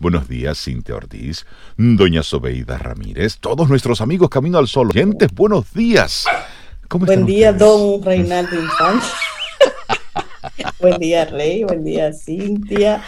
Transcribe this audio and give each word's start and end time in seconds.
Buenos 0.00 0.28
días, 0.28 0.58
Cintia 0.64 0.96
Ortiz, 0.96 1.44
Doña 1.76 2.22
Sobeida 2.22 2.78
Ramírez, 2.78 3.36
todos 3.38 3.68
nuestros 3.68 4.00
amigos 4.00 4.30
Camino 4.30 4.56
al 4.56 4.66
Sol. 4.66 4.88
Oyentes, 4.88 5.28
buenos 5.34 5.74
días. 5.74 6.24
¿Cómo 6.88 7.04
buen 7.04 7.26
día, 7.26 7.52
don 7.52 8.02
Reinaldo 8.02 8.58
Infante. 8.58 9.06
buen 10.80 10.98
día, 10.98 11.26
Rey. 11.26 11.64
Buen 11.64 11.84
día, 11.84 12.14
Cintia. 12.14 13.04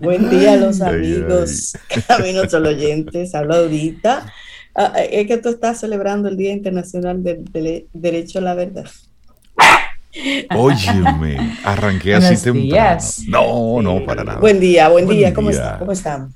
Buen 0.00 0.28
día 0.28 0.56
los 0.56 0.82
amigos 0.82 1.78
Camino 2.08 2.40
al 2.40 2.50
Sol 2.50 2.66
oyentes. 2.66 3.34
Hablo 3.34 3.54
ahorita. 3.54 4.30
Ah, 4.74 4.92
es 4.98 5.26
que 5.26 5.38
tú 5.38 5.48
estás 5.48 5.80
celebrando 5.80 6.28
el 6.28 6.36
Día 6.36 6.52
Internacional 6.52 7.22
del 7.22 7.88
Derecho 7.94 8.40
a 8.40 8.42
la 8.42 8.52
Verdad. 8.52 8.90
Óyeme, 10.54 11.58
arranqué 11.64 12.14
así 12.14 12.42
temprano. 12.42 13.00
No, 13.26 13.82
no, 13.82 14.04
para 14.04 14.24
nada. 14.24 14.40
Buen 14.40 14.60
día, 14.60 14.88
buen, 14.88 15.08
día. 15.08 15.34
¿Cómo, 15.34 15.50
Está? 15.50 15.78
¿Cómo 15.78 15.92
están? 15.92 16.34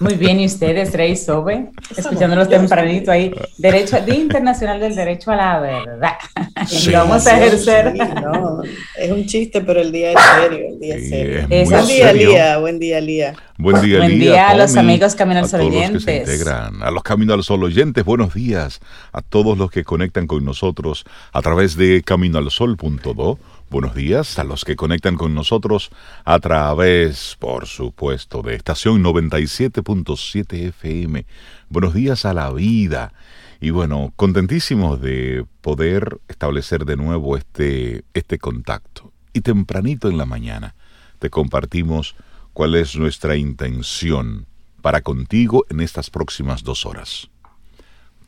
Muy 0.00 0.14
bien, 0.14 0.40
¿y 0.40 0.46
ustedes, 0.46 0.92
Rey 0.92 1.16
Sobe? 1.16 1.70
Escuchándolos 1.96 2.48
tempranito 2.48 3.12
ahí. 3.12 3.32
Derecho, 3.58 4.00
Día 4.00 4.16
Internacional 4.16 4.80
del 4.80 4.94
Derecho 4.94 5.30
a 5.30 5.36
la 5.36 5.60
Verdad. 5.60 6.14
y 6.86 6.90
vamos 6.90 7.26
a 7.26 7.38
ejercer. 7.38 7.94
no, 7.94 8.62
es 8.98 9.10
un 9.10 9.24
chiste, 9.26 9.60
pero 9.60 9.80
el 9.80 9.92
día 9.92 10.12
es 10.12 10.18
serio, 10.42 10.66
el 10.68 10.80
día 10.80 10.96
es 10.96 11.08
serio. 11.08 11.46
buen 11.70 11.86
día, 11.86 12.12
Lía. 12.12 12.58
Buen 12.58 12.78
día, 12.78 13.00
Lía. 13.00 13.34
Buen 13.56 13.80
día, 13.82 13.98
Buen 13.98 14.18
día 14.18 14.48
a 14.50 14.56
los 14.56 14.74
amigos 14.76 15.14
Camino 15.14 15.38
al 15.38 15.48
Sol 15.48 15.60
oyentes. 15.60 16.04
que 16.04 16.24
se 16.24 16.32
integran, 16.32 16.82
a 16.82 16.90
los 16.90 17.04
Camino 17.04 17.34
al 17.34 17.44
Sol 17.44 17.62
oyentes, 17.62 18.04
buenos 18.04 18.34
días. 18.34 18.80
A 19.12 19.22
todos 19.22 19.56
los 19.56 19.70
que 19.70 19.84
conectan 19.84 20.26
con 20.26 20.44
nosotros 20.44 21.04
a 21.32 21.40
través 21.40 21.76
de 21.76 22.02
caminoalsol.do 22.02 23.38
Buenos 23.74 23.96
días 23.96 24.38
a 24.38 24.44
los 24.44 24.64
que 24.64 24.76
conectan 24.76 25.16
con 25.16 25.34
nosotros 25.34 25.90
a 26.24 26.38
través, 26.38 27.36
por 27.40 27.66
supuesto, 27.66 28.40
de 28.40 28.54
estación 28.54 29.02
97.7 29.02 30.68
FM. 30.68 31.26
Buenos 31.70 31.92
días 31.92 32.24
a 32.24 32.34
la 32.34 32.52
vida. 32.52 33.12
Y 33.60 33.70
bueno, 33.70 34.12
contentísimos 34.14 35.00
de 35.00 35.44
poder 35.60 36.20
establecer 36.28 36.84
de 36.84 36.96
nuevo 36.96 37.36
este, 37.36 38.04
este 38.14 38.38
contacto. 38.38 39.12
Y 39.32 39.40
tempranito 39.40 40.08
en 40.08 40.18
la 40.18 40.24
mañana 40.24 40.76
te 41.18 41.28
compartimos 41.28 42.14
cuál 42.52 42.76
es 42.76 42.94
nuestra 42.94 43.34
intención 43.34 44.46
para 44.82 45.00
contigo 45.00 45.66
en 45.68 45.80
estas 45.80 46.10
próximas 46.10 46.62
dos 46.62 46.86
horas. 46.86 47.28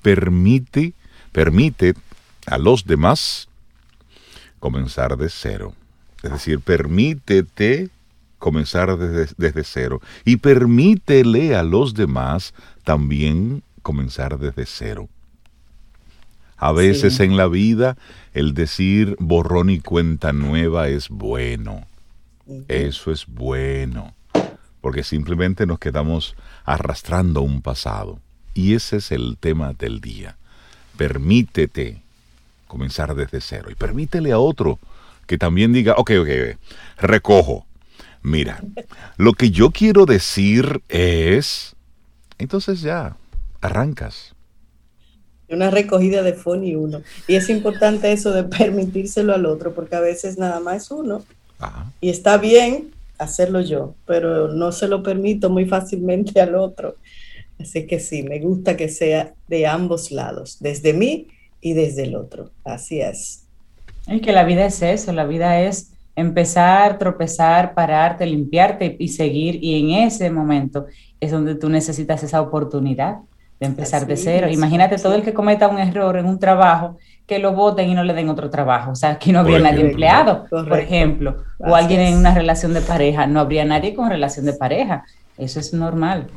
Permite, 0.03 0.94
permite 1.31 1.94
a 2.47 2.58
los 2.58 2.84
demás 2.84 3.48
comenzar 4.58 5.16
de 5.16 5.28
cero. 5.28 5.74
Es 6.22 6.30
decir, 6.30 6.60
permítete 6.60 7.90
comenzar 8.38 8.96
desde, 8.98 9.32
desde, 9.36 9.64
cero 9.64 10.00
y 10.24 10.36
permítele 10.36 11.56
a 11.56 11.62
los 11.62 11.94
demás 11.94 12.54
también 12.84 13.62
comenzar 13.82 14.38
desde 14.38 14.66
cero. 14.66 15.08
A 16.56 16.72
veces 16.72 17.20
en 17.20 17.36
la 17.36 17.48
vida 17.48 17.96
el 18.32 18.54
decir 18.54 19.16
borrón 19.18 19.68
y 19.68 19.80
cuenta 19.80 20.32
nueva 20.32 20.88
es 20.88 21.10
bueno. 21.10 21.86
Eso 22.68 23.12
es 23.12 23.26
bueno. 23.26 24.14
Porque 24.80 25.02
simplemente 25.02 25.66
nos 25.66 25.78
quedamos 25.78 26.34
arrastrando 26.64 27.42
un 27.42 27.60
pasado. 27.60 28.20
Y 28.54 28.74
ese 28.74 28.96
es 28.96 29.12
el 29.12 29.36
tema 29.38 29.74
del 29.74 30.00
día. 30.00 30.36
Permítete 30.96 32.02
comenzar 32.67 33.14
desde 33.14 33.41
cero. 33.41 33.69
Y 33.70 33.75
permítele 33.75 34.33
a 34.33 34.39
otro 34.39 34.78
que 35.27 35.39
también 35.39 35.72
diga, 35.72 35.95
ok, 35.97 36.12
ok, 36.20 36.59
recojo. 36.98 37.67
Mira, 38.22 38.62
lo 39.17 39.34
que 39.34 39.50
yo 39.50 39.70
quiero 39.70 40.05
decir 40.05 40.83
es, 40.89 41.77
entonces 42.39 42.81
ya, 42.81 43.17
arrancas. 43.61 44.34
Una 45.48 45.70
recogida 45.70 46.22
de 46.22 46.33
phone 46.33 46.64
y 46.64 46.75
uno. 46.75 47.03
Y 47.28 47.37
es 47.37 47.48
importante 47.48 48.11
eso 48.11 48.33
de 48.33 48.42
permitírselo 48.59 49.32
al 49.32 49.47
otro, 49.47 49.75
porque 49.75 49.97
a 49.97 50.00
veces 50.00 50.38
nada 50.38 50.60
más 50.60 50.84
es 50.84 50.91
uno. 50.91 51.25
Y 52.00 52.10
está 52.10 52.37
bien 52.37 52.91
hacerlo 53.19 53.60
yo, 53.60 53.94
pero 54.06 54.49
no 54.49 54.72
se 54.72 54.88
lo 54.88 55.03
permito 55.03 55.49
muy 55.49 55.65
fácilmente 55.66 56.41
al 56.41 56.55
otro. 56.55 56.97
Así 57.59 57.87
que 57.87 58.00
sí, 58.00 58.22
me 58.22 58.38
gusta 58.41 58.76
que 58.76 58.88
sea 58.88 59.32
de 59.49 59.66
ambos 59.66 60.10
lados, 60.10 60.59
desde 60.60 60.93
mí 60.93 61.28
y 61.61 61.72
desde 61.72 62.05
el 62.05 62.17
otro. 62.17 62.50
Así 62.65 63.00
es. 63.00 63.47
Es 64.06 64.21
que 64.21 64.33
la 64.33 64.44
vida 64.44 64.67
es 64.67 64.83
eso, 64.83 65.12
la 65.12 65.25
vida 65.25 65.61
es 65.61 65.93
empezar, 66.15 66.99
tropezar, 66.99 67.75
pararte, 67.75 68.27
limpiarte 68.27 68.97
y 68.99 69.09
seguir. 69.09 69.62
Y 69.62 69.81
en 69.81 70.06
ese 70.06 70.31
momento 70.31 70.87
es 71.21 71.31
donde 71.31 71.55
tú 71.55 71.69
necesitas 71.69 72.22
esa 72.22 72.41
oportunidad 72.41 73.19
de 73.61 73.67
empezar 73.67 74.06
de 74.06 74.17
cero. 74.17 74.49
Imagínate 74.50 74.97
todo 74.99 75.15
el 75.15 75.22
que 75.22 75.33
cometa 75.33 75.69
un 75.69 75.78
error 75.78 76.17
en 76.17 76.27
un 76.27 76.39
trabajo, 76.39 76.99
que 77.27 77.39
lo 77.39 77.53
voten 77.53 77.88
y 77.88 77.94
no 77.94 78.05
le 78.05 78.15
den 78.15 78.28
otro 78.28 78.50
trabajo. 78.50 78.93
O 78.93 78.94
sea, 78.94 79.11
aquí 79.11 79.33
no 79.33 79.41
habría 79.41 79.59
nadie 79.59 79.81
empleado, 79.81 80.47
por 80.49 80.78
ejemplo, 80.78 81.43
o 81.59 81.75
alguien 81.75 82.00
en 82.00 82.17
una 82.17 82.34
relación 82.34 82.75
de 82.75 82.83
pareja, 82.83 83.27
no 83.27 83.41
habría 83.41 83.65
nadie 83.65 83.94
con 83.94 84.09
relación 84.09 84.47
de 84.47 84.53
pareja. 84.53 85.05
Eso 85.38 85.59
es 85.59 85.73
normal. 85.73 86.28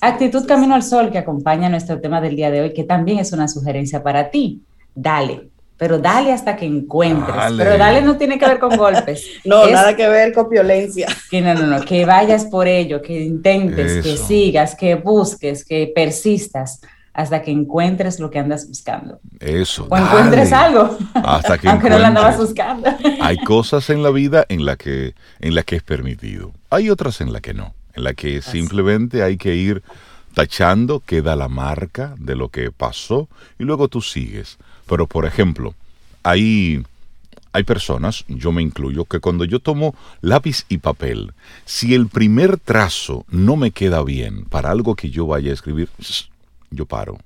Actitud 0.00 0.46
Camino 0.46 0.74
al 0.74 0.82
Sol, 0.82 1.10
que 1.10 1.18
acompaña 1.18 1.68
nuestro 1.68 2.00
tema 2.00 2.20
del 2.20 2.36
día 2.36 2.50
de 2.50 2.62
hoy, 2.62 2.72
que 2.72 2.84
también 2.84 3.18
es 3.18 3.32
una 3.32 3.48
sugerencia 3.48 4.02
para 4.02 4.30
ti. 4.30 4.62
Dale, 4.94 5.50
pero 5.76 5.98
dale 5.98 6.32
hasta 6.32 6.56
que 6.56 6.66
encuentres. 6.66 7.36
Pero 7.56 7.76
dale 7.76 8.02
no 8.02 8.16
tiene 8.16 8.38
que 8.38 8.46
ver 8.46 8.58
con 8.58 8.76
golpes. 8.76 9.26
no, 9.44 9.66
nada 9.66 9.96
que 9.96 10.08
ver 10.08 10.32
con 10.32 10.48
violencia. 10.48 11.06
Que 11.30 11.40
no, 11.40 11.54
no, 11.54 11.66
no, 11.66 11.84
que 11.84 12.04
vayas 12.04 12.44
por 12.46 12.66
ello, 12.66 13.02
que 13.02 13.20
intentes, 13.20 14.02
que 14.02 14.16
sigas, 14.16 14.74
que 14.74 14.94
busques, 14.94 15.64
que 15.64 15.92
persistas 15.94 16.80
hasta 17.12 17.42
que 17.42 17.50
encuentres 17.50 18.20
lo 18.20 18.30
que 18.30 18.38
andas 18.38 18.68
buscando. 18.68 19.20
Eso. 19.38 19.86
O 19.90 19.96
encuentres 19.96 20.52
algo. 20.52 20.96
Hasta 21.14 21.58
que 21.58 21.68
Aunque 21.70 21.90
no 21.90 21.98
lo 21.98 22.06
andabas 22.06 22.38
buscando. 22.38 22.88
Hay 23.20 23.36
cosas 23.38 23.90
en 23.90 24.02
la 24.02 24.10
vida 24.10 24.46
en 24.48 24.64
la 24.64 24.76
que 24.76 25.14
en 25.40 25.54
la 25.54 25.62
que 25.62 25.76
es 25.76 25.82
permitido. 25.82 26.52
Hay 26.70 26.88
otras 26.88 27.20
en 27.20 27.32
la 27.32 27.40
que 27.40 27.52
no 27.52 27.74
en 27.94 28.04
la 28.04 28.14
que 28.14 28.42
simplemente 28.42 29.22
hay 29.22 29.36
que 29.36 29.54
ir 29.54 29.82
tachando, 30.34 31.00
queda 31.00 31.36
la 31.36 31.48
marca 31.48 32.14
de 32.18 32.36
lo 32.36 32.48
que 32.48 32.70
pasó 32.70 33.28
y 33.58 33.64
luego 33.64 33.88
tú 33.88 34.00
sigues. 34.00 34.58
Pero 34.86 35.06
por 35.06 35.26
ejemplo, 35.26 35.74
hay, 36.22 36.84
hay 37.52 37.62
personas, 37.64 38.24
yo 38.28 38.52
me 38.52 38.62
incluyo, 38.62 39.04
que 39.04 39.20
cuando 39.20 39.44
yo 39.44 39.60
tomo 39.60 39.94
lápiz 40.20 40.64
y 40.68 40.78
papel, 40.78 41.32
si 41.64 41.94
el 41.94 42.08
primer 42.08 42.58
trazo 42.58 43.24
no 43.28 43.56
me 43.56 43.70
queda 43.70 44.02
bien 44.02 44.44
para 44.44 44.70
algo 44.70 44.94
que 44.94 45.10
yo 45.10 45.26
vaya 45.26 45.50
a 45.50 45.54
escribir, 45.54 45.88
yo 46.70 46.86
paro 46.86 47.18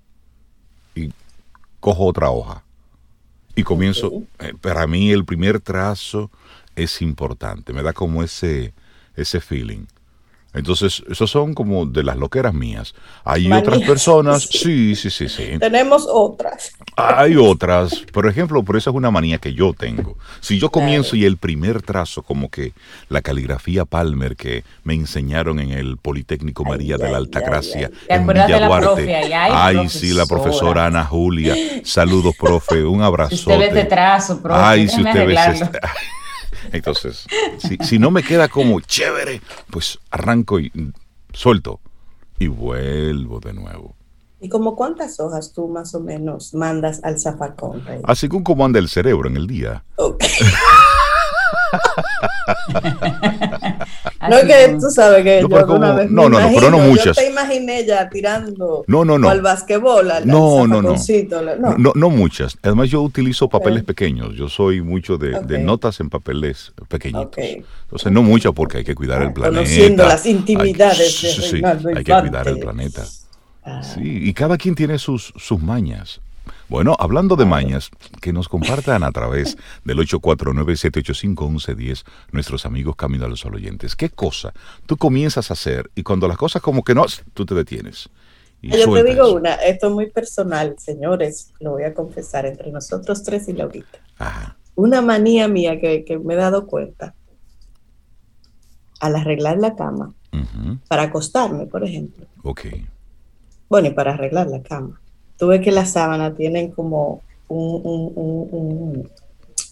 y 0.94 1.10
cojo 1.80 2.06
otra 2.06 2.30
hoja 2.30 2.62
y 3.54 3.62
comienzo. 3.62 4.22
Eh, 4.38 4.54
para 4.60 4.86
mí 4.86 5.10
el 5.10 5.24
primer 5.24 5.60
trazo 5.60 6.30
es 6.76 7.02
importante, 7.02 7.72
me 7.72 7.82
da 7.82 7.92
como 7.92 8.22
ese, 8.22 8.72
ese 9.16 9.40
feeling. 9.40 9.86
Entonces, 10.54 11.02
esos 11.10 11.30
son 11.30 11.52
como 11.52 11.84
de 11.84 12.04
las 12.04 12.16
loqueras 12.16 12.54
mías. 12.54 12.94
Hay 13.24 13.50
otras 13.52 13.80
personas, 13.80 14.42
sí, 14.50 14.94
sí, 14.94 15.10
sí, 15.10 15.28
sí. 15.28 15.58
Tenemos 15.58 16.06
otras. 16.08 16.72
Hay 16.96 17.36
otras, 17.36 18.04
por 18.12 18.28
ejemplo, 18.28 18.62
por 18.62 18.76
eso 18.76 18.90
es 18.90 18.96
una 18.96 19.10
manía 19.10 19.38
que 19.38 19.52
yo 19.52 19.72
tengo. 19.72 20.16
Si 20.40 20.58
yo 20.58 20.70
comienzo 20.70 21.16
y 21.16 21.24
el 21.24 21.36
primer 21.36 21.82
trazo, 21.82 22.22
como 22.22 22.50
que 22.50 22.72
la 23.08 23.20
caligrafía 23.20 23.84
Palmer 23.84 24.36
que 24.36 24.64
me 24.84 24.94
enseñaron 24.94 25.58
en 25.58 25.72
el 25.72 25.96
Politécnico 25.96 26.64
María 26.64 26.96
de 26.96 27.10
la 27.10 27.18
Altagracia 27.18 27.90
en 28.08 28.26
Villa 28.26 28.66
Duarte. 28.66 29.34
Ay, 29.34 29.88
sí, 29.88 30.12
la 30.12 30.26
profesora 30.26 30.86
Ana 30.86 31.04
Julia. 31.04 31.54
Saludos, 31.84 32.34
profe. 32.38 32.84
Un 32.84 33.02
abrazo. 33.02 33.36
Si 33.36 33.50
usted 33.50 33.74
ve 33.74 33.84
trazo, 33.84 34.40
profe. 34.40 34.60
Ay, 34.62 34.88
si 34.88 35.02
usted 35.02 35.26
ve 35.26 35.34
entonces, 36.72 37.26
si, 37.80 37.98
no 37.98 38.10
me 38.10 38.22
queda 38.22 38.48
como 38.48 38.80
chévere, 38.80 39.40
pues 39.70 39.98
arranco 40.10 40.60
y 40.60 40.70
suelto 41.32 41.80
y 42.38 42.48
vuelvo 42.48 43.40
de 43.40 43.52
nuevo. 43.52 43.94
¿Y 44.40 44.48
como 44.48 44.76
cuántas 44.76 45.20
hojas 45.20 45.52
tú 45.52 45.68
más 45.68 45.94
o 45.94 46.00
menos 46.00 46.54
mandas 46.54 47.02
al 47.02 47.18
zafacón? 47.18 47.82
Así 48.04 48.28
como 48.28 48.64
anda 48.64 48.78
el 48.78 48.88
cerebro 48.88 49.28
en 49.28 49.36
el 49.36 49.46
día. 49.46 49.84
no 54.28 54.36
es 54.36 54.44
que 54.44 54.76
tú 54.80 54.90
sabes 54.90 55.22
que 55.22 55.42
no, 55.42 55.48
yo 55.48 55.56
alguna 55.56 55.92
vez 55.92 56.10
no, 56.10 56.28
no, 56.28 56.40
no, 56.40 56.48
pero 56.54 56.70
no 56.70 56.78
muchas. 56.78 57.16
Yo 57.16 57.22
te 57.22 57.28
imaginé 57.28 57.84
ya 57.84 58.08
tirando 58.08 58.84
no, 58.86 59.04
no, 59.04 59.18
no. 59.18 59.28
al 59.28 59.40
basquetbol, 59.40 60.10
al, 60.10 60.26
no, 60.26 60.66
no, 60.66 60.82
no. 60.82 60.94
no, 61.78 61.92
no. 61.94 62.10
muchas. 62.10 62.56
Además 62.62 62.90
yo 62.90 63.02
utilizo 63.02 63.48
papeles 63.48 63.84
pequeños. 63.84 64.34
Yo 64.34 64.48
soy 64.48 64.82
mucho 64.82 65.18
de, 65.18 65.40
de, 65.40 65.58
notas 65.58 66.00
en 66.00 66.10
papeles 66.10 66.72
pequeñitos. 66.88 67.38
Entonces 67.38 68.12
no 68.12 68.22
muchas 68.22 68.52
porque 68.52 68.78
hay 68.78 68.84
que 68.84 68.94
cuidar 68.94 69.22
el 69.22 69.32
planeta. 69.32 69.60
Conociendo 69.60 70.06
las 70.06 70.26
intimidades 70.26 71.24
hay, 71.24 71.30
sí, 71.30 71.42
sí, 71.42 71.62
hay 71.64 72.04
que 72.04 72.12
cuidar 72.12 72.48
el 72.48 72.58
planeta. 72.58 73.02
Ah. 73.64 73.82
Sí, 73.82 74.00
y 74.02 74.32
cada 74.34 74.58
quien 74.58 74.74
tiene 74.74 74.98
sus, 74.98 75.32
sus 75.36 75.60
mañas. 75.60 76.20
Bueno, 76.68 76.96
hablando 76.98 77.36
de 77.36 77.44
mañas, 77.44 77.90
que 78.20 78.32
nos 78.32 78.48
compartan 78.48 79.04
a 79.04 79.12
través 79.12 79.56
del 79.84 79.98
849-785-1110 79.98 82.02
nuestros 82.32 82.66
amigos 82.66 82.96
Camino 82.96 83.26
a 83.26 83.28
los 83.28 83.38
Sol 83.40 83.54
oyentes. 83.54 83.94
¿Qué 83.96 84.08
cosa 84.10 84.54
tú 84.86 84.96
comienzas 84.96 85.50
a 85.50 85.54
hacer 85.54 85.90
y 85.94 86.02
cuando 86.02 86.26
las 86.26 86.38
cosas 86.38 86.62
como 86.62 86.82
que 86.82 86.94
no, 86.94 87.04
tú 87.34 87.44
te 87.44 87.54
detienes? 87.54 88.08
Yo 88.62 88.94
te 88.94 89.04
digo 89.04 89.34
una, 89.34 89.56
esto 89.56 89.88
es 89.88 89.92
muy 89.92 90.10
personal, 90.10 90.76
señores, 90.78 91.52
lo 91.60 91.72
voy 91.72 91.82
a 91.82 91.92
confesar 91.92 92.46
entre 92.46 92.70
nosotros 92.70 93.22
tres 93.22 93.46
y 93.48 93.52
Laurita. 93.52 93.98
Una 94.74 95.02
manía 95.02 95.48
mía 95.48 95.78
que, 95.78 96.18
me 96.24 96.32
he 96.32 96.36
dado 96.36 96.66
cuenta 96.66 97.14
al 99.00 99.16
arreglar 99.16 99.58
la 99.58 99.76
cama, 99.76 100.14
para 100.88 101.02
acostarme, 101.02 101.66
por 101.66 101.84
ejemplo. 101.84 102.24
Ok. 102.42 102.62
Bueno, 103.68 103.88
y 103.88 103.90
para 103.90 104.14
arreglar 104.14 104.46
la 104.46 104.62
cama. 104.62 104.98
Tú 105.38 105.48
ves 105.48 105.60
que 105.60 105.72
las 105.72 105.92
sábanas 105.92 106.36
tienen 106.36 106.70
como 106.70 107.22
uno 107.48 109.08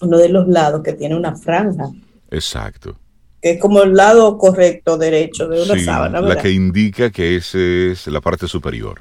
de 0.01 0.29
los 0.29 0.49
lados 0.49 0.83
que 0.83 0.93
tiene 0.93 1.17
una 1.17 1.37
franja. 1.37 1.91
Exacto 2.31 2.97
que 3.43 3.51
es 3.51 3.61
como 3.61 3.83
el 3.83 3.95
lado 3.95 4.39
correcto, 4.39 4.97
derecho 4.97 5.49
de 5.49 5.63
una 5.63 5.77
sábana. 5.85 6.21
La 6.21 6.37
que 6.37 6.53
indica 6.53 7.11
que 7.11 7.35
esa 7.35 7.59
es 7.59 8.07
la 8.07 8.21
parte 8.21 8.47
superior. 8.47 9.01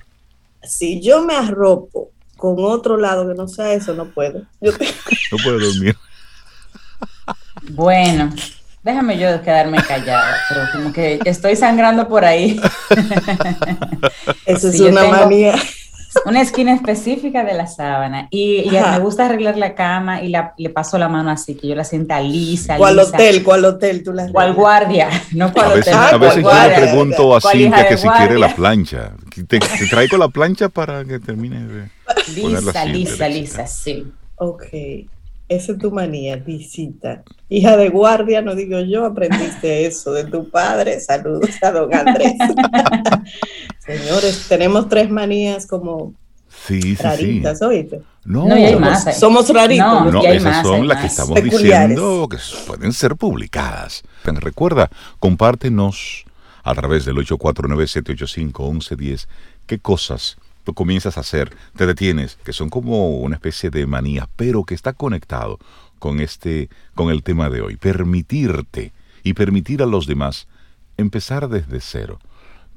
Si 0.63 0.99
yo 0.99 1.23
me 1.23 1.35
arropo 1.35 2.09
con 2.37 2.55
otro 2.57 2.97
lado 2.97 3.27
que 3.27 3.35
no 3.35 3.47
sea 3.47 3.71
eso, 3.73 3.93
no 3.93 4.09
puedo. 4.09 4.41
no 4.61 5.37
puedo 5.43 5.59
dormir. 5.59 5.95
Bueno, 7.69 8.33
déjame 8.83 9.19
yo 9.19 9.41
quedarme 9.43 9.77
callada, 9.83 10.35
pero 10.49 10.61
como 10.73 10.91
que 10.91 11.19
estoy 11.23 11.55
sangrando 11.55 12.07
por 12.07 12.25
ahí. 12.25 12.59
Eso 14.47 14.67
es 14.69 14.79
una 14.79 15.07
manía 15.07 15.53
una 16.25 16.41
esquina 16.41 16.73
específica 16.73 17.43
de 17.43 17.53
la 17.53 17.67
sábana. 17.67 18.27
Y, 18.31 18.69
me 18.69 18.99
gusta 18.99 19.25
arreglar 19.25 19.57
la 19.57 19.75
cama 19.75 20.21
y 20.21 20.29
la, 20.29 20.53
le 20.57 20.69
paso 20.69 20.97
la 20.97 21.09
mano 21.09 21.29
así, 21.29 21.55
que 21.55 21.67
yo 21.67 21.75
la 21.75 21.83
sienta 21.83 22.19
lisa. 22.19 22.77
¿Cuál 22.77 22.99
hotel? 22.99 23.43
¿Cuál 23.43 23.65
hotel 23.65 24.03
tú 24.03 24.13
la 24.13 24.27
¿Cuál 24.29 24.53
guardia? 24.53 25.09
No 25.31 25.51
cuál 25.51 25.71
a 25.71 25.75
veces, 25.75 25.93
hotel. 25.95 26.15
A 26.15 26.17
veces 26.17 26.43
yo 26.43 26.51
le 26.51 26.75
pregunto 26.75 27.35
a 27.35 27.41
Cintia 27.41 27.87
que 27.87 27.97
si 27.97 28.07
quiere 28.09 28.37
la 28.37 28.53
plancha. 28.53 29.13
Te, 29.47 29.59
traigo 29.89 30.17
la 30.17 30.27
plancha 30.27 30.69
para 30.69 31.05
que 31.05 31.19
termine 31.19 31.65
de. 31.65 31.89
Lisa, 32.35 32.85
lisa, 32.85 33.27
lisa, 33.27 33.67
sí. 33.67 34.05
Ok. 34.35 34.63
Esa 35.51 35.73
es 35.73 35.79
tu 35.79 35.91
manía, 35.91 36.37
visita. 36.37 37.23
Hija 37.49 37.75
de 37.75 37.89
guardia, 37.89 38.41
no 38.41 38.55
digo 38.55 38.79
yo, 38.79 39.05
aprendiste 39.05 39.85
eso 39.89 40.13
de 40.13 40.23
tu 40.23 40.49
padre. 40.49 41.01
Saludos 41.01 41.49
a 41.61 41.71
don 41.71 41.93
Andrés. 41.93 42.35
Señores, 43.79 44.45
tenemos 44.47 44.87
tres 44.87 45.09
manías 45.09 45.67
como 45.67 46.13
sí, 46.65 46.95
raritas, 46.95 47.59
sí. 47.59 47.65
¿oíste? 47.65 48.01
No, 48.23 48.47
no 48.47 48.55
hay 48.55 48.77
más. 48.77 49.19
Somos 49.19 49.49
raritos. 49.49 50.13
No, 50.13 50.23
esas 50.23 50.65
son 50.65 50.87
las 50.87 51.01
que 51.01 51.07
estamos 51.07 51.43
diciendo 51.43 52.29
que 52.29 52.37
pueden 52.65 52.93
ser 52.93 53.17
publicadas. 53.17 54.03
Recuerda, 54.23 54.89
compártenos 55.19 56.23
a 56.63 56.73
través 56.75 57.03
del 57.03 57.17
849-785-1110 57.17 59.27
qué 59.65 59.79
cosas 59.79 60.37
tú 60.63 60.73
comienzas 60.73 61.17
a 61.17 61.21
hacer, 61.21 61.55
te 61.75 61.85
detienes, 61.85 62.37
que 62.43 62.53
son 62.53 62.69
como 62.69 63.17
una 63.17 63.35
especie 63.35 63.69
de 63.69 63.85
manía, 63.87 64.29
pero 64.35 64.63
que 64.63 64.75
está 64.75 64.93
conectado 64.93 65.59
con 65.99 66.19
este, 66.19 66.69
con 66.95 67.09
el 67.09 67.23
tema 67.23 67.49
de 67.49 67.61
hoy. 67.61 67.77
Permitirte 67.77 68.93
y 69.23 69.33
permitir 69.33 69.83
a 69.83 69.85
los 69.85 70.07
demás 70.07 70.47
empezar 70.97 71.47
desde 71.47 71.79
cero. 71.81 72.19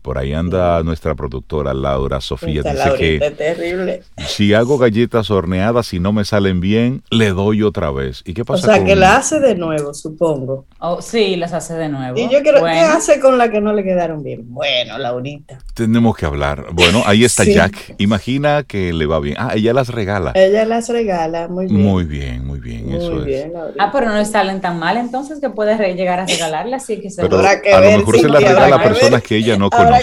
Por 0.04 0.18
ahí 0.18 0.34
anda 0.34 0.82
nuestra 0.82 1.14
productora 1.14 1.72
Laura 1.72 2.20
Sofía. 2.20 2.62
dice 2.62 2.92
que 2.98 4.02
si 4.26 4.52
hago 4.52 4.76
galletas 4.76 5.30
horneadas 5.30 5.94
y 5.94 5.98
no 5.98 6.12
me 6.12 6.26
salen 6.26 6.60
bien, 6.60 7.02
le 7.08 7.30
doy 7.30 7.62
otra 7.62 7.90
vez. 7.90 8.20
¿Y 8.26 8.34
qué 8.34 8.44
pasa? 8.44 8.70
O 8.70 8.74
sea, 8.74 8.84
que 8.84 8.96
la 8.96 9.16
hace 9.16 9.40
de 9.40 9.54
nuevo, 9.54 9.94
supongo. 9.94 10.66
Oh, 10.78 11.00
sí, 11.00 11.36
las 11.36 11.54
hace 11.54 11.72
de 11.72 11.88
nuevo. 11.88 12.18
Y 12.18 12.28
yo 12.28 12.42
quiero, 12.42 12.62
¿qué 12.62 12.80
hace 12.80 13.18
con 13.18 13.38
la 13.38 13.50
que 13.50 13.62
no 13.62 13.72
le 13.72 13.82
quedaron 13.82 14.22
bien? 14.22 14.42
Bueno, 14.44 14.98
Laurita. 14.98 15.58
Tenemos 15.72 16.14
que 16.18 16.26
hablar. 16.26 16.66
Bueno, 16.72 17.02
ahí 17.06 17.24
está 17.24 17.44
Jack. 17.44 17.94
Imagina 17.96 18.62
que 18.62 18.92
le 18.92 19.06
va 19.06 19.20
bien. 19.20 19.36
Ah, 19.38 19.52
ella 19.54 19.72
las 19.72 19.88
regala. 19.88 20.32
Ella 20.34 20.66
las 20.66 20.90
regala, 20.90 21.48
muy 21.48 21.64
bien. 21.64 21.80
Muy 21.82 22.04
bien, 22.04 22.46
muy 22.46 22.60
bien. 22.60 22.90
Muy 22.90 23.24
bien, 23.24 23.54
Ah, 23.78 23.88
pero 23.90 24.10
no 24.10 24.22
salen 24.26 24.60
tan 24.60 24.78
mal 24.78 24.98
entonces 24.98 25.40
que 25.40 25.48
puedes 25.48 25.80
llegar 25.96 26.20
a 26.20 26.26
regalarlas. 26.26 26.82
Así 26.82 27.00
que 27.00 27.08
se 27.08 27.22
pero 27.22 27.38
a 27.38 27.80
lo 27.80 27.98
mejor 27.98 28.18
se 28.18 28.28
las 28.28 28.42
regala 28.42 28.76
a 28.76 28.82
personas 28.82 29.22
que 29.22 29.36
ella 29.36 29.56
no 29.56 29.70
conoce. 29.70 29.93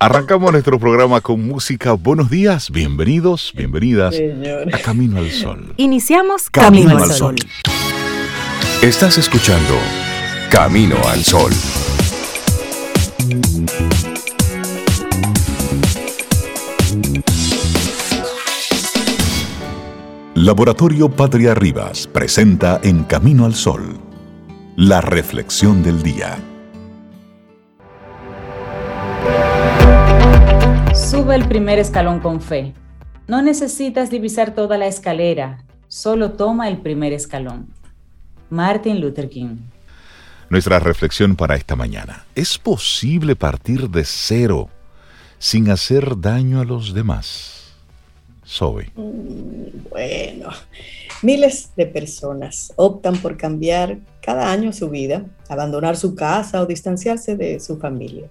Arrancamos 0.00 0.52
nuestro 0.52 0.78
programa 0.78 1.20
con 1.20 1.44
música. 1.44 1.92
Buenos 1.94 2.30
días, 2.30 2.70
bienvenidos, 2.70 3.52
bienvenidas 3.54 4.14
a 4.72 4.78
Camino 4.78 5.18
al 5.18 5.30
Sol. 5.30 5.74
Iniciamos 5.76 6.48
Camino, 6.50 6.96
al 6.98 7.10
Sol. 7.10 7.36
Estás 8.80 9.18
escuchando 9.18 9.74
Camino 10.50 10.96
al 11.08 11.24
Sol. 11.24 11.52
Laboratorio 20.34 21.08
Patria 21.10 21.54
Rivas 21.54 22.06
presenta 22.06 22.80
En 22.84 23.02
Camino 23.02 23.44
al 23.44 23.56
Sol, 23.56 23.98
la 24.76 25.00
reflexión 25.00 25.82
del 25.82 26.04
día. 26.04 26.38
Sube 31.10 31.34
el 31.36 31.48
primer 31.48 31.78
escalón 31.78 32.20
con 32.20 32.42
fe. 32.42 32.74
No 33.28 33.40
necesitas 33.40 34.10
divisar 34.10 34.54
toda 34.54 34.76
la 34.76 34.88
escalera, 34.88 35.64
solo 35.88 36.32
toma 36.32 36.68
el 36.68 36.82
primer 36.82 37.14
escalón. 37.14 37.68
Martin 38.50 39.00
Luther 39.00 39.30
King. 39.30 39.56
Nuestra 40.50 40.78
reflexión 40.80 41.34
para 41.34 41.56
esta 41.56 41.76
mañana. 41.76 42.26
¿Es 42.34 42.58
posible 42.58 43.36
partir 43.36 43.88
de 43.88 44.04
cero 44.04 44.68
sin 45.38 45.70
hacer 45.70 46.20
daño 46.20 46.60
a 46.60 46.66
los 46.66 46.92
demás? 46.92 47.72
Zoe. 48.46 48.90
Mm, 48.94 49.88
bueno, 49.88 50.50
miles 51.22 51.70
de 51.74 51.86
personas 51.86 52.74
optan 52.76 53.16
por 53.16 53.38
cambiar 53.38 53.96
cada 54.20 54.52
año 54.52 54.74
su 54.74 54.90
vida, 54.90 55.24
abandonar 55.48 55.96
su 55.96 56.14
casa 56.14 56.60
o 56.60 56.66
distanciarse 56.66 57.34
de 57.34 57.60
su 57.60 57.78
familia. 57.78 58.28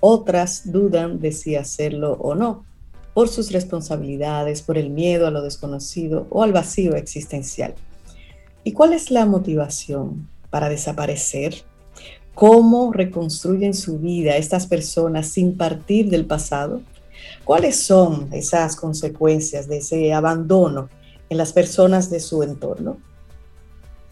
Otras 0.00 0.72
dudan 0.72 1.20
de 1.20 1.32
si 1.32 1.56
hacerlo 1.56 2.14
o 2.14 2.34
no, 2.34 2.64
por 3.14 3.28
sus 3.28 3.52
responsabilidades, 3.52 4.62
por 4.62 4.78
el 4.78 4.90
miedo 4.90 5.26
a 5.26 5.30
lo 5.30 5.42
desconocido 5.42 6.26
o 6.30 6.42
al 6.42 6.52
vacío 6.52 6.94
existencial. 6.96 7.74
¿Y 8.64 8.72
cuál 8.72 8.92
es 8.92 9.10
la 9.10 9.26
motivación 9.26 10.28
para 10.48 10.68
desaparecer? 10.68 11.54
¿Cómo 12.34 12.92
reconstruyen 12.92 13.74
su 13.74 13.98
vida 13.98 14.36
estas 14.36 14.66
personas 14.66 15.28
sin 15.28 15.56
partir 15.56 16.08
del 16.08 16.24
pasado? 16.24 16.80
¿Cuáles 17.44 17.76
son 17.76 18.28
esas 18.32 18.76
consecuencias 18.76 19.68
de 19.68 19.78
ese 19.78 20.12
abandono 20.12 20.88
en 21.28 21.36
las 21.36 21.52
personas 21.52 22.10
de 22.10 22.20
su 22.20 22.42
entorno? 22.42 22.98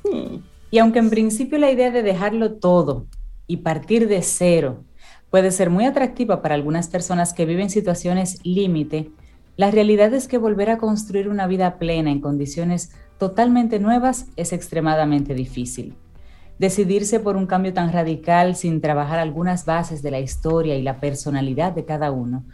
Hmm. 0.05 0.43
Y 0.71 0.79
aunque 0.79 0.99
en 0.99 1.11
principio 1.11 1.59
la 1.59 1.71
idea 1.71 1.91
de 1.91 2.03
dejarlo 2.03 2.53
todo 2.55 3.07
y 3.47 3.59
partir 3.59 4.09
de 4.09 4.23
cero 4.23 4.85
puede 5.31 5.51
ser 5.51 5.71
muy 5.71 5.85
atractiva 5.85 6.43
para 6.43 6.55
algunas 6.55 6.89
personas 6.89 7.33
que 7.33 7.47
viven 7.47 7.71
situaciones 7.71 8.39
límite, 8.45 9.11
la 9.57 9.71
realidad 9.71 10.15
es 10.15 10.29
que 10.29 10.39
volver 10.39 10.71
a 10.71 10.79
construir 10.79 11.29
una 11.29 11.49
vida 11.49 11.79
plena 11.79 12.13
en 12.13 12.21
condiciones 12.21 12.93
totalmente 13.19 13.81
nuevas 13.81 14.27
es 14.37 14.53
extremadamente 14.53 15.35
difícil. 15.35 15.95
Decidirse 16.61 17.19
por 17.21 17.37
un 17.37 17.47
cambio 17.47 17.75
tan 17.75 17.93
radical 17.93 18.55
sin 18.55 18.81
trabajar 18.81 19.19
algunas 19.19 19.65
bases 19.65 20.01
de 20.03 20.13
la 20.13 20.21
historia 20.21 20.77
y 20.77 20.83
la 20.83 21.01
personalidad 21.01 21.73
de 21.73 21.85
cada 21.85 22.13
uno 22.13 22.45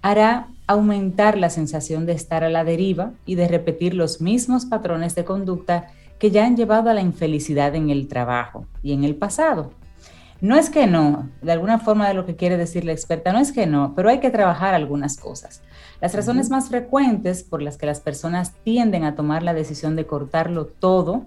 hará 0.00 0.48
aumentar 0.66 1.38
la 1.38 1.48
sensación 1.48 2.04
de 2.04 2.12
estar 2.12 2.44
a 2.44 2.50
la 2.50 2.64
deriva 2.64 3.12
y 3.24 3.36
de 3.36 3.48
repetir 3.48 3.94
los 3.94 4.20
mismos 4.20 4.66
patrones 4.66 5.14
de 5.14 5.24
conducta 5.24 5.88
que 6.18 6.30
ya 6.30 6.46
han 6.46 6.56
llevado 6.56 6.90
a 6.90 6.94
la 6.94 7.00
infelicidad 7.00 7.74
en 7.74 7.90
el 7.90 8.08
trabajo 8.08 8.66
y 8.82 8.92
en 8.92 9.04
el 9.04 9.16
pasado. 9.16 9.72
No 10.40 10.56
es 10.56 10.68
que 10.68 10.86
no, 10.86 11.30
de 11.42 11.52
alguna 11.52 11.78
forma 11.78 12.08
de 12.08 12.14
lo 12.14 12.26
que 12.26 12.36
quiere 12.36 12.56
decir 12.56 12.84
la 12.84 12.92
experta, 12.92 13.32
no 13.32 13.38
es 13.38 13.52
que 13.52 13.66
no, 13.66 13.94
pero 13.94 14.08
hay 14.10 14.20
que 14.20 14.30
trabajar 14.30 14.74
algunas 14.74 15.16
cosas. 15.16 15.62
Las 16.00 16.14
razones 16.14 16.50
más 16.50 16.68
frecuentes 16.68 17.42
por 17.42 17.62
las 17.62 17.76
que 17.78 17.86
las 17.86 18.00
personas 18.00 18.52
tienden 18.64 19.04
a 19.04 19.14
tomar 19.14 19.42
la 19.42 19.54
decisión 19.54 19.96
de 19.96 20.06
cortarlo 20.06 20.66
todo, 20.66 21.26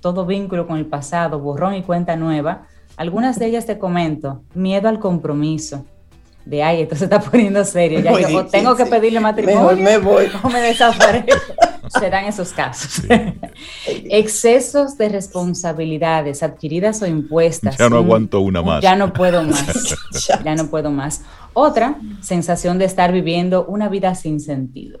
todo 0.00 0.26
vínculo 0.26 0.66
con 0.66 0.76
el 0.76 0.86
pasado, 0.86 1.38
borrón 1.38 1.74
y 1.74 1.82
cuenta 1.82 2.16
nueva, 2.16 2.66
algunas 2.96 3.38
de 3.38 3.46
ellas 3.48 3.66
te 3.66 3.78
comento, 3.78 4.42
miedo 4.54 4.88
al 4.88 4.98
compromiso, 4.98 5.86
de 6.44 6.62
ay, 6.62 6.82
esto 6.82 6.96
se 6.96 7.04
está 7.04 7.20
poniendo 7.20 7.64
serio, 7.64 8.00
ya 8.00 8.12
o 8.36 8.46
tengo 8.46 8.76
que 8.76 8.86
pedirle 8.86 9.20
matrimonio 9.20 9.76
me 9.76 9.98
voy. 9.98 10.26
o 10.42 10.48
me 10.48 10.60
desaparezco. 10.60 11.54
Serán 11.98 12.24
esos 12.24 12.52
casos. 12.52 13.04
Excesos 13.86 14.96
de 14.96 15.08
responsabilidades 15.08 16.42
adquiridas 16.42 17.02
o 17.02 17.06
impuestas. 17.06 17.76
Ya 17.76 17.90
no 17.90 17.96
aguanto 17.96 18.40
una 18.40 18.62
más. 18.62 18.82
Ya 18.82 18.96
no 18.96 19.12
puedo 19.12 19.42
más. 19.42 19.98
ya 20.44 20.54
no 20.54 20.68
puedo 20.68 20.90
más. 20.90 21.22
Otra, 21.52 21.98
sensación 22.20 22.78
de 22.78 22.86
estar 22.86 23.12
viviendo 23.12 23.66
una 23.66 23.88
vida 23.88 24.14
sin 24.14 24.40
sentido. 24.40 25.00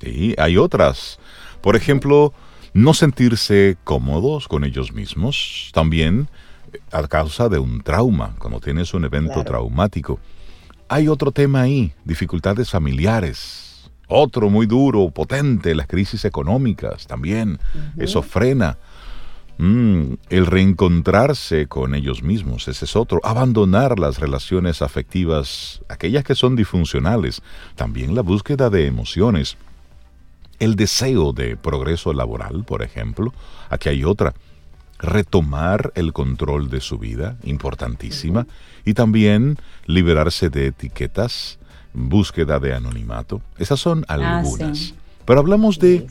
Sí, 0.00 0.34
hay 0.38 0.56
otras. 0.56 1.18
Por 1.60 1.76
ejemplo, 1.76 2.32
no 2.72 2.92
sentirse 2.92 3.76
cómodos 3.84 4.48
con 4.48 4.64
ellos 4.64 4.92
mismos, 4.92 5.70
también 5.72 6.28
a 6.90 7.06
causa 7.06 7.48
de 7.48 7.58
un 7.58 7.82
trauma, 7.82 8.34
cuando 8.38 8.60
tienes 8.60 8.94
un 8.94 9.04
evento 9.04 9.42
traumático. 9.44 10.18
Hay 10.88 11.08
otro 11.08 11.32
tema 11.32 11.62
ahí, 11.62 11.92
dificultades 12.04 12.70
familiares. 12.70 13.90
Otro 14.06 14.50
muy 14.50 14.66
duro, 14.66 15.10
potente, 15.10 15.74
las 15.74 15.86
crisis 15.86 16.24
económicas 16.24 17.06
también. 17.06 17.58
Eso 17.96 18.22
frena. 18.22 18.76
Mm, 19.56 20.14
el 20.30 20.46
reencontrarse 20.46 21.68
con 21.68 21.94
ellos 21.94 22.22
mismos, 22.22 22.66
ese 22.68 22.84
es 22.84 22.96
otro. 22.96 23.20
Abandonar 23.22 23.98
las 23.98 24.18
relaciones 24.18 24.82
afectivas, 24.82 25.80
aquellas 25.88 26.24
que 26.24 26.34
son 26.34 26.56
disfuncionales. 26.56 27.40
También 27.76 28.14
la 28.14 28.22
búsqueda 28.22 28.68
de 28.68 28.86
emociones. 28.86 29.56
El 30.58 30.76
deseo 30.76 31.32
de 31.32 31.56
progreso 31.56 32.12
laboral, 32.12 32.64
por 32.64 32.82
ejemplo. 32.82 33.32
Aquí 33.70 33.88
hay 33.88 34.04
otra. 34.04 34.34
Retomar 34.98 35.92
el 35.94 36.12
control 36.12 36.70
de 36.70 36.80
su 36.80 36.98
vida, 36.98 37.36
importantísima. 37.42 38.46
Y 38.84 38.94
también 38.94 39.58
liberarse 39.86 40.50
de 40.50 40.68
etiquetas, 40.68 41.58
búsqueda 41.92 42.60
de 42.60 42.74
anonimato. 42.74 43.42
Esas 43.58 43.80
son 43.80 44.04
ah, 44.08 44.14
algunas. 44.14 44.94
Pero 45.24 45.40
hablamos 45.40 45.78
de 45.78 46.06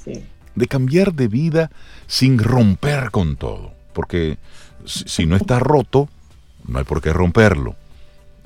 de 0.56 0.68
cambiar 0.68 1.14
de 1.14 1.28
vida 1.28 1.72
sin 2.08 2.40
romper 2.40 3.12
con 3.12 3.36
todo. 3.36 3.74
Porque 3.94 4.38
si 4.86 5.26
no 5.26 5.36
está 5.36 5.60
roto, 5.60 6.10
no 6.68 6.80
hay 6.80 6.86
por 6.86 7.02
qué 7.02 7.14
romperlo. 7.14 7.76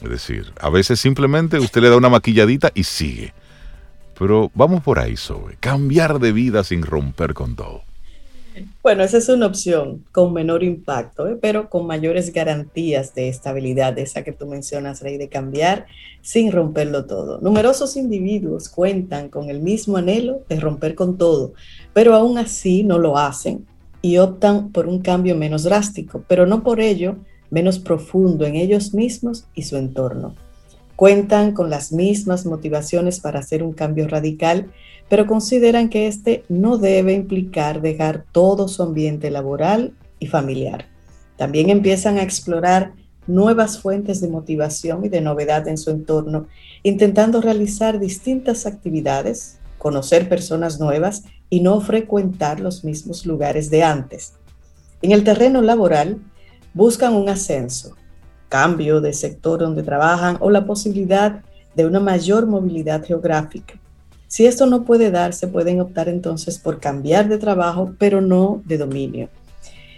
Es 0.01 0.09
decir, 0.09 0.53
a 0.59 0.69
veces 0.69 0.99
simplemente 0.99 1.59
usted 1.59 1.81
le 1.81 1.89
da 1.89 1.97
una 1.97 2.09
maquilladita 2.09 2.71
y 2.73 2.83
sigue. 2.83 3.33
Pero 4.17 4.51
vamos 4.53 4.83
por 4.83 4.99
ahí, 4.99 5.15
Zoe. 5.15 5.57
Cambiar 5.59 6.19
de 6.19 6.31
vida 6.31 6.63
sin 6.63 6.83
romper 6.83 7.33
con 7.33 7.55
todo. 7.55 7.83
Bueno, 8.83 9.03
esa 9.03 9.17
es 9.17 9.29
una 9.29 9.47
opción 9.47 10.05
con 10.11 10.33
menor 10.33 10.63
impacto, 10.63 11.27
¿eh? 11.27 11.37
pero 11.39 11.69
con 11.69 11.87
mayores 11.87 12.31
garantías 12.31 13.13
de 13.13 13.29
estabilidad, 13.29 13.97
esa 13.99 14.23
que 14.23 14.31
tú 14.31 14.47
mencionas, 14.47 15.01
Rey, 15.01 15.17
de 15.17 15.29
cambiar 15.29 15.87
sin 16.21 16.51
romperlo 16.51 17.05
todo. 17.05 17.39
Numerosos 17.41 17.97
individuos 17.97 18.69
cuentan 18.69 19.29
con 19.29 19.49
el 19.49 19.61
mismo 19.61 19.97
anhelo 19.97 20.41
de 20.49 20.59
romper 20.59 20.95
con 20.95 21.17
todo, 21.17 21.53
pero 21.93 22.15
aún 22.15 22.37
así 22.37 22.83
no 22.83 22.97
lo 22.97 23.17
hacen 23.17 23.65
y 24.01 24.17
optan 24.17 24.71
por 24.71 24.87
un 24.87 24.99
cambio 24.99 25.35
menos 25.35 25.63
drástico, 25.63 26.23
pero 26.27 26.45
no 26.45 26.63
por 26.63 26.79
ello 26.79 27.17
menos 27.49 27.79
profundo 27.79 28.45
en 28.45 28.55
ellos 28.55 28.93
mismos 28.93 29.47
y 29.53 29.63
su 29.63 29.77
entorno. 29.77 30.35
Cuentan 30.95 31.53
con 31.53 31.69
las 31.69 31.91
mismas 31.91 32.45
motivaciones 32.45 33.19
para 33.19 33.39
hacer 33.39 33.61
un 33.61 33.73
cambio 33.73 34.07
radical 34.07 34.71
pero 35.09 35.25
consideran 35.25 35.89
que 35.89 36.07
este 36.07 36.43
no 36.49 36.77
debe 36.77 37.13
implicar 37.13 37.81
dejar 37.81 38.25
todo 38.31 38.67
su 38.67 38.83
ambiente 38.83 39.31
laboral 39.31 39.93
y 40.19 40.27
familiar. 40.27 40.85
También 41.37 41.69
empiezan 41.69 42.17
a 42.17 42.23
explorar 42.23 42.93
nuevas 43.27 43.79
fuentes 43.79 44.21
de 44.21 44.29
motivación 44.29 45.05
y 45.05 45.09
de 45.09 45.21
novedad 45.21 45.67
en 45.67 45.77
su 45.77 45.91
entorno, 45.91 46.47
intentando 46.83 47.41
realizar 47.41 47.99
distintas 47.99 48.65
actividades, 48.65 49.59
conocer 49.77 50.27
personas 50.27 50.79
nuevas 50.79 51.23
y 51.49 51.61
no 51.61 51.79
frecuentar 51.81 52.59
los 52.59 52.83
mismos 52.83 53.25
lugares 53.25 53.69
de 53.69 53.83
antes. 53.83 54.33
En 55.01 55.11
el 55.11 55.23
terreno 55.23 55.61
laboral, 55.61 56.19
buscan 56.73 57.13
un 57.13 57.29
ascenso, 57.29 57.95
cambio 58.49 59.01
de 59.01 59.13
sector 59.13 59.59
donde 59.59 59.83
trabajan 59.83 60.37
o 60.39 60.49
la 60.49 60.65
posibilidad 60.65 61.43
de 61.75 61.85
una 61.85 61.99
mayor 61.99 62.47
movilidad 62.47 63.05
geográfica. 63.05 63.79
Si 64.27 64.45
esto 64.45 64.65
no 64.65 64.83
puede 64.83 65.09
darse, 65.09 65.47
pueden 65.47 65.79
optar 65.79 66.09
entonces 66.09 66.59
por 66.59 66.79
cambiar 66.79 67.29
de 67.29 67.37
trabajo, 67.37 67.93
pero 67.97 68.21
no 68.21 68.61
de 68.65 68.77
dominio. 68.77 69.29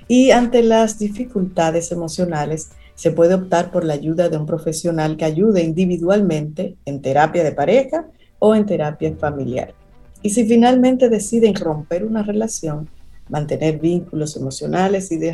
Y 0.07 0.31
ante 0.31 0.63
las 0.63 0.99
dificultades 0.99 1.91
emocionales, 1.91 2.69
se 2.95 3.11
puede 3.11 3.33
optar 3.33 3.71
por 3.71 3.85
la 3.85 3.93
ayuda 3.93 4.27
de 4.27 4.37
un 4.37 4.45
profesional 4.45 5.17
que 5.17 5.25
ayude 5.25 5.63
individualmente 5.63 6.75
en 6.85 7.01
terapia 7.01 7.43
de 7.43 7.53
pareja 7.53 8.07
o 8.39 8.55
en 8.55 8.65
terapia 8.65 9.15
familiar. 9.17 9.73
Y 10.21 10.31
si 10.31 10.45
finalmente 10.45 11.09
deciden 11.09 11.55
romper 11.55 12.03
una 12.03 12.23
relación, 12.23 12.89
mantener 13.29 13.79
vínculos 13.79 14.35
emocionales 14.35 15.11
y 15.11 15.17
de 15.17 15.31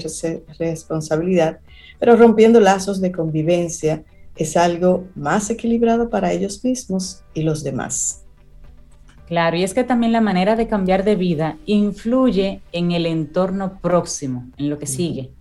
responsabilidad, 0.59 1.59
pero 1.99 2.15
rompiendo 2.15 2.59
lazos 2.59 3.01
de 3.01 3.11
convivencia, 3.11 4.03
es 4.35 4.57
algo 4.57 5.05
más 5.15 5.49
equilibrado 5.49 6.09
para 6.09 6.31
ellos 6.33 6.63
mismos 6.63 7.23
y 7.33 7.43
los 7.43 7.63
demás. 7.63 8.25
Claro, 9.27 9.58
y 9.58 9.63
es 9.63 9.74
que 9.74 9.84
también 9.84 10.12
la 10.12 10.22
manera 10.22 10.55
de 10.55 10.67
cambiar 10.67 11.03
de 11.03 11.15
vida 11.15 11.58
influye 11.65 12.62
en 12.72 12.91
el 12.91 13.05
entorno 13.05 13.79
próximo, 13.79 14.48
en 14.58 14.70
lo 14.70 14.77
que 14.77 14.86
sigue. 14.86 15.32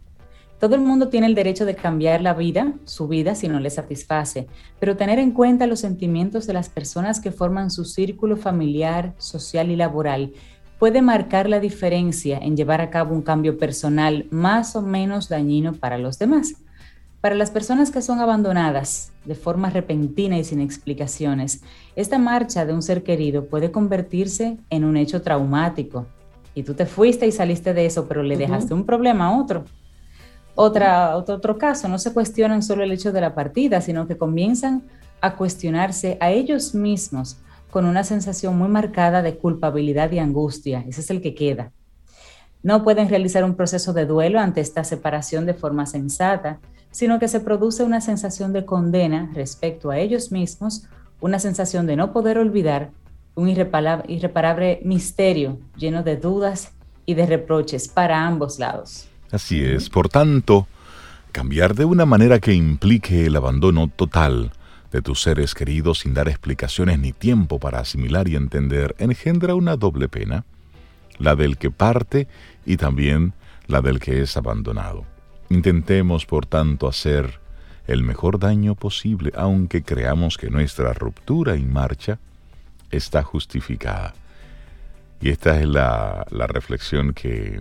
Todo 0.58 0.76
el 0.76 0.80
mundo 0.80 1.08
tiene 1.08 1.26
el 1.26 1.34
derecho 1.34 1.66
de 1.66 1.74
cambiar 1.74 2.22
la 2.22 2.32
vida, 2.32 2.72
su 2.84 3.06
vida, 3.08 3.34
si 3.34 3.48
no 3.48 3.60
le 3.60 3.68
satisface, 3.68 4.46
pero 4.80 4.96
tener 4.96 5.18
en 5.18 5.32
cuenta 5.32 5.66
los 5.66 5.80
sentimientos 5.80 6.46
de 6.46 6.54
las 6.54 6.70
personas 6.70 7.20
que 7.20 7.32
forman 7.32 7.70
su 7.70 7.84
círculo 7.84 8.38
familiar, 8.38 9.12
social 9.18 9.70
y 9.70 9.76
laboral 9.76 10.32
puede 10.78 11.02
marcar 11.02 11.48
la 11.48 11.60
diferencia 11.60 12.38
en 12.38 12.56
llevar 12.56 12.80
a 12.80 12.90
cabo 12.90 13.14
un 13.14 13.22
cambio 13.22 13.58
personal 13.58 14.26
más 14.30 14.76
o 14.76 14.82
menos 14.82 15.28
dañino 15.28 15.74
para 15.74 15.98
los 15.98 16.18
demás. 16.18 16.54
Para 17.24 17.36
las 17.36 17.50
personas 17.50 17.90
que 17.90 18.02
son 18.02 18.20
abandonadas 18.20 19.10
de 19.24 19.34
forma 19.34 19.70
repentina 19.70 20.36
y 20.36 20.44
sin 20.44 20.60
explicaciones, 20.60 21.62
esta 21.96 22.18
marcha 22.18 22.66
de 22.66 22.74
un 22.74 22.82
ser 22.82 23.02
querido 23.02 23.46
puede 23.46 23.70
convertirse 23.70 24.58
en 24.68 24.84
un 24.84 24.98
hecho 24.98 25.22
traumático. 25.22 26.04
Y 26.54 26.64
tú 26.64 26.74
te 26.74 26.84
fuiste 26.84 27.26
y 27.26 27.32
saliste 27.32 27.72
de 27.72 27.86
eso, 27.86 28.06
pero 28.08 28.22
le 28.22 28.36
dejaste 28.36 28.74
un 28.74 28.84
problema 28.84 29.28
a 29.28 29.40
otro. 29.40 29.64
Otra, 30.54 31.16
otro, 31.16 31.36
otro 31.36 31.56
caso, 31.56 31.88
no 31.88 31.98
se 31.98 32.12
cuestionan 32.12 32.62
solo 32.62 32.84
el 32.84 32.92
hecho 32.92 33.10
de 33.10 33.22
la 33.22 33.34
partida, 33.34 33.80
sino 33.80 34.06
que 34.06 34.18
comienzan 34.18 34.82
a 35.22 35.34
cuestionarse 35.34 36.18
a 36.20 36.30
ellos 36.30 36.74
mismos 36.74 37.38
con 37.70 37.86
una 37.86 38.04
sensación 38.04 38.58
muy 38.58 38.68
marcada 38.68 39.22
de 39.22 39.38
culpabilidad 39.38 40.12
y 40.12 40.18
angustia. 40.18 40.84
Ese 40.86 41.00
es 41.00 41.08
el 41.08 41.22
que 41.22 41.34
queda. 41.34 41.72
No 42.62 42.84
pueden 42.84 43.08
realizar 43.08 43.44
un 43.44 43.54
proceso 43.54 43.94
de 43.94 44.04
duelo 44.04 44.40
ante 44.40 44.60
esta 44.60 44.84
separación 44.84 45.46
de 45.46 45.54
forma 45.54 45.86
sensata 45.86 46.60
sino 46.94 47.18
que 47.18 47.26
se 47.26 47.40
produce 47.40 47.82
una 47.82 48.00
sensación 48.00 48.52
de 48.52 48.64
condena 48.64 49.28
respecto 49.34 49.90
a 49.90 49.98
ellos 49.98 50.30
mismos, 50.30 50.84
una 51.20 51.40
sensación 51.40 51.88
de 51.88 51.96
no 51.96 52.12
poder 52.12 52.38
olvidar, 52.38 52.92
un 53.34 53.48
irreparable, 53.48 54.80
misterio 54.84 55.58
lleno 55.76 56.04
de 56.04 56.16
dudas 56.16 56.70
y 57.04 57.14
de 57.14 57.26
reproches 57.26 57.88
para 57.88 58.24
ambos 58.24 58.60
lados. 58.60 59.08
Así 59.32 59.60
es, 59.60 59.90
por 59.90 60.08
tanto, 60.08 60.68
cambiar 61.32 61.74
de 61.74 61.84
una 61.84 62.06
manera 62.06 62.38
que 62.38 62.54
implique 62.54 63.26
el 63.26 63.34
abandono 63.34 63.88
total 63.88 64.52
de 64.92 65.02
tus 65.02 65.20
seres 65.20 65.52
queridos 65.52 65.98
sin 65.98 66.14
dar 66.14 66.28
explicaciones 66.28 67.00
ni 67.00 67.12
tiempo 67.12 67.58
para 67.58 67.80
asimilar 67.80 68.28
y 68.28 68.36
entender 68.36 68.94
engendra 69.00 69.56
una 69.56 69.74
doble 69.74 70.08
pena, 70.08 70.44
la 71.18 71.34
del 71.34 71.58
que 71.58 71.72
parte 71.72 72.28
y 72.64 72.76
también 72.76 73.32
la 73.66 73.80
del 73.80 73.98
que 73.98 74.22
es 74.22 74.36
abandonado. 74.36 75.12
Intentemos, 75.50 76.26
por 76.26 76.46
tanto, 76.46 76.88
hacer 76.88 77.40
el 77.86 78.02
mejor 78.02 78.38
daño 78.38 78.74
posible, 78.74 79.32
aunque 79.34 79.82
creamos 79.82 80.38
que 80.38 80.50
nuestra 80.50 80.92
ruptura 80.92 81.54
en 81.54 81.72
marcha 81.72 82.18
está 82.90 83.22
justificada. 83.22 84.14
Y 85.20 85.30
esta 85.30 85.60
es 85.60 85.66
la, 85.66 86.24
reflexión 86.30 87.12
que, 87.12 87.60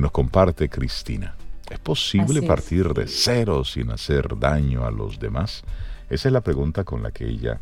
nos 0.00 0.10
comparte 0.10 0.68
Cristina. 0.68 1.36
¿Es 1.70 1.78
posible 1.78 2.42
partir 2.42 2.92
de 2.92 3.06
cero 3.06 3.64
sin 3.64 3.90
hacer 3.90 4.38
daño 4.38 4.84
a 4.84 4.90
los 4.90 5.18
demás? 5.18 5.62
Esa 6.10 6.28
es 6.28 6.32
la 6.32 6.40
pregunta 6.40 6.84
con 6.84 7.02
la 7.02 7.10
que 7.10 7.26
ella, 7.26 7.60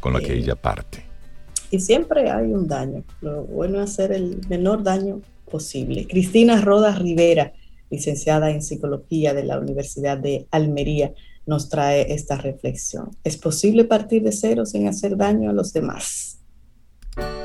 con 0.00 0.12
la 0.12 0.20
que 0.20 0.34
ella 0.34 0.54
parte. 0.54 1.04
Y 1.70 1.80
siempre 1.80 2.30
hay 2.30 2.52
un 2.52 2.68
daño. 2.68 3.02
Lo 3.22 3.42
bueno 3.44 3.82
es 3.82 3.90
hacer 3.90 4.12
el 4.12 4.40
menor 4.48 4.82
daño 4.82 5.20
posible. 5.50 6.06
Cristina 6.06 6.60
Rodas 6.60 6.98
Rivera 6.98 7.52
licenciada 7.92 8.50
en 8.50 8.62
Psicología 8.62 9.34
de 9.34 9.44
la 9.44 9.58
Universidad 9.60 10.18
de 10.18 10.48
Almería, 10.50 11.12
nos 11.46 11.68
trae 11.68 12.12
esta 12.12 12.36
reflexión. 12.36 13.10
¿Es 13.22 13.36
posible 13.36 13.84
partir 13.84 14.22
de 14.22 14.32
cero 14.32 14.64
sin 14.66 14.88
hacer 14.88 15.16
daño 15.16 15.50
a 15.50 15.52
los 15.52 15.72
demás? 15.72 16.38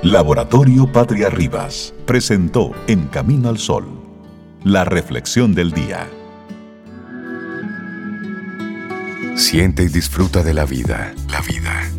Laboratorio 0.02 0.90
Patria 0.92 1.30
Rivas 1.30 1.94
presentó 2.06 2.72
En 2.88 3.08
Camino 3.08 3.50
al 3.50 3.58
Sol, 3.58 3.86
la 4.64 4.86
reflexión 4.86 5.54
del 5.54 5.72
día. 5.72 6.08
Siente 9.36 9.84
y 9.84 9.90
disfruta 9.90 10.44
de 10.44 10.54
la 10.54 10.66
vida, 10.66 11.14
la 11.30 11.42
vida. 11.42 11.92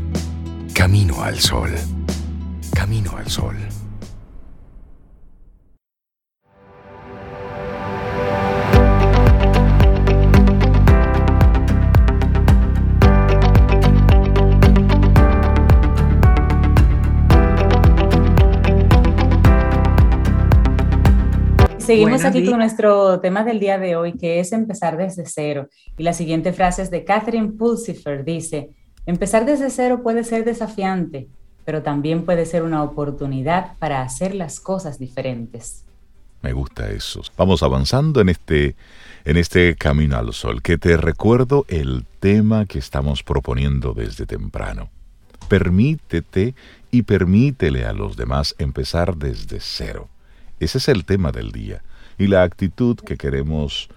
Camino 0.72 1.22
al 1.22 1.38
Sol. 1.38 1.70
Camino 2.72 3.16
al 3.16 3.28
Sol. 3.28 3.56
Seguimos 21.88 22.22
aquí 22.26 22.44
con 22.44 22.58
nuestro 22.58 23.18
tema 23.20 23.44
del 23.44 23.60
día 23.60 23.78
de 23.78 23.96
hoy, 23.96 24.12
que 24.12 24.40
es 24.40 24.52
empezar 24.52 24.98
desde 24.98 25.24
cero. 25.24 25.68
Y 25.96 26.02
la 26.02 26.12
siguiente 26.12 26.52
frase 26.52 26.82
es 26.82 26.90
de 26.90 27.02
Catherine 27.02 27.52
Pulsifer, 27.52 28.24
dice, 28.24 28.68
empezar 29.06 29.46
desde 29.46 29.70
cero 29.70 30.02
puede 30.02 30.22
ser 30.22 30.44
desafiante, 30.44 31.28
pero 31.64 31.82
también 31.82 32.26
puede 32.26 32.44
ser 32.44 32.62
una 32.62 32.82
oportunidad 32.82 33.72
para 33.78 34.02
hacer 34.02 34.34
las 34.34 34.60
cosas 34.60 34.98
diferentes. 34.98 35.86
Me 36.42 36.52
gusta 36.52 36.90
eso. 36.90 37.22
Vamos 37.38 37.62
avanzando 37.62 38.20
en 38.20 38.28
este, 38.28 38.76
en 39.24 39.38
este 39.38 39.74
camino 39.74 40.18
al 40.18 40.34
sol, 40.34 40.60
que 40.60 40.76
te 40.76 40.98
recuerdo 40.98 41.64
el 41.68 42.04
tema 42.20 42.66
que 42.66 42.78
estamos 42.78 43.22
proponiendo 43.22 43.94
desde 43.94 44.26
temprano. 44.26 44.90
Permítete 45.48 46.54
y 46.90 47.02
permítele 47.02 47.86
a 47.86 47.94
los 47.94 48.18
demás 48.18 48.54
empezar 48.58 49.16
desde 49.16 49.58
cero. 49.60 50.10
Ese 50.60 50.78
es 50.78 50.88
el 50.88 51.04
tema 51.04 51.32
del 51.32 51.52
día. 51.52 51.82
Y 52.18 52.26
la 52.26 52.42
actitud 52.42 52.96
que 52.96 53.16
queremos 53.16 53.88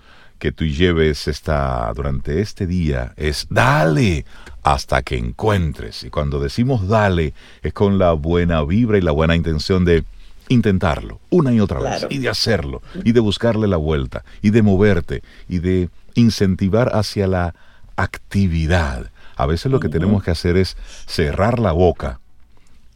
que 0.42 0.52
tú 0.52 0.66
lleves 0.66 1.28
esta, 1.28 1.92
durante 1.96 2.42
este 2.42 2.66
día 2.66 3.14
es 3.16 3.46
dale 3.50 4.26
hasta 4.64 5.04
que 5.04 5.18
encuentres. 5.18 6.04
Y 6.04 6.10
cuando 6.10 6.40
decimos 6.40 6.88
dale 6.88 7.34
es 7.62 7.74
con 7.74 8.00
la 8.00 8.14
buena 8.14 8.64
vibra 8.64 8.98
y 8.98 9.02
la 9.02 9.12
buena 9.12 9.36
intención 9.36 9.86
de 9.86 10.04
intentarlo 10.50 11.20
una 11.30 11.54
y 11.54 11.60
otra 11.62 11.80
vez 11.80 12.08
y 12.10 12.18
de 12.18 12.28
hacerlo 12.28 12.82
y 13.06 13.14
de 13.14 13.22
buscarle 13.22 13.68
la 13.68 13.78
vuelta 13.78 14.26
y 14.42 14.50
de 14.50 14.64
moverte 14.64 15.24
y 15.48 15.60
de 15.60 15.90
incentivar 16.16 16.96
hacia 16.96 17.28
la 17.28 17.54
actividad. 17.96 19.12
A 19.36 19.46
veces 19.46 19.72
lo 19.72 19.80
que 19.80 19.90
tenemos 19.90 20.24
que 20.24 20.32
hacer 20.32 20.58
es 20.58 20.76
cerrar 21.06 21.60
la 21.60 21.72
boca 21.72 22.20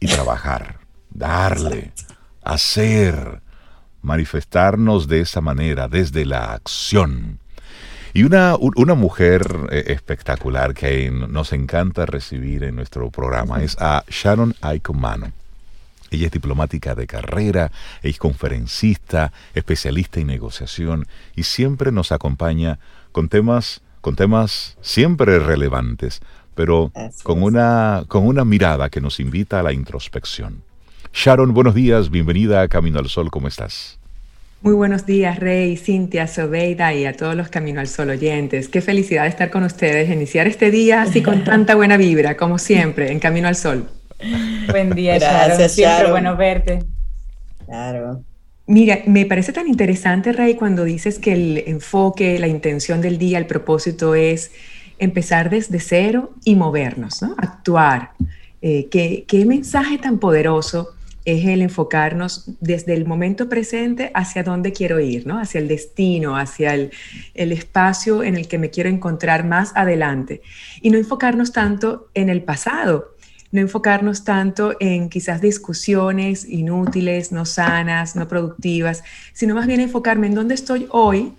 y 0.00 0.08
trabajar, 0.08 0.80
darle, 1.10 1.92
hacer, 2.42 3.40
manifestarnos 4.06 5.08
de 5.08 5.20
esa 5.20 5.40
manera, 5.40 5.88
desde 5.88 6.24
la 6.24 6.54
acción. 6.54 7.38
Y 8.14 8.22
una, 8.22 8.56
una 8.56 8.94
mujer 8.94 9.46
eh, 9.70 9.84
espectacular 9.88 10.72
que 10.72 11.10
nos 11.10 11.52
encanta 11.52 12.06
recibir 12.06 12.64
en 12.64 12.76
nuestro 12.76 13.10
programa 13.10 13.62
es 13.62 13.76
a 13.78 14.04
Sharon 14.08 14.54
Aikomano. 14.62 15.32
Ella 16.10 16.26
es 16.26 16.32
diplomática 16.32 16.94
de 16.94 17.06
carrera, 17.06 17.72
es 18.02 18.16
conferencista, 18.16 19.32
especialista 19.54 20.20
en 20.20 20.28
negociación 20.28 21.06
y 21.34 21.42
siempre 21.42 21.90
nos 21.90 22.12
acompaña 22.12 22.78
con 23.12 23.28
temas, 23.28 23.82
con 24.00 24.14
temas 24.14 24.78
siempre 24.80 25.40
relevantes, 25.40 26.20
pero 26.54 26.92
con 27.22 27.42
una, 27.42 28.04
con 28.08 28.24
una 28.26 28.44
mirada 28.44 28.88
que 28.88 29.00
nos 29.00 29.20
invita 29.20 29.60
a 29.60 29.62
la 29.62 29.72
introspección. 29.72 30.62
Sharon, 31.18 31.54
buenos 31.54 31.74
días, 31.74 32.10
bienvenida 32.10 32.60
a 32.60 32.68
Camino 32.68 32.98
al 32.98 33.08
Sol, 33.08 33.30
¿cómo 33.30 33.48
estás? 33.48 33.98
Muy 34.60 34.74
buenos 34.74 35.06
días, 35.06 35.40
Rey, 35.40 35.78
Cintia, 35.78 36.26
Sobeida 36.26 36.92
y 36.92 37.06
a 37.06 37.14
todos 37.14 37.34
los 37.34 37.48
Camino 37.48 37.80
al 37.80 37.88
Sol 37.88 38.10
oyentes. 38.10 38.68
Qué 38.68 38.82
felicidad 38.82 39.26
estar 39.26 39.50
con 39.50 39.62
ustedes, 39.62 40.10
iniciar 40.10 40.46
este 40.46 40.70
día 40.70 41.00
así 41.00 41.22
con 41.22 41.42
tanta 41.44 41.74
buena 41.74 41.96
vibra, 41.96 42.36
como 42.36 42.58
siempre, 42.58 43.10
en 43.10 43.18
Camino 43.18 43.48
al 43.48 43.56
Sol. 43.56 43.88
Buen 44.70 44.90
día, 44.90 45.16
Sharon. 45.16 45.70
Siempre 45.70 46.10
bueno 46.10 46.36
verte. 46.36 46.84
Claro. 47.64 48.22
Mira, 48.66 48.98
me 49.06 49.24
parece 49.24 49.54
tan 49.54 49.68
interesante, 49.68 50.34
Rey, 50.34 50.54
cuando 50.54 50.84
dices 50.84 51.18
que 51.18 51.32
el 51.32 51.64
enfoque, 51.66 52.38
la 52.38 52.46
intención 52.46 53.00
del 53.00 53.16
día, 53.16 53.38
el 53.38 53.46
propósito 53.46 54.14
es 54.14 54.52
empezar 54.98 55.48
desde 55.48 55.80
cero 55.80 56.34
y 56.44 56.56
movernos, 56.56 57.22
¿no? 57.22 57.34
Actuar. 57.38 58.10
Eh, 58.60 58.88
¿qué, 58.90 59.24
¿Qué 59.26 59.46
mensaje 59.46 59.96
tan 59.96 60.18
poderoso 60.18 60.95
es 61.26 61.44
el 61.44 61.60
enfocarnos 61.60 62.48
desde 62.60 62.94
el 62.94 63.04
momento 63.04 63.48
presente 63.48 64.12
hacia 64.14 64.44
dónde 64.44 64.72
quiero 64.72 65.00
ir, 65.00 65.26
¿no? 65.26 65.38
Hacia 65.38 65.58
el 65.58 65.68
destino, 65.68 66.36
hacia 66.36 66.72
el, 66.72 66.92
el, 67.34 67.52
espacio 67.52 68.22
en 68.22 68.36
el 68.36 68.46
que 68.46 68.58
me 68.58 68.70
quiero 68.70 68.88
encontrar 68.88 69.44
más 69.44 69.72
adelante. 69.74 70.40
Y 70.80 70.90
no 70.90 70.98
enfocarnos 70.98 71.52
tanto 71.52 72.08
en 72.14 72.30
el 72.30 72.44
pasado, 72.44 73.16
no 73.50 73.60
enfocarnos 73.60 74.24
tanto 74.24 74.76
en 74.78 75.08
quizás 75.08 75.40
discusiones 75.40 76.48
inútiles, 76.48 77.32
no 77.32 77.44
sanas, 77.44 78.14
no 78.14 78.28
productivas, 78.28 79.02
sino 79.32 79.56
más 79.56 79.66
bien 79.66 79.80
enfocarme 79.80 80.28
en 80.28 80.34
dónde 80.34 80.54
estoy 80.54 80.86
hoy 80.90 81.32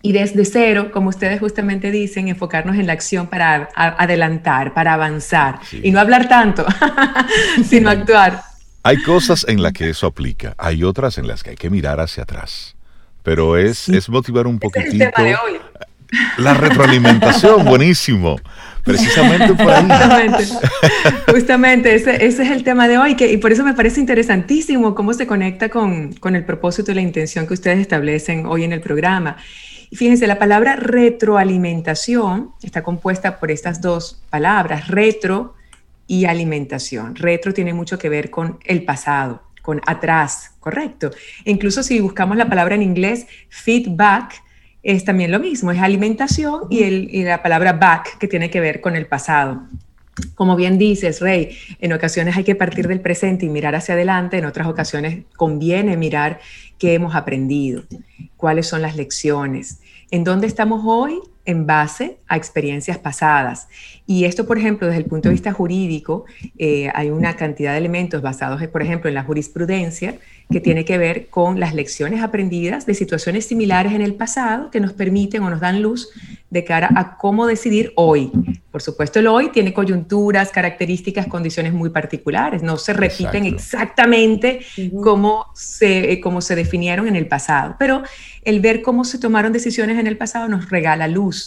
y 0.00 0.12
desde 0.12 0.44
cero, 0.44 0.90
como 0.92 1.08
ustedes 1.08 1.40
justamente 1.40 1.90
dicen, 1.90 2.28
enfocarnos 2.28 2.76
en 2.76 2.86
la 2.86 2.92
acción 2.92 3.26
para 3.26 3.68
adelantar, 3.74 4.72
para 4.72 4.94
avanzar 4.94 5.60
y 5.82 5.90
no 5.90 6.00
hablar 6.00 6.28
tanto, 6.28 6.66
sino 7.64 7.90
actuar. 7.90 8.47
Hay 8.88 9.02
cosas 9.02 9.44
en 9.46 9.62
las 9.62 9.74
que 9.74 9.90
eso 9.90 10.06
aplica, 10.06 10.54
hay 10.56 10.82
otras 10.82 11.18
en 11.18 11.28
las 11.28 11.42
que 11.42 11.50
hay 11.50 11.56
que 11.56 11.68
mirar 11.68 12.00
hacia 12.00 12.22
atrás. 12.22 12.74
Pero 13.22 13.58
es, 13.58 13.86
es 13.90 14.08
motivar 14.08 14.46
un 14.46 14.58
poquitito. 14.58 15.04
La 16.38 16.54
retroalimentación, 16.54 17.64
buenísimo. 17.66 18.40
Precisamente 18.84 19.52
por 19.52 19.70
ahí. 19.70 19.86
Justamente, 21.30 21.96
ese, 21.96 22.24
es 22.24 22.38
el 22.38 22.64
tema 22.64 22.88
de 22.88 22.96
hoy, 22.96 23.14
que, 23.14 23.30
y 23.30 23.36
por 23.36 23.52
eso 23.52 23.62
me 23.62 23.74
parece 23.74 24.00
interesantísimo 24.00 24.94
cómo 24.94 25.12
se 25.12 25.26
conecta 25.26 25.68
con, 25.68 26.14
con 26.14 26.34
el 26.34 26.46
propósito 26.46 26.90
y 26.90 26.94
la 26.94 27.02
intención 27.02 27.46
que 27.46 27.52
ustedes 27.52 27.80
establecen 27.80 28.46
hoy 28.46 28.64
en 28.64 28.72
el 28.72 28.80
programa. 28.80 29.36
Y 29.90 29.96
fíjense, 29.96 30.26
la 30.26 30.38
palabra 30.38 30.76
retroalimentación 30.76 32.52
está 32.62 32.82
compuesta 32.82 33.38
por 33.38 33.50
estas 33.50 33.82
dos 33.82 34.22
palabras, 34.30 34.88
retro 34.88 35.57
y 36.08 36.24
alimentación. 36.24 37.14
Retro 37.14 37.54
tiene 37.54 37.72
mucho 37.72 37.98
que 37.98 38.08
ver 38.08 38.30
con 38.30 38.58
el 38.64 38.84
pasado, 38.84 39.42
con 39.62 39.80
atrás, 39.86 40.54
correcto. 40.58 41.10
E 41.44 41.52
incluso 41.52 41.84
si 41.84 42.00
buscamos 42.00 42.36
la 42.36 42.48
palabra 42.48 42.74
en 42.74 42.82
inglés, 42.82 43.26
feedback, 43.50 44.42
es 44.82 45.04
también 45.04 45.30
lo 45.30 45.38
mismo, 45.38 45.70
es 45.70 45.78
alimentación 45.78 46.62
y, 46.70 47.22
la 47.22 47.42
palabra 47.42 47.74
back, 47.74 48.16
que 48.18 48.26
tiene 48.26 48.48
que 48.48 48.60
ver 48.60 48.80
con 48.80 48.96
el 48.96 49.06
pasado. 49.06 49.62
Como 50.34 50.56
bien 50.56 50.78
dices, 50.78 51.20
Rey, 51.20 51.56
en 51.78 51.92
ocasiones 51.92 52.36
hay 52.36 52.44
que 52.44 52.54
partir 52.54 52.88
del 52.88 53.00
presente 53.00 53.44
y 53.44 53.50
mirar 53.50 53.74
hacia 53.74 53.94
adelante, 53.94 54.38
en 54.38 54.46
otras 54.46 54.66
ocasiones 54.66 55.24
conviene 55.36 55.96
mirar 55.96 56.40
qué 56.78 56.94
hemos 56.94 57.14
aprendido, 57.14 57.84
cuáles 58.36 58.66
son 58.66 58.82
las 58.82 58.96
lecciones, 58.96 59.80
en 60.10 60.24
dónde 60.24 60.46
estamos 60.46 60.82
hoy 60.86 61.20
en 61.48 61.66
base 61.66 62.18
a 62.28 62.36
experiencias 62.36 62.98
pasadas. 62.98 63.68
Y 64.06 64.26
esto, 64.26 64.46
por 64.46 64.58
ejemplo, 64.58 64.86
desde 64.86 65.00
el 65.00 65.06
punto 65.06 65.30
de 65.30 65.32
vista 65.32 65.50
jurídico, 65.50 66.26
eh, 66.58 66.90
hay 66.94 67.08
una 67.08 67.36
cantidad 67.36 67.72
de 67.72 67.78
elementos 67.78 68.20
basados, 68.20 68.62
por 68.66 68.82
ejemplo, 68.82 69.08
en 69.08 69.14
la 69.14 69.24
jurisprudencia, 69.24 70.18
que 70.50 70.60
tiene 70.60 70.84
que 70.84 70.96
ver 70.98 71.28
con 71.28 71.60
las 71.60 71.74
lecciones 71.74 72.22
aprendidas 72.22 72.86
de 72.86 72.94
situaciones 72.94 73.46
similares 73.46 73.92
en 73.92 74.00
el 74.00 74.14
pasado 74.14 74.70
que 74.70 74.80
nos 74.80 74.92
permiten 74.92 75.42
o 75.42 75.50
nos 75.50 75.60
dan 75.60 75.82
luz 75.82 76.08
de 76.50 76.64
cara 76.64 76.90
a 76.96 77.16
cómo 77.18 77.46
decidir 77.46 77.92
hoy. 77.96 78.30
Por 78.70 78.80
supuesto, 78.80 79.18
el 79.18 79.26
hoy 79.26 79.50
tiene 79.50 79.74
coyunturas, 79.74 80.50
características, 80.50 81.26
condiciones 81.26 81.72
muy 81.74 81.90
particulares, 81.90 82.62
no 82.62 82.78
se 82.78 82.94
repiten 82.94 83.44
exactamente 83.44 84.60
como, 85.02 85.46
se, 85.54 86.20
como 86.20 86.40
se 86.40 86.54
definieron 86.56 87.08
en 87.08 87.16
el 87.16 87.26
pasado, 87.26 87.76
pero 87.78 88.02
el 88.42 88.60
ver 88.60 88.80
cómo 88.80 89.04
se 89.04 89.18
tomaron 89.18 89.52
decisiones 89.52 89.98
en 89.98 90.06
el 90.06 90.16
pasado 90.16 90.48
nos 90.48 90.70
regala 90.70 91.08
luz. 91.08 91.37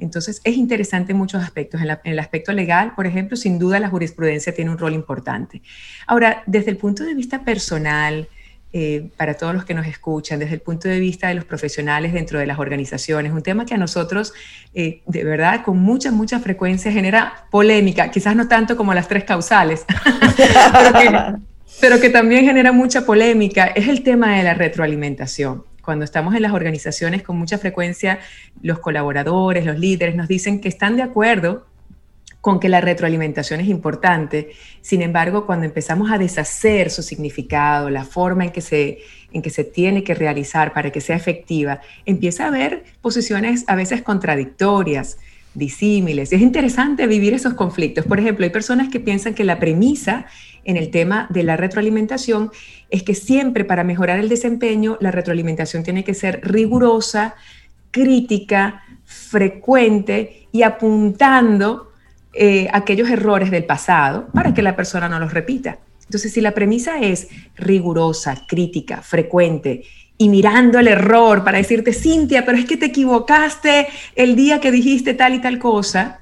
Entonces, 0.00 0.40
es 0.44 0.56
interesante 0.56 1.12
en 1.12 1.18
muchos 1.18 1.42
aspectos. 1.42 1.80
En, 1.80 1.96
el 2.04 2.18
aspecto 2.18 2.52
legal, 2.52 2.94
por 2.94 3.06
ejemplo, 3.06 3.36
sin 3.36 3.58
duda 3.58 3.78
la 3.80 3.88
jurisprudencia 3.88 4.54
tiene 4.54 4.70
un 4.70 4.78
rol 4.78 4.94
importante. 4.94 5.62
Ahora, 6.06 6.42
desde 6.46 6.70
el 6.70 6.76
punto 6.76 7.04
de 7.04 7.14
vista 7.14 7.44
personal, 7.44 8.28
eh, 8.72 9.10
para 9.16 9.34
todos 9.34 9.52
los 9.52 9.64
que 9.64 9.74
nos 9.74 9.84
escuchan, 9.86 10.38
desde 10.38 10.54
el 10.54 10.60
punto 10.60 10.88
de 10.88 11.00
vista 11.00 11.26
de 11.26 11.34
los 11.34 11.44
profesionales 11.44 12.12
dentro 12.12 12.38
de 12.38 12.46
las 12.46 12.60
organizaciones, 12.60 13.32
un 13.32 13.42
tema 13.42 13.66
que 13.66 13.74
a 13.74 13.78
nosotros, 13.78 14.32
eh, 14.74 15.02
de 15.06 15.24
verdad, 15.24 15.64
con 15.64 15.78
mucha, 15.78 16.12
mucha 16.12 16.38
frecuencia 16.38 16.92
genera 16.92 17.46
polémica, 17.50 18.12
quizás 18.12 18.36
no 18.36 18.46
tanto 18.46 18.76
como 18.76 18.94
las 18.94 19.08
tres 19.08 19.24
causales, 19.24 19.84
pero, 21.80 22.00
que, 22.00 22.10
también 22.10 22.44
genera 22.44 22.70
mucha 22.70 23.04
polémica, 23.04 23.66
es 23.66 23.88
el 23.88 24.04
tema 24.04 24.36
de 24.36 24.44
la 24.44 24.54
retroalimentación 24.54 25.64
cuando 25.84 26.04
estamos 26.04 26.34
en 26.34 26.42
las 26.42 26.52
organizaciones 26.52 27.22
con 27.22 27.38
mucha 27.38 27.58
frecuencia, 27.58 28.20
los 28.62 28.78
colaboradores, 28.78 29.64
los 29.66 29.78
líderes 29.78 30.16
nos 30.16 30.28
dicen 30.28 30.60
que 30.60 30.68
están 30.68 30.96
de 30.96 31.02
acuerdo 31.02 31.66
con 32.40 32.58
que 32.58 32.68
la 32.68 32.80
retroalimentación 32.80 33.60
es 33.60 33.68
importante. 33.68 34.50
Sin 34.80 35.02
embargo, 35.02 35.46
cuando 35.46 35.66
empezamos 35.66 36.10
a 36.10 36.18
deshacer 36.18 36.90
su 36.90 37.02
significado, 37.02 37.90
la 37.90 38.04
forma 38.04 38.44
en 38.44 38.50
que 38.50 38.60
se, 38.60 38.98
en 39.32 39.42
que 39.42 39.50
se 39.50 39.64
tiene 39.64 40.02
que 40.04 40.14
realizar 40.14 40.72
para 40.72 40.90
que 40.90 41.00
sea 41.00 41.16
efectiva, 41.16 41.80
empieza 42.06 42.44
a 42.44 42.48
haber 42.48 42.84
posiciones 43.02 43.64
a 43.66 43.74
veces 43.74 44.02
contradictorias, 44.02 45.18
disímiles. 45.54 46.32
es 46.32 46.40
interesante 46.40 47.06
vivir 47.06 47.34
esos 47.34 47.54
conflictos. 47.54 48.04
Por 48.06 48.20
ejemplo, 48.20 48.44
hay 48.44 48.50
personas 48.50 48.88
que 48.88 49.00
piensan 49.00 49.34
que 49.34 49.44
la 49.44 49.58
premisa 49.58 50.26
en 50.64 50.76
el 50.76 50.90
tema 50.90 51.26
de 51.30 51.42
la 51.42 51.56
retroalimentación 51.56 52.50
es 52.90 53.02
que 53.02 53.14
siempre 53.14 53.64
para 53.64 53.84
mejorar 53.84 54.18
el 54.18 54.28
desempeño, 54.28 54.96
la 55.00 55.10
retroalimentación 55.10 55.82
tiene 55.82 56.04
que 56.04 56.14
ser 56.14 56.40
rigurosa, 56.44 57.34
crítica, 57.90 58.84
frecuente 59.04 60.46
y 60.52 60.62
apuntando 60.62 61.92
eh, 62.32 62.68
aquellos 62.72 63.10
errores 63.10 63.50
del 63.50 63.64
pasado 63.64 64.28
para 64.32 64.54
que 64.54 64.62
la 64.62 64.76
persona 64.76 65.08
no 65.08 65.18
los 65.18 65.32
repita. 65.32 65.78
Entonces, 66.04 66.32
si 66.32 66.40
la 66.40 66.52
premisa 66.52 67.00
es 67.00 67.28
rigurosa, 67.56 68.44
crítica, 68.46 69.00
frecuente 69.02 69.82
y 70.20 70.28
mirando 70.28 70.78
el 70.78 70.86
error 70.86 71.44
para 71.44 71.56
decirte, 71.56 71.94
Cintia, 71.94 72.44
pero 72.44 72.58
es 72.58 72.66
que 72.66 72.76
te 72.76 72.86
equivocaste 72.86 73.86
el 74.14 74.36
día 74.36 74.60
que 74.60 74.70
dijiste 74.70 75.14
tal 75.14 75.32
y 75.32 75.40
tal 75.40 75.58
cosa, 75.58 76.20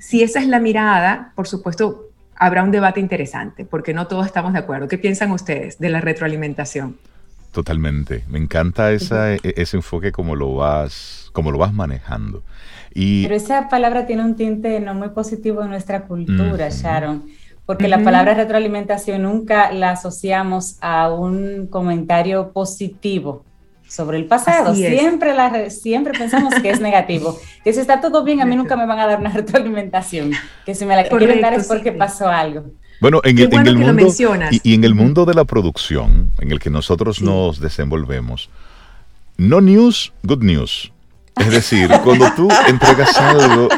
si 0.00 0.24
esa 0.24 0.40
es 0.40 0.48
la 0.48 0.58
mirada, 0.58 1.30
por 1.36 1.46
supuesto, 1.46 2.10
habrá 2.34 2.64
un 2.64 2.72
debate 2.72 2.98
interesante, 2.98 3.64
porque 3.64 3.94
no 3.94 4.08
todos 4.08 4.26
estamos 4.26 4.52
de 4.52 4.58
acuerdo. 4.58 4.88
¿Qué 4.88 4.98
piensan 4.98 5.30
ustedes 5.30 5.78
de 5.78 5.90
la 5.90 6.00
retroalimentación? 6.00 6.96
Totalmente. 7.52 8.24
Me 8.26 8.40
encanta 8.40 8.90
esa, 8.90 9.34
e, 9.34 9.38
ese 9.44 9.76
enfoque 9.76 10.10
como 10.10 10.34
lo 10.34 10.56
vas, 10.56 11.30
como 11.32 11.52
lo 11.52 11.58
vas 11.58 11.72
manejando. 11.72 12.42
Y... 12.94 13.22
Pero 13.22 13.36
esa 13.36 13.68
palabra 13.68 14.06
tiene 14.06 14.24
un 14.24 14.34
tinte 14.34 14.80
no 14.80 14.92
muy 14.92 15.10
positivo 15.10 15.62
en 15.62 15.70
nuestra 15.70 16.02
cultura, 16.06 16.68
Sharon 16.68 17.22
porque 17.66 17.88
la 17.88 18.02
palabra 18.02 18.34
retroalimentación 18.34 19.22
nunca 19.22 19.72
la 19.72 19.90
asociamos 19.90 20.76
a 20.80 21.12
un 21.12 21.66
comentario 21.66 22.52
positivo 22.52 23.44
sobre 23.88 24.18
el 24.18 24.26
pasado. 24.26 24.74
Siempre, 24.74 25.34
la, 25.34 25.68
siempre 25.70 26.16
pensamos 26.16 26.54
que 26.54 26.70
es 26.70 26.80
negativo. 26.88 27.38
Que 27.64 27.72
si 27.72 27.80
está 27.80 28.00
todo 28.00 28.22
bien, 28.24 28.40
a 28.40 28.44
mí 28.44 28.54
nunca 28.54 28.76
me 28.76 28.86
van 28.86 29.00
a 29.00 29.06
dar 29.06 29.18
una 29.18 29.30
retroalimentación. 29.30 30.32
Que 30.64 30.74
si 30.74 30.86
me 30.86 30.94
la 30.94 31.08
quieren 31.08 31.40
dar 31.40 31.54
es 31.54 31.66
porque 31.66 31.92
pasó 31.92 32.28
algo. 32.28 32.66
Bueno, 33.00 33.20
en, 33.24 33.38
el, 33.38 33.48
mundo 33.76 34.06
y, 34.62 34.74
en 34.74 34.84
el 34.84 34.94
mundo 34.94 35.26
de 35.26 35.34
la 35.34 35.44
producción 35.44 36.30
en 36.40 36.50
el 36.50 36.58
que 36.58 36.70
nosotros 36.70 37.20
nos 37.20 37.60
desenvolvemos, 37.60 38.48
no 39.36 39.60
news, 39.60 40.14
good 40.22 40.42
news. 40.42 40.92
Es 41.38 41.50
decir, 41.50 41.90
cuando 42.02 42.32
tú 42.34 42.48
entregas 42.68 43.14
algo 43.18 43.68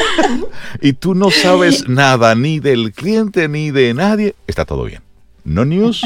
y 0.80 0.92
tú 0.92 1.14
no 1.14 1.30
sabes 1.30 1.88
nada 1.88 2.34
ni 2.34 2.60
del 2.60 2.92
cliente 2.92 3.48
ni 3.48 3.70
de 3.70 3.94
nadie, 3.94 4.34
está 4.46 4.64
todo 4.64 4.84
bien. 4.84 5.02
No 5.44 5.64
news, 5.64 6.04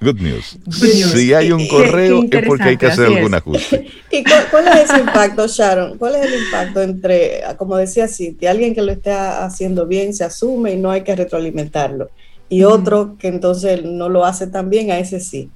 good 0.00 0.20
news. 0.20 0.58
Si 0.70 1.34
hay 1.34 1.50
un 1.50 1.66
correo 1.66 2.22
es 2.30 2.46
porque 2.46 2.64
hay 2.64 2.76
que 2.76 2.86
hacer 2.86 3.06
algún 3.06 3.34
ajuste. 3.34 3.86
¿Y 4.12 4.22
cuál, 4.50 4.68
es 4.68 4.90
ese 4.90 5.00
impacto, 5.00 5.46
Sharon? 5.48 5.98
¿Cuál 5.98 6.14
es 6.16 6.26
el 6.26 6.44
impacto 6.44 6.82
entre, 6.82 7.42
como 7.56 7.76
decía 7.76 8.06
Cintia, 8.06 8.52
alguien 8.52 8.74
que 8.74 8.82
lo 8.82 8.92
esté 8.92 9.10
haciendo 9.10 9.86
bien 9.86 10.14
se 10.14 10.22
asume 10.22 10.74
y 10.74 10.76
no 10.76 10.92
hay 10.92 11.02
que 11.02 11.16
retroalimentarlo? 11.16 12.10
Y 12.48 12.62
otro 12.62 13.16
que 13.18 13.26
entonces 13.26 13.82
no 13.84 14.08
lo 14.08 14.24
hace 14.24 14.46
tan 14.46 14.70
bien, 14.70 14.92
a 14.92 14.98
ese 15.00 15.18
sí. 15.18 15.50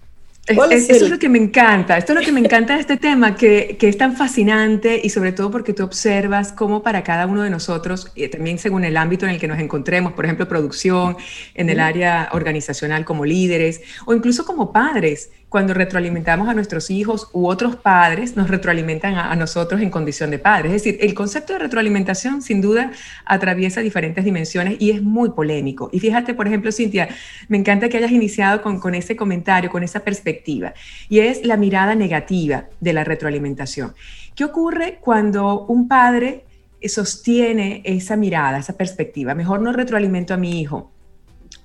Eso 0.50 1.04
es 1.04 1.10
lo 1.10 1.18
que 1.18 1.28
me 1.28 1.38
encanta, 1.38 1.96
esto 1.96 2.12
es 2.12 2.18
lo 2.18 2.24
que 2.24 2.32
me 2.32 2.40
encanta 2.40 2.74
de 2.74 2.80
este 2.80 2.96
tema, 2.96 3.36
que, 3.36 3.76
que, 3.78 3.88
es 3.88 3.96
tan 3.96 4.16
fascinante 4.16 5.00
y 5.02 5.10
sobre 5.10 5.32
todo 5.32 5.50
porque 5.50 5.72
tú 5.72 5.84
observas 5.84 6.52
cómo 6.52 6.82
para 6.82 7.02
cada 7.04 7.26
uno 7.26 7.42
de 7.42 7.50
nosotros, 7.50 8.10
y 8.14 8.26
también 8.28 8.58
según 8.58 8.84
el 8.84 8.96
ámbito 8.96 9.26
en 9.26 9.32
el 9.32 9.40
que 9.40 9.48
nos 9.48 9.58
encontremos, 9.58 10.12
por 10.12 10.24
ejemplo, 10.24 10.48
producción, 10.48 11.16
en 11.54 11.70
el 11.70 11.80
área 11.80 12.28
organizacional 12.32 13.04
como 13.04 13.24
líderes 13.24 13.80
o 14.06 14.14
incluso 14.14 14.44
como 14.44 14.72
padres, 14.72 15.30
cuando 15.50 15.74
retroalimentamos 15.74 16.48
a 16.48 16.54
nuestros 16.54 16.90
hijos 16.90 17.28
u 17.32 17.48
otros 17.48 17.74
padres, 17.74 18.36
nos 18.36 18.48
retroalimentan 18.48 19.16
a, 19.16 19.34
nosotros 19.34 19.82
en 19.82 19.90
condición 19.90 20.30
de 20.30 20.38
padres. 20.38 20.72
Es 20.72 20.84
decir, 20.84 20.98
el 21.00 21.12
concepto 21.12 21.52
de 21.52 21.58
retroalimentación 21.58 22.40
sin 22.40 22.60
duda 22.60 22.92
atraviesa 23.24 23.80
diferentes 23.80 24.24
dimensiones 24.24 24.76
y 24.78 24.92
es 24.92 25.02
muy 25.02 25.30
polémico. 25.30 25.90
Y 25.92 25.98
fíjate, 25.98 26.34
por 26.34 26.46
ejemplo, 26.46 26.70
Cintia, 26.70 27.08
me 27.48 27.58
encanta 27.58 27.88
que 27.88 27.96
hayas 27.96 28.12
iniciado 28.12 28.62
con, 28.62 28.78
con 28.78 28.94
ese 28.94 29.16
comentario, 29.16 29.70
con 29.70 29.82
esa 29.82 30.00
perspectiva, 30.00 30.72
y 31.08 31.18
es 31.18 31.44
la 31.44 31.56
mirada 31.56 31.96
negativa 31.96 32.66
de 32.78 32.92
la 32.92 33.02
retroalimentación. 33.02 33.92
¿Qué 34.36 34.44
ocurre 34.44 34.98
cuando 35.00 35.66
un 35.66 35.88
padre 35.88 36.44
sostiene 36.84 37.82
esa 37.84 38.14
mirada, 38.14 38.60
esa 38.60 38.76
perspectiva? 38.76 39.34
Mejor 39.34 39.62
no 39.62 39.72
retroalimento 39.72 40.32
a 40.32 40.36
mi 40.36 40.60
hijo. 40.60 40.92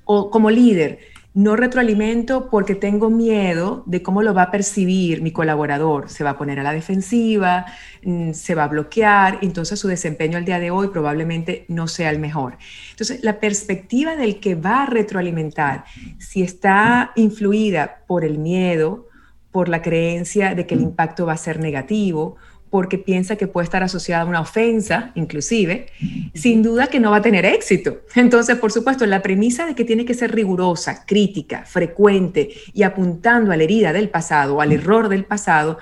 O 0.05 0.31
como 0.31 0.49
líder, 0.49 0.99
no 1.35 1.57
retroalimento 1.57 2.49
porque 2.49 2.75
tengo 2.75 3.09
miedo 3.09 3.83
de 3.85 4.01
cómo 4.01 4.23
lo 4.23 4.33
va 4.33 4.43
a 4.43 4.51
percibir 4.51 5.21
mi 5.21 5.31
colaborador. 5.31 6.09
Se 6.09 6.23
va 6.23 6.31
a 6.31 6.37
poner 6.37 6.61
a 6.61 6.63
la 6.63 6.71
defensiva, 6.71 7.65
mm, 8.03 8.31
se 8.31 8.55
va 8.55 8.63
a 8.63 8.67
bloquear, 8.69 9.39
entonces 9.41 9.77
su 9.77 9.89
desempeño 9.89 10.37
al 10.37 10.45
día 10.45 10.59
de 10.59 10.71
hoy 10.71 10.87
probablemente 10.87 11.65
no 11.67 11.89
sea 11.89 12.09
el 12.09 12.19
mejor. 12.19 12.57
Entonces, 12.91 13.21
la 13.21 13.41
perspectiva 13.41 14.15
del 14.15 14.39
que 14.39 14.55
va 14.55 14.83
a 14.83 14.85
retroalimentar, 14.85 15.83
si 16.19 16.41
está 16.41 17.11
influida 17.17 18.03
por 18.07 18.23
el 18.23 18.39
miedo, 18.39 19.09
por 19.51 19.67
la 19.67 19.81
creencia 19.81 20.55
de 20.55 20.65
que 20.65 20.75
el 20.75 20.81
impacto 20.81 21.25
va 21.25 21.33
a 21.33 21.37
ser 21.37 21.59
negativo 21.59 22.37
porque 22.75 22.97
piensa 22.97 23.37
que 23.37 23.47
puede 23.47 23.63
estar 23.63 23.83
asociada 23.83 24.23
a 24.23 24.25
una 24.25 24.41
ofensa, 24.41 25.13
inclusive, 25.15 25.85
sin 26.33 26.61
duda 26.61 26.87
que 26.87 26.99
no 26.99 27.11
va 27.11 27.17
a 27.17 27.21
tener 27.21 27.45
éxito. 27.45 28.01
Entonces, 28.15 28.57
por 28.57 28.69
supuesto, 28.69 29.05
la 29.05 29.21
premisa 29.21 29.65
de 29.65 29.75
que 29.75 29.85
tiene 29.85 30.03
que 30.03 30.13
ser 30.13 30.35
rigurosa, 30.35 31.05
crítica, 31.05 31.63
frecuente 31.65 32.49
y 32.73 32.83
apuntando 32.83 33.53
a 33.53 33.55
la 33.55 33.63
herida 33.63 33.93
del 33.93 34.09
pasado, 34.09 34.59
al 34.59 34.73
error 34.73 35.07
del 35.07 35.23
pasado, 35.23 35.77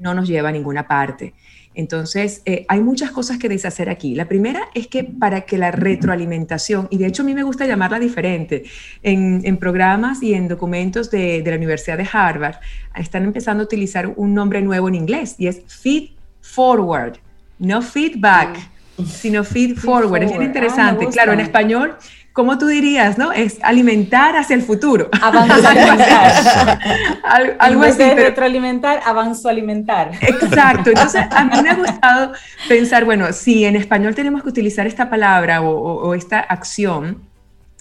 no 0.00 0.14
nos 0.14 0.26
lleva 0.26 0.48
a 0.48 0.52
ninguna 0.52 0.88
parte. 0.88 1.32
Entonces, 1.74 2.42
eh, 2.44 2.66
hay 2.66 2.80
muchas 2.80 3.12
cosas 3.12 3.38
que 3.38 3.48
deshacer 3.48 3.88
aquí. 3.88 4.16
La 4.16 4.26
primera 4.26 4.62
es 4.74 4.88
que 4.88 5.04
para 5.04 5.42
que 5.42 5.58
la 5.58 5.70
retroalimentación, 5.70 6.88
y 6.90 6.98
de 6.98 7.06
hecho 7.06 7.22
a 7.22 7.24
mí 7.24 7.34
me 7.34 7.44
gusta 7.44 7.66
llamarla 7.66 8.00
diferente, 8.00 8.64
en, 9.04 9.56
programas 9.58 10.24
y 10.24 10.34
en 10.34 10.48
documentos 10.48 11.08
de, 11.08 11.40
de, 11.40 11.50
la 11.52 11.56
Universidad 11.56 11.98
de 11.98 12.08
Harvard, 12.12 12.56
están 12.96 13.22
empezando 13.22 13.62
a 13.62 13.66
utilizar 13.66 14.12
un 14.16 14.34
nombre 14.34 14.60
nuevo 14.60 14.88
en 14.88 14.96
inglés 14.96 15.36
y 15.38 15.46
es 15.46 15.62
feed 15.68 16.10
forward, 16.52 17.18
no 17.58 17.80
feedback, 17.80 18.58
sino 19.06 19.42
feed, 19.42 19.76
forward. 19.78 20.22
Es 20.24 20.30
bien 20.30 20.42
interesante. 20.42 21.06
Ah, 21.08 21.10
claro, 21.10 21.32
en 21.32 21.40
español, 21.40 21.96
¿cómo 22.32 22.58
tú 22.58 22.66
dirías, 22.66 23.16
no? 23.16 23.32
Es 23.32 23.58
alimentar 23.62 24.36
hacia 24.36 24.54
el 24.54 24.62
futuro. 24.62 25.08
Avanzar. 25.20 26.78
algo 27.58 27.82
así. 27.82 27.98
De 27.98 28.14
retroalimentar, 28.14 29.00
avanzo 29.04 29.48
alimentar. 29.48 30.12
Exacto. 30.20 30.90
Entonces, 30.94 31.24
a 31.30 31.44
mí 31.44 31.62
me 31.62 31.70
ha 31.70 31.74
gustado 31.74 32.32
pensar, 32.68 33.04
bueno, 33.06 33.32
si 33.32 33.64
en 33.64 33.76
español 33.76 34.14
tenemos 34.14 34.42
que 34.42 34.50
utilizar 34.50 34.86
esta 34.86 35.08
palabra 35.08 35.62
o, 35.62 36.14
esta 36.14 36.40
acción, 36.40 37.22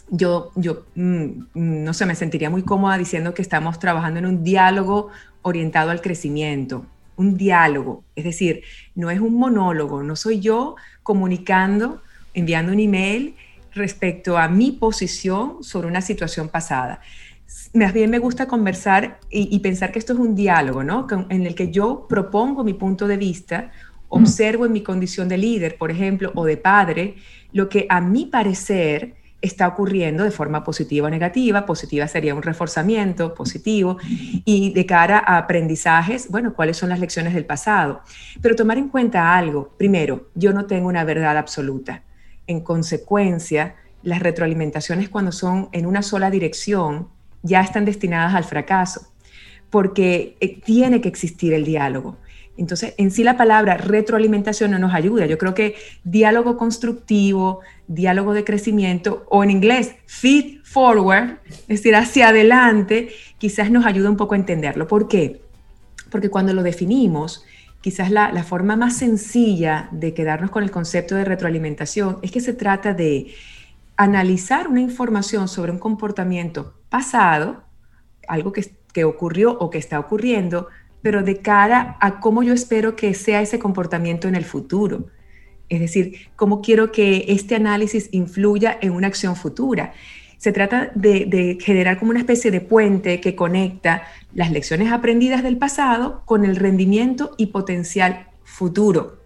yo, 0.09 0.51
yo 0.55 0.85
mm, 0.95 1.27
no 1.53 1.93
sé, 1.93 2.05
me 2.05 2.15
sentiría 2.15 2.49
muy 2.49 2.63
cómoda 2.63 2.97
diciendo 2.97 3.33
que 3.33 3.41
estamos 3.41 3.79
trabajando 3.79 4.19
en 4.19 4.25
un 4.25 4.43
diálogo 4.43 5.09
orientado 5.41 5.91
al 5.91 6.01
crecimiento, 6.01 6.85
un 7.21 7.37
diálogo, 7.37 8.03
es 8.15 8.25
decir, 8.25 8.63
no 8.95 9.09
es 9.09 9.19
un 9.19 9.35
monólogo, 9.35 10.03
no 10.03 10.15
soy 10.15 10.39
yo 10.39 10.75
comunicando, 11.03 12.01
enviando 12.33 12.71
un 12.73 12.79
email 12.79 13.35
respecto 13.73 14.37
a 14.37 14.47
mi 14.47 14.71
posición 14.71 15.63
sobre 15.63 15.87
una 15.87 16.01
situación 16.01 16.49
pasada. 16.49 16.99
Más 17.73 17.93
bien 17.93 18.09
me 18.09 18.19
gusta 18.19 18.47
conversar 18.47 19.19
y, 19.29 19.59
pensar 19.59 19.91
que 19.91 19.99
esto 19.99 20.13
es 20.13 20.19
un 20.19 20.35
diálogo, 20.35 20.83
¿no? 20.83 21.07
En 21.29 21.45
el 21.45 21.55
que 21.55 21.69
yo 21.71 22.05
propongo 22.07 22.63
mi 22.63 22.73
punto 22.73 23.07
de 23.07 23.17
vista, 23.17 23.71
observo 24.09 24.65
en 24.65 24.71
mi 24.71 24.83
condición 24.83 25.27
de 25.29 25.37
líder, 25.37 25.77
por 25.77 25.91
ejemplo, 25.91 26.31
o 26.35 26.45
de 26.45 26.57
padre, 26.57 27.15
lo 27.51 27.69
que 27.69 27.85
a 27.89 28.01
mi 28.01 28.25
parecer 28.25 29.15
está 29.41 29.67
ocurriendo 29.67 30.23
de 30.23 30.31
forma 30.31 30.63
positiva 30.63 31.07
o 31.07 31.09
negativa. 31.09 31.65
Positiva 31.65 32.07
sería 32.07 32.35
un 32.35 32.43
reforzamiento 32.43 33.33
positivo 33.33 33.97
y 34.45 34.71
de 34.73 34.85
cara 34.85 35.23
a 35.25 35.37
aprendizajes, 35.37 36.29
bueno, 36.29 36.53
cuáles 36.53 36.77
son 36.77 36.89
las 36.89 36.99
lecciones 36.99 37.33
del 37.33 37.45
pasado. 37.45 38.01
Pero 38.41 38.55
tomar 38.55 38.77
en 38.77 38.89
cuenta 38.89 39.35
algo. 39.35 39.73
Primero, 39.77 40.29
yo 40.35 40.53
no 40.53 40.65
tengo 40.65 40.87
una 40.87 41.03
verdad 41.03 41.37
absoluta. 41.37 42.03
En 42.47 42.61
consecuencia, 42.61 43.75
las 44.03 44.19
retroalimentaciones 44.19 45.09
cuando 45.09 45.31
son 45.31 45.69
en 45.71 45.85
una 45.85 46.01
sola 46.01 46.29
dirección 46.29 47.09
ya 47.43 47.61
están 47.61 47.85
destinadas 47.85 48.35
al 48.35 48.43
fracaso, 48.43 49.07
porque 49.69 50.37
eh, 50.39 50.61
tiene 50.61 51.01
que 51.01 51.09
existir 51.09 51.53
el 51.53 51.65
diálogo. 51.65 52.17
Entonces, 52.61 52.93
en 52.97 53.09
sí 53.09 53.23
la 53.23 53.37
palabra 53.37 53.75
retroalimentación 53.75 54.69
no 54.69 54.77
nos 54.77 54.93
ayuda. 54.93 55.25
Yo 55.25 55.39
creo 55.39 55.55
que 55.55 55.75
diálogo 56.03 56.57
constructivo, 56.57 57.61
diálogo 57.87 58.33
de 58.33 58.43
crecimiento, 58.43 59.25
o 59.29 59.43
en 59.43 59.49
inglés, 59.49 59.95
feed 60.05 60.59
forward, 60.63 61.39
es 61.49 61.67
decir, 61.67 61.95
hacia 61.95 62.29
adelante, 62.29 63.09
quizás 63.39 63.71
nos 63.71 63.85
ayuda 63.87 64.11
un 64.11 64.15
poco 64.15 64.35
a 64.35 64.37
entenderlo. 64.37 64.87
¿Por 64.87 65.07
qué? 65.07 65.41
Porque 66.11 66.29
cuando 66.29 66.53
lo 66.53 66.61
definimos, 66.61 67.43
quizás 67.81 68.11
la, 68.11 68.31
forma 68.43 68.75
más 68.75 68.95
sencilla 68.95 69.89
de 69.91 70.13
quedarnos 70.13 70.51
con 70.51 70.63
el 70.63 70.69
concepto 70.69 71.15
de 71.15 71.25
retroalimentación 71.25 72.19
es 72.21 72.31
que 72.31 72.41
se 72.41 72.53
trata 72.53 72.93
de 72.93 73.33
analizar 73.97 74.67
una 74.67 74.81
información 74.81 75.47
sobre 75.47 75.71
un 75.71 75.79
comportamiento 75.79 76.75
pasado, 76.89 77.63
algo 78.27 78.51
que, 78.51 78.71
que 78.93 79.03
ocurrió 79.03 79.57
o 79.57 79.71
que 79.71 79.79
está 79.79 79.99
ocurriendo, 79.99 80.67
pero 81.01 81.23
de 81.23 81.37
cara 81.37 81.97
a 81.99 82.19
cómo 82.19 82.43
yo 82.43 82.53
espero 82.53 82.95
que 82.95 83.13
sea 83.13 83.41
ese 83.41 83.59
comportamiento 83.59 84.27
en 84.27 84.35
el 84.35 84.45
futuro. 84.45 85.07
Es 85.69 85.79
decir, 85.79 86.29
cómo 86.35 86.61
quiero 86.61 86.91
que 86.91 87.25
este 87.29 87.55
análisis 87.55 88.09
influya 88.11 88.77
en 88.81 88.91
una 88.91 89.07
acción 89.07 89.35
futura. 89.35 89.93
Se 90.37 90.51
trata 90.51 90.91
de, 90.95 91.57
generar 91.61 91.97
como 91.97 92.11
una 92.11 92.19
especie 92.19 92.51
de 92.51 92.61
puente 92.61 93.21
que 93.21 93.35
conecta 93.35 94.03
las 94.33 94.51
lecciones 94.51 94.91
aprendidas 94.91 95.43
del 95.43 95.57
pasado 95.57 96.23
con 96.25 96.45
el 96.45 96.55
rendimiento 96.55 97.35
y 97.37 97.47
potencial 97.47 98.27
futuro. 98.43 99.21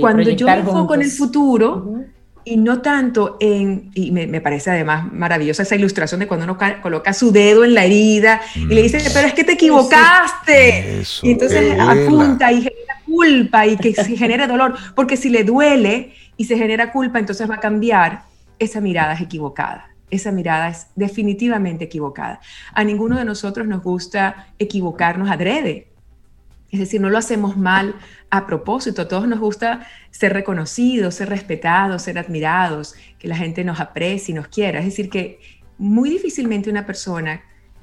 Cuando 0.00 0.30
yo 0.30 0.46
me 0.46 0.58
enfoco 0.58 0.94
en 0.94 1.02
el 1.02 1.10
futuro, 1.10 2.04
y 2.50 2.56
no 2.56 2.80
tanto 2.80 3.36
en, 3.40 3.90
y 3.94 4.10
me, 4.10 4.40
parece 4.40 4.70
además 4.70 5.12
maravillosa 5.12 5.62
esa 5.62 5.76
ilustración 5.76 6.20
de 6.20 6.26
cuando 6.26 6.44
uno 6.44 6.58
coloca 6.80 7.12
su 7.12 7.30
dedo 7.30 7.64
en 7.64 7.74
la 7.74 7.84
herida 7.84 8.40
y 8.54 8.66
le 8.66 8.82
dice, 8.82 8.98
mm. 8.98 9.12
pero 9.12 9.28
es 9.28 9.34
que 9.34 9.44
te 9.44 9.52
equivocaste. 9.52 11.02
y 11.22 11.30
entonces 11.30 11.78
apunta 11.78 12.50
y 12.52 12.62
genera 12.62 13.02
culpa 13.04 13.66
y 13.66 13.76
que 13.76 13.92
se 13.92 14.16
genere 14.16 14.46
dolor, 14.46 14.76
porque 14.94 15.16
si 15.16 15.28
le 15.28 15.44
duele 15.44 16.14
y 16.36 16.44
se 16.44 16.56
genera 16.56 16.90
culpa, 16.90 17.18
entonces 17.18 17.48
va 17.50 17.56
a 17.56 17.60
cambiar, 17.60 18.22
esa 18.58 18.80
mirada 18.80 19.12
es 19.12 19.20
equivocada. 19.20 19.90
Esa 20.10 20.32
mirada 20.32 20.70
es 20.70 20.86
definitivamente 20.96 21.84
equivocada. 21.84 22.40
A 22.72 22.82
ninguno 22.82 23.18
de 23.18 23.26
nosotros 23.26 23.66
nos 23.66 23.82
gusta 23.82 24.48
equivocarnos 24.58 25.30
adrede. 25.30 25.87
Es 26.70 26.80
decir, 26.80 27.00
no 27.00 27.08
lo 27.08 27.18
hacemos 27.18 27.56
mal 27.56 27.94
a 28.30 28.46
propósito. 28.46 29.02
A 29.02 29.08
todos 29.08 29.26
nos 29.26 29.40
gusta 29.40 29.86
ser 30.10 30.32
reconocidos, 30.32 31.14
ser 31.14 31.30
respetados, 31.30 32.02
ser 32.02 32.18
admirados, 32.18 32.94
que 33.18 33.28
la 33.28 33.36
gente 33.36 33.64
nos 33.64 33.80
aprecie 33.80 34.32
y 34.32 34.34
nos 34.34 34.48
quiera. 34.48 34.80
Es 34.80 34.84
decir, 34.84 35.08
que 35.08 35.40
muy 35.78 36.10
difícilmente 36.10 36.68
una 36.68 36.84
persona, 36.84 37.42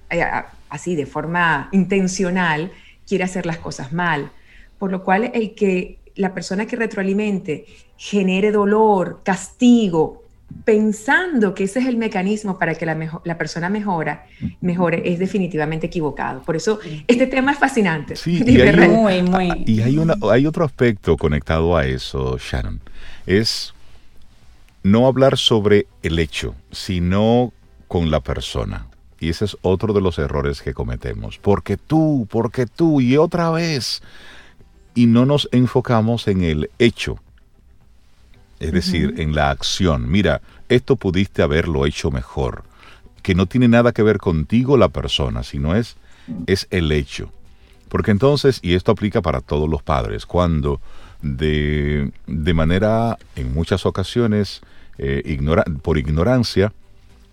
eh, 0.10 0.24
así 0.70 0.96
de 0.96 1.06
forma 1.06 1.70
intencional, 1.72 2.72
quiere 3.08 3.24
hacer 3.24 3.46
las 3.46 3.58
cosas 3.58 3.92
mal. 3.92 4.32
Por 4.78 4.92
lo 4.92 5.04
cual, 5.04 5.32
el 5.34 5.56
que 5.56 6.00
la 6.16 6.34
persona 6.34 6.66
que 6.66 6.76
retroalimente 6.76 7.66
genere 7.98 8.52
dolor, 8.52 9.22
castigo, 9.24 10.25
pensando 10.64 11.54
que 11.54 11.66
ese 11.66 11.80
es 11.80 11.86
el 11.86 11.98
mecanismo 11.98 12.58
para 12.58 12.76
que 12.76 12.86
la, 12.86 13.22
la 13.24 13.38
persona 13.38 13.70
mejora, 13.70 14.26
mejore, 14.62 15.04
es 15.06 15.20
definitivamente 15.20 15.88
equivocado. 15.88 16.42
Por 16.42 16.56
eso 16.56 16.80
este 17.08 17.28
tema 17.28 17.52
es 17.52 17.60
fascinante. 17.60 18.16
Sí, 18.16 18.44
y 18.48 18.60
hay, 18.62 18.88
muy, 18.88 19.22
muy. 19.22 19.64
Y 19.66 19.82
hay, 19.82 19.98
una, 19.98 20.16
hay 20.32 20.48
otro 20.48 20.66
aspecto 20.66 21.18
conectado 21.18 21.76
a 21.78 21.86
eso, 21.86 22.38
Sharon. 22.38 22.80
Es 23.26 23.74
no 24.84 25.08
hablar 25.08 25.38
sobre 25.38 25.88
el 26.04 26.20
hecho, 26.20 26.56
sino 26.72 27.54
con 27.88 28.12
la 28.12 28.20
persona. 28.22 28.88
Y 29.20 29.30
ese 29.30 29.46
es 29.46 29.58
otro 29.62 29.94
de 29.94 30.02
los 30.02 30.20
errores 30.20 30.62
que 30.62 30.74
cometemos. 30.74 31.38
Porque 31.38 31.78
tú, 31.78 32.28
porque 32.30 32.66
tú, 32.66 33.02
y 33.02 33.18
otra 33.18 33.50
vez. 33.50 34.02
Y 34.94 35.08
no 35.08 35.26
nos 35.26 35.50
enfocamos 35.52 36.28
en 36.28 36.44
el 36.44 36.70
hecho 36.80 37.20
es 38.60 38.72
decir, 38.72 39.16
en 39.18 39.36
la 39.36 39.50
acción. 39.50 40.10
Mira, 40.10 40.42
esto 40.70 40.96
pudiste 40.96 41.42
haberlo 41.42 41.86
hecho 41.86 42.12
mejor, 42.12 42.64
que 43.22 43.36
no 43.36 43.46
tiene 43.46 43.68
nada 43.68 43.92
que 43.92 44.04
ver 44.04 44.18
contigo 44.18 44.78
la 44.78 44.90
persona, 44.90 45.44
sino 45.44 45.76
es, 45.76 45.98
es 46.48 46.68
el 46.72 46.92
hecho. 46.92 47.32
Porque 47.90 48.12
entonces, 48.12 48.60
y 48.62 48.74
esto 48.74 48.92
aplica 48.92 49.22
para 49.22 49.42
todos 49.42 49.70
los 49.70 49.84
padres, 49.84 50.26
cuando 50.26 50.82
de, 51.22 52.12
de 52.28 52.54
manera, 52.54 53.18
en 53.36 53.54
muchas 53.54 53.86
ocasiones, 53.86 54.62
eh, 54.98 55.40
por 55.82 55.98
ignorancia, 55.98 56.74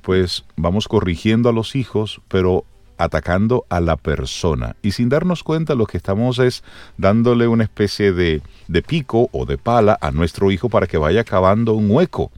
pues 0.02 0.44
vamos 0.56 0.88
corrigiendo 0.88 1.48
a 1.48 1.52
los 1.52 1.76
hijos, 1.76 2.20
pero 2.28 2.64
atacando 3.04 3.64
a 3.68 3.80
la 3.80 3.96
persona. 3.96 4.76
Y 4.82 4.92
sin 4.92 5.08
darnos 5.08 5.42
cuenta 5.42 5.74
lo 5.74 5.86
que 5.86 5.96
estamos 5.96 6.38
es 6.38 6.62
dándole 6.96 7.46
una 7.48 7.64
especie 7.64 8.12
de, 8.12 8.42
de 8.68 8.82
pico 8.82 9.28
o 9.32 9.46
de 9.46 9.58
pala 9.58 9.98
a 10.00 10.10
nuestro 10.10 10.50
hijo 10.50 10.68
para 10.68 10.86
que 10.86 10.98
vaya 10.98 11.24
cavando 11.24 11.74
un 11.74 11.90
hueco 11.90 12.30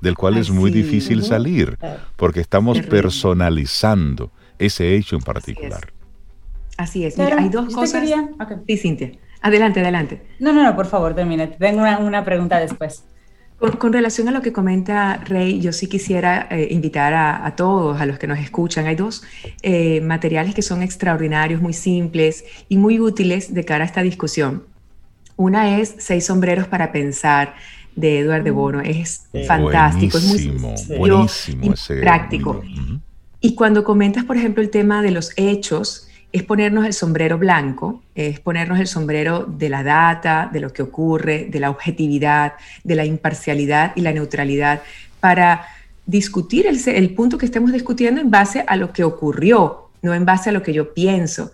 del 0.00 0.16
cual 0.16 0.36
es 0.36 0.50
muy 0.50 0.70
difícil 0.70 1.24
salir, 1.24 1.78
porque 2.16 2.40
estamos 2.40 2.80
personalizando 2.82 4.30
ese 4.58 4.94
hecho 4.94 5.16
en 5.16 5.22
particular. 5.22 5.92
Así 6.76 7.04
es. 7.04 7.16
Mira, 7.18 7.38
hay 7.38 7.48
dos 7.48 7.74
cosas. 7.74 8.04
Sí, 8.66 8.76
Cintia. 8.76 9.12
Adelante, 9.40 9.80
adelante. 9.80 10.22
No, 10.38 10.52
no, 10.52 10.62
no, 10.62 10.76
por 10.76 10.86
favor, 10.86 11.14
termine. 11.14 11.46
Tengo 11.48 11.80
una, 11.80 11.98
una 11.98 12.24
pregunta 12.24 12.58
después. 12.58 13.04
Con, 13.78 13.92
relación 13.92 14.28
a 14.28 14.30
lo 14.30 14.42
que 14.42 14.52
comenta 14.52 15.16
Rey, 15.24 15.60
yo 15.60 15.72
sí 15.72 15.86
quisiera 15.86 16.46
eh, 16.50 16.68
invitar 16.70 17.14
a, 17.14 17.54
todos, 17.56 18.00
a 18.00 18.04
los 18.04 18.18
que 18.18 18.26
nos 18.26 18.38
escuchan. 18.38 18.86
Hay 18.86 18.94
dos 18.94 19.22
eh, 19.62 20.00
materiales 20.02 20.54
que 20.54 20.62
son 20.62 20.82
extraordinarios, 20.82 21.62
muy 21.62 21.72
simples 21.72 22.44
y 22.68 22.76
muy 22.76 23.00
útiles 23.00 23.54
de 23.54 23.64
cara 23.64 23.84
a 23.84 23.86
esta 23.86 24.02
discusión. 24.02 24.64
Una 25.36 25.78
es 25.78 25.94
Seis 25.98 26.26
sombreros 26.26 26.66
para 26.66 26.92
pensar 26.92 27.54
de 27.96 28.20
Eduardo 28.20 28.44
de 28.44 28.52
mm. 28.52 28.54
Bono. 28.54 28.80
Es 28.80 29.28
fantástico, 29.46 30.18
es 30.18 30.24
muy 30.24 30.98
buenísimo 30.98 31.74
práctico. 32.00 32.62
Y 33.40 33.54
cuando 33.54 33.84
comentas, 33.84 34.24
por 34.24 34.36
ejemplo, 34.36 34.62
el 34.62 34.70
tema 34.70 35.02
de 35.02 35.10
los 35.10 35.32
hechos, 35.36 36.08
es 36.34 36.42
ponernos 36.42 36.84
el 36.84 36.92
sombrero 36.92 37.38
blanco, 37.38 38.02
es 38.16 38.40
ponernos 38.40 38.80
el 38.80 38.88
sombrero 38.88 39.44
de 39.44 39.68
la 39.68 39.84
data, 39.84 40.50
de 40.52 40.58
lo 40.58 40.72
que 40.72 40.82
ocurre, 40.82 41.46
de 41.48 41.60
la 41.60 41.70
objetividad, 41.70 42.54
de 42.82 42.96
la 42.96 43.04
imparcialidad 43.04 43.92
y 43.94 44.00
la 44.00 44.12
neutralidad, 44.12 44.82
para 45.20 45.64
discutir 46.06 46.66
el, 46.66 47.14
punto 47.14 47.38
que 47.38 47.46
estemos 47.46 47.70
discutiendo 47.70 48.20
en 48.20 48.32
base 48.32 48.64
a 48.66 48.74
lo 48.74 48.92
que 48.92 49.04
ocurrió, 49.04 49.90
no 50.02 50.12
en 50.12 50.24
base 50.24 50.50
a 50.50 50.52
lo 50.52 50.64
que 50.64 50.72
yo 50.72 50.92
pienso. 50.92 51.52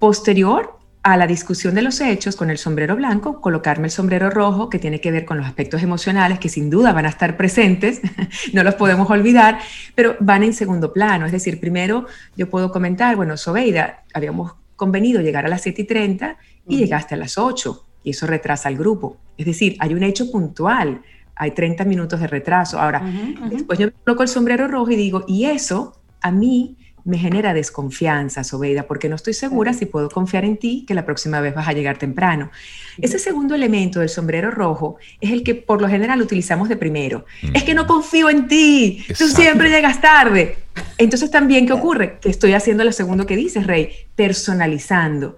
Posterior 0.00 0.75
a 1.06 1.16
la 1.16 1.28
discusión 1.28 1.76
de 1.76 1.82
los 1.82 2.00
hechos 2.00 2.34
con 2.34 2.50
el 2.50 2.58
sombrero 2.58 2.96
blanco, 2.96 3.40
colocarme 3.40 3.86
el 3.86 3.92
sombrero 3.92 4.28
rojo, 4.28 4.68
que 4.68 4.80
tiene 4.80 5.00
que 5.00 5.12
ver 5.12 5.24
con 5.24 5.38
los 5.38 5.46
aspectos 5.46 5.80
emocionales, 5.84 6.40
que 6.40 6.48
sin 6.48 6.68
duda 6.68 6.92
van 6.92 7.06
a 7.06 7.10
estar 7.10 7.36
presentes, 7.36 8.00
no 8.52 8.64
los 8.64 8.74
podemos 8.74 9.08
olvidar, 9.08 9.60
pero 9.94 10.16
van 10.18 10.42
en 10.42 10.52
segundo 10.52 10.92
plano. 10.92 11.24
Es 11.24 11.30
decir, 11.30 11.60
primero 11.60 12.06
yo 12.36 12.50
puedo 12.50 12.72
comentar, 12.72 13.14
bueno, 13.14 13.36
Sobeida, 13.36 14.02
habíamos 14.14 14.54
convenido 14.74 15.20
llegar 15.20 15.46
a 15.46 15.48
las 15.48 15.62
7 15.62 15.82
y 15.82 15.84
30 15.84 16.38
y 16.66 16.76
llegaste 16.76 17.14
a 17.14 17.18
las 17.18 17.38
8, 17.38 17.86
y 18.02 18.10
eso 18.10 18.26
retrasa 18.26 18.68
al 18.68 18.76
grupo. 18.76 19.16
Es 19.38 19.46
decir, 19.46 19.76
hay 19.78 19.94
un 19.94 20.02
hecho 20.02 20.28
puntual, 20.32 21.02
hay 21.36 21.52
30 21.52 21.84
minutos 21.84 22.18
de 22.18 22.26
retraso. 22.26 22.80
Ahora, 22.80 23.00
después 23.48 23.78
yo 23.78 23.92
coloco 24.02 24.24
el 24.24 24.28
sombrero 24.28 24.66
rojo 24.66 24.90
y 24.90 24.96
digo, 24.96 25.24
y 25.28 25.44
eso 25.44 26.00
a 26.20 26.32
mí 26.32 26.76
me 27.06 27.18
genera 27.18 27.54
desconfianza, 27.54 28.42
Sobeida, 28.42 28.82
porque 28.82 29.08
no 29.08 29.14
estoy 29.14 29.32
segura 29.32 29.72
si 29.72 29.86
puedo 29.86 30.10
confiar 30.10 30.44
en 30.44 30.56
ti 30.56 30.84
que 30.86 30.92
la 30.92 31.06
próxima 31.06 31.40
vez 31.40 31.54
vas 31.54 31.68
a 31.68 31.72
llegar 31.72 31.98
temprano. 31.98 32.50
Ese 32.98 33.20
segundo 33.20 33.54
elemento 33.54 34.00
del 34.00 34.08
sombrero 34.08 34.50
rojo 34.50 34.96
es 35.20 35.30
el 35.30 35.44
que 35.44 35.54
por 35.54 35.80
lo 35.80 35.88
general 35.88 36.20
utilizamos 36.20 36.68
de 36.68 36.76
primero. 36.76 37.24
Es 37.54 37.62
que 37.62 37.74
no 37.74 37.86
confío 37.86 38.28
en 38.28 38.48
ti, 38.48 39.04
tú 39.16 39.28
siempre 39.28 39.70
llegas 39.70 40.00
tarde. 40.00 40.58
Entonces 40.98 41.30
también, 41.30 41.64
¿qué 41.66 41.72
ocurre? 41.72 42.18
Que 42.20 42.28
estoy 42.28 42.54
haciendo 42.54 42.82
lo 42.82 42.90
segundo 42.90 43.24
que 43.24 43.36
dices, 43.36 43.66
Rey, 43.68 43.90
personalizando. 44.16 45.36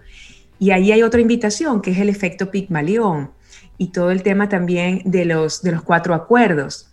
Y 0.59 0.71
ahí 0.71 0.91
hay 0.91 1.03
otra 1.03 1.21
invitación, 1.21 1.83
que 1.83 1.91
es 1.91 1.99
el 1.99 2.09
efecto 2.09 2.51
Pigmalión 2.51 3.31
y 3.77 3.89
todo 3.89 4.11
el 4.11 4.23
tema 4.23 4.49
también 4.49 5.03
de 5.05 5.27
los, 5.27 5.63
de 5.63 5.73
los 5.73 5.83
cuatro 5.83 6.15
acuerdos. 6.15 6.91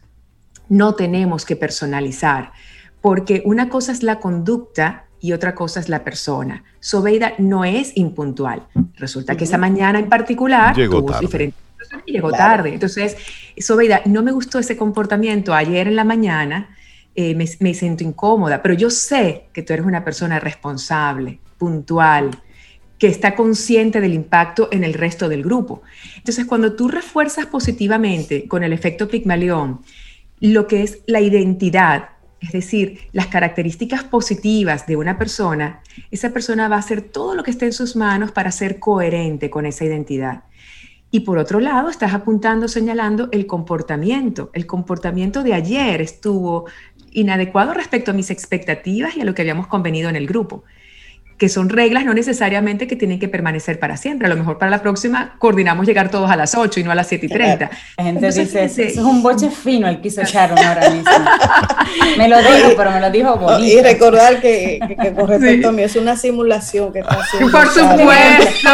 No 0.68 0.96
tenemos 0.96 1.46
que 1.46 1.56
personalizar 1.56 2.52
porque 3.06 3.44
una 3.46 3.70
cosa 3.70 3.92
es 3.92 4.02
la 4.02 4.20
conducta 4.20 5.06
y 5.22 5.34
otra 5.34 5.54
cosa 5.54 5.80
es 5.80 5.90
la 5.90 6.04
persona. 6.04 6.64
Sobeida 6.80 7.34
no 7.38 7.64
es 7.64 7.96
impuntual. 7.96 8.66
Resulta 8.96 9.38
que 9.38 9.44
esa 9.44 9.60
mañana 9.60 10.00
en 10.00 10.10
particular 10.10 10.76
llegó 10.76 11.06
tuvo 11.06 11.12
tarde. 11.12 11.54
y 12.08 12.14
llegó 12.14 12.32
tarde. 12.32 12.74
Entonces, 12.74 13.16
Sobeida, 13.60 14.02
no 14.06 14.24
me 14.24 14.32
gustó 14.32 14.58
ese 14.58 14.76
comportamiento 14.76 15.54
ayer 15.54 15.88
en 15.88 15.96
la 15.96 16.04
mañana, 16.04 16.76
eh, 17.14 17.36
me, 17.36 17.46
me 17.60 17.76
siento 17.76 18.04
incómoda, 18.04 18.64
pero 18.64 18.74
yo 18.74 18.90
sé 18.90 19.50
que 19.54 19.62
tú 19.62 19.74
eres 19.74 19.86
una 19.86 20.04
persona 20.04 20.40
responsable, 20.40 21.38
puntual, 21.60 22.32
que 22.98 23.06
está 23.06 23.36
consciente 23.36 24.02
del 24.02 24.16
impacto 24.16 24.68
en 24.72 24.84
el 24.84 24.96
resto 24.96 25.30
del 25.30 25.44
grupo. 25.44 25.84
Entonces, 26.18 26.46
cuando 26.46 26.74
tú 26.74 26.88
refuerzas 26.88 27.46
positivamente 27.46 28.48
con 28.48 28.64
el 28.64 28.74
efecto 28.74 29.08
Pigmalión 29.08 29.82
lo 30.40 30.68
que 30.68 30.84
es 30.84 31.00
la 31.08 31.22
identidad, 31.22 32.10
es 32.46 32.52
decir, 32.52 33.10
las 33.12 33.28
características 33.28 34.04
positivas 34.04 34.86
de 34.86 34.96
una 34.96 35.18
persona, 35.18 35.82
esa 36.12 36.30
persona 36.32 36.68
va 36.68 36.76
a 36.76 36.80
hacer 36.80 37.02
todo 37.02 37.34
lo 37.34 37.44
que 37.44 37.50
esté 37.50 37.66
en 37.66 37.74
sus 37.74 37.96
manos 37.96 38.32
para 38.32 38.52
ser 38.52 38.80
coherente 38.80 39.50
con 39.50 39.66
esa 39.66 39.84
identidad. 39.84 40.44
Y 41.10 41.22
por 41.22 41.40
otro 41.40 41.60
lado, 41.60 41.90
estás 41.90 42.14
apuntando, 42.14 42.68
señalando 42.68 43.30
el 43.32 43.48
comportamiento. 43.48 44.52
El 44.54 44.68
comportamiento 44.68 45.42
de 45.42 45.54
ayer 45.54 46.02
estuvo 46.02 46.66
inadecuado 47.12 47.74
respecto 47.74 48.12
a 48.12 48.14
mis 48.14 48.30
expectativas 48.30 49.18
y 49.18 49.22
a 49.22 49.26
lo 49.26 49.34
que 49.34 49.42
habíamos 49.42 49.68
convenido 49.68 50.10
en 50.10 50.16
el 50.16 50.28
grupo 50.28 50.66
que 51.38 51.50
son 51.50 51.70
reglas 51.70 52.06
no 52.06 52.14
necesariamente 52.14 52.88
que 52.88 52.96
tienen 52.96 53.20
que 53.20 53.28
permanecer 53.28 53.80
para 53.80 53.98
siempre. 53.98 54.28
A 54.28 54.30
lo 54.30 54.38
mejor 54.38 54.58
para 54.58 54.72
la 54.72 54.82
próxima 54.82 55.36
coordinamos 55.38 55.86
llegar 55.86 56.10
todos 56.10 56.32
a 56.32 56.36
las 56.36 56.56
8 56.56 56.80
y 56.80 56.84
no 56.84 56.92
a 56.92 56.96
las 56.96 57.08
7 57.08 57.26
y 57.26 57.30
30. 57.30 57.70
La 57.98 58.04
gente 58.04 58.32
dice, 58.32 58.64
eso 58.64 58.82
es 58.82 58.98
un 58.98 59.22
boche 59.22 59.50
fino 59.50 59.88
el 59.88 60.00
que 60.02 60.08
hizo 60.08 60.24
Sharon 60.24 60.58
ahora 60.58 60.90
mismo. 60.90 61.12
me 62.18 62.30
lo 62.30 62.38
dijo, 62.38 62.74
pero 62.78 62.92
me 62.92 63.02
lo 63.02 63.10
dijo 63.10 63.36
bonito. 63.36 63.64
Y 63.64 63.82
recordar 63.82 64.40
que, 64.40 64.80
que, 65.02 65.14
con 65.14 65.28
respecto 65.28 65.70
a 65.70 65.72
mí 65.72 65.84
es 65.84 65.96
una 65.96 66.16
simulación 66.16 66.94
que 66.94 67.00
está 67.00 67.20
haciendo. 67.20 67.52
Por 67.52 67.68
supuesto. 67.68 68.70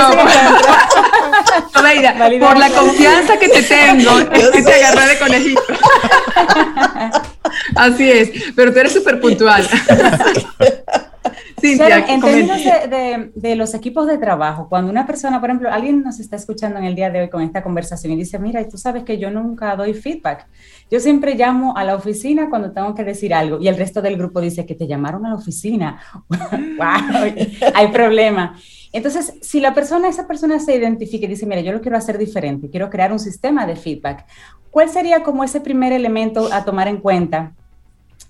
por 2.39 2.57
la 2.57 2.69
confianza 2.69 3.37
que 3.37 3.49
te 3.49 3.63
tengo, 3.63 4.19
es 4.19 4.49
que 4.49 4.61
te 4.61 4.73
agarré 4.73 5.07
de 5.07 5.19
conejito. 5.19 5.61
Así 7.75 8.09
es, 8.09 8.31
pero 8.55 8.73
tú 8.73 8.79
eres 8.79 8.93
súper 8.93 9.19
puntual 9.19 9.67
en 11.63 12.21
términos 12.21 12.59
de, 13.35 13.55
los 13.55 13.73
equipos 13.73 14.07
de 14.07 14.17
trabajo, 14.17 14.67
cuando 14.69 14.91
una 14.91 15.05
persona, 15.05 15.39
por 15.39 15.49
ejemplo, 15.49 15.71
alguien 15.71 16.03
nos 16.03 16.19
está 16.19 16.35
escuchando 16.35 16.79
en 16.79 16.85
el 16.85 16.95
día 16.95 17.09
de 17.09 17.21
hoy 17.21 17.29
con 17.29 17.41
esta 17.41 17.61
conversación 17.63 18.13
y 18.13 18.15
dice, 18.15 18.39
mira, 18.39 18.67
tú 18.67 18.77
sabes 18.77 19.03
que 19.03 19.17
yo 19.17 19.29
nunca 19.31 19.75
doy 19.75 19.93
feedback. 19.93 20.47
Yo 20.89 20.99
siempre 20.99 21.35
llamo 21.35 21.75
a 21.77 21.83
la 21.83 21.95
oficina 21.95 22.49
cuando 22.49 22.71
tengo 22.71 22.93
que 22.95 23.03
decir 23.03 23.33
algo 23.33 23.59
y 23.59 23.67
el 23.67 23.77
resto 23.77 24.01
del 24.01 24.17
grupo 24.17 24.41
dice 24.41 24.65
que 24.65 24.75
te 24.75 24.87
llamaron 24.87 25.25
a 25.25 25.29
la 25.29 25.35
oficina. 25.35 25.99
hay 27.73 27.87
problema. 27.89 28.57
Entonces, 28.93 29.35
si 29.41 29.59
la 29.59 29.73
persona, 29.73 30.09
esa 30.09 30.27
persona 30.27 30.59
se 30.59 30.75
identifica 30.75 31.25
y 31.25 31.29
dice, 31.29 31.45
mira, 31.45 31.61
yo 31.61 31.71
lo 31.71 31.81
quiero 31.81 31.97
hacer 31.97 32.17
diferente, 32.17 32.69
quiero 32.69 32.89
crear 32.89 33.11
un 33.11 33.19
sistema 33.19 33.65
de 33.65 33.75
feedback, 33.75 34.25
¿cuál 34.69 34.89
sería 34.89 35.23
como 35.23 35.43
ese 35.43 35.61
primer 35.61 35.93
elemento 35.93 36.49
a 36.51 36.65
tomar 36.65 36.87
en 36.87 36.97
cuenta 36.97 37.53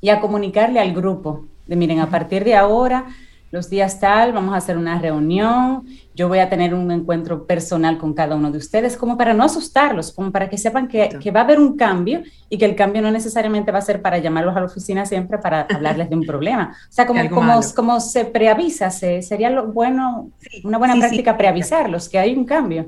y 0.01 0.09
a 0.09 0.19
comunicarle 0.19 0.79
al 0.79 0.93
grupo? 0.93 1.45
De 1.65 1.75
miren, 1.75 1.99
a 1.99 2.09
partir 2.09 2.43
de 2.43 2.55
ahora 2.55 3.05
los 3.51 3.69
días 3.69 3.99
tal, 3.99 4.31
vamos 4.31 4.53
a 4.53 4.57
hacer 4.57 4.77
una 4.77 4.99
reunión, 4.99 5.85
yo 6.21 6.27
voy 6.27 6.37
a 6.37 6.49
tener 6.49 6.75
un 6.75 6.91
encuentro 6.91 7.47
personal 7.47 7.97
con 7.97 8.13
cada 8.13 8.35
uno 8.35 8.51
de 8.51 8.59
ustedes, 8.59 8.95
como 8.95 9.17
para 9.17 9.33
no 9.33 9.43
asustarlos, 9.43 10.11
como 10.11 10.31
para 10.31 10.49
que 10.49 10.57
sepan 10.59 10.87
que, 10.87 11.17
que, 11.19 11.31
va 11.31 11.39
a 11.39 11.43
haber 11.43 11.59
un 11.59 11.75
cambio 11.75 12.21
y 12.47 12.59
que 12.59 12.65
el 12.65 12.75
cambio 12.75 13.01
no 13.01 13.09
necesariamente 13.09 13.71
va 13.71 13.79
a 13.79 13.81
ser 13.81 14.03
para 14.03 14.19
llamarlos 14.19 14.55
a 14.55 14.59
la 14.59 14.67
oficina 14.67 15.03
siempre 15.07 15.39
para 15.39 15.61
hablarles 15.73 16.11
de 16.11 16.15
un 16.15 16.23
problema. 16.23 16.77
O 16.87 16.91
sea, 16.91 17.07
como, 17.07 17.27
como, 17.31 17.59
como, 17.75 17.99
se 17.99 18.25
preavisa, 18.25 18.91
se, 18.91 19.23
sería 19.23 19.49
lo 19.49 19.71
bueno, 19.71 20.29
una 20.63 20.77
buena 20.77 20.95
práctica 20.95 21.35
preavisarlos 21.35 22.07
que 22.07 22.19
hay 22.19 22.35
un 22.35 22.45
cambio. 22.45 22.87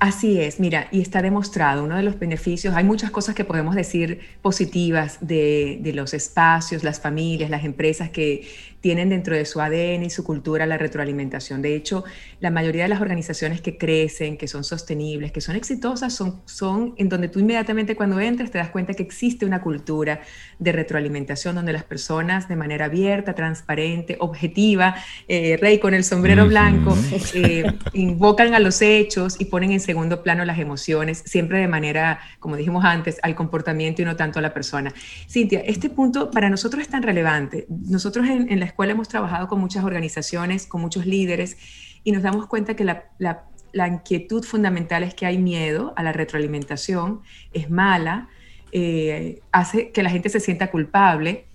Así 0.00 0.40
es, 0.40 0.58
mira, 0.58 0.88
y 0.90 1.00
está 1.00 1.22
demostrado, 1.22 1.84
uno 1.84 1.94
de 1.94 2.02
los 2.02 2.18
beneficios, 2.18 2.74
hay 2.74 2.82
muchas 2.82 3.12
cosas 3.12 3.36
que 3.36 3.44
podemos 3.44 3.76
decir 3.76 4.18
positivas 4.42 5.18
de, 5.20 5.78
de 5.80 5.92
los 5.92 6.12
espacios, 6.14 6.82
las 6.82 6.98
familias, 6.98 7.48
las 7.48 7.62
empresas 7.64 8.10
que 8.10 8.44
tienen 8.82 9.08
dentro 9.08 9.34
de 9.34 9.46
su 9.46 9.60
ADN 9.60 10.02
y 10.02 10.10
su 10.10 10.24
cultura 10.24 10.66
la 10.66 10.76
retroalimentación. 10.76 11.62
De 11.62 11.76
hecho, 11.76 12.04
la 12.40 12.50
mayoría 12.50 12.82
de 12.82 12.88
las 12.88 13.00
organizaciones 13.00 13.60
que 13.60 13.78
crecen, 13.78 14.36
que 14.36 14.48
son 14.48 14.64
sostenibles, 14.64 15.30
que 15.30 15.40
son 15.40 15.54
exitosas, 15.54 16.12
son, 16.12 16.42
son 16.46 16.94
en 16.98 17.08
donde 17.08 17.28
tú 17.28 17.38
inmediatamente 17.38 17.94
cuando 17.94 18.18
entras 18.18 18.50
te 18.50 18.58
das 18.58 18.70
cuenta 18.70 18.92
que 18.94 19.04
existe 19.04 19.46
una 19.46 19.62
cultura 19.62 20.22
de 20.58 20.72
retroalimentación 20.72 21.54
donde 21.54 21.72
las 21.72 21.84
personas 21.84 22.48
de 22.48 22.56
manera 22.56 22.86
abierta, 22.86 23.34
transparente, 23.34 24.16
objetiva, 24.18 24.96
eh, 25.28 25.56
rey 25.60 25.78
con 25.78 25.94
el 25.94 26.02
sombrero 26.02 26.46
blanco, 26.48 26.98
eh, 27.34 27.64
invocan 27.92 28.52
a 28.52 28.58
los 28.58 28.82
hechos 28.82 29.40
y 29.40 29.44
ponen 29.44 29.70
en 29.70 29.80
segundo 29.80 30.24
plano 30.24 30.44
las 30.44 30.58
emociones, 30.58 31.22
siempre 31.24 31.60
de 31.60 31.68
manera, 31.68 32.18
como 32.40 32.56
dijimos 32.56 32.84
antes, 32.84 33.20
al 33.22 33.36
comportamiento 33.36 34.02
y 34.02 34.04
no 34.04 34.16
tanto 34.16 34.40
a 34.40 34.42
la 34.42 34.52
persona. 34.52 34.92
Cintia, 35.30 35.60
este 35.60 35.88
punto 35.88 36.32
para 36.32 36.50
nosotros 36.50 36.82
es 36.82 36.88
tan 36.88 37.04
relevante. 37.04 37.66
Nosotros 37.68 38.26
en, 38.26 38.50
en 38.50 38.58
la 38.58 38.71
escuela 38.72 38.92
hemos 38.92 39.08
trabajado 39.08 39.48
con 39.48 39.60
muchas 39.60 39.84
organizaciones, 39.84 40.66
con 40.66 40.80
muchos 40.80 41.06
líderes, 41.06 41.56
y 42.04 42.12
nos 42.12 42.22
damos 42.22 42.46
cuenta 42.46 42.74
que 42.74 42.84
la, 42.84 43.86
inquietud 43.86 44.44
fundamental 44.44 45.02
es 45.02 45.14
que 45.14 45.24
hay 45.24 45.38
miedo 45.38 45.92
a 45.96 46.02
la 46.02 46.12
retroalimentación, 46.12 47.20
es 47.52 47.70
mala, 47.70 48.28
eh, 48.72 49.40
hace 49.52 49.90
que 49.90 50.02
la 50.02 50.10
gente 50.10 50.28
se 50.28 50.40
sienta 50.40 50.70
culpable, 50.70 51.46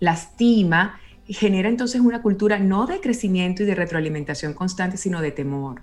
lastima, 0.00 1.00
y 1.26 1.34
genera 1.34 1.68
entonces 1.68 2.00
una 2.00 2.20
cultura 2.20 2.58
no 2.58 2.86
de 2.86 3.00
crecimiento 3.00 3.62
y 3.62 3.66
de 3.66 3.74
retroalimentación 3.74 4.54
constante, 4.54 4.96
sino 4.96 5.20
de 5.20 5.30
temor. 5.30 5.82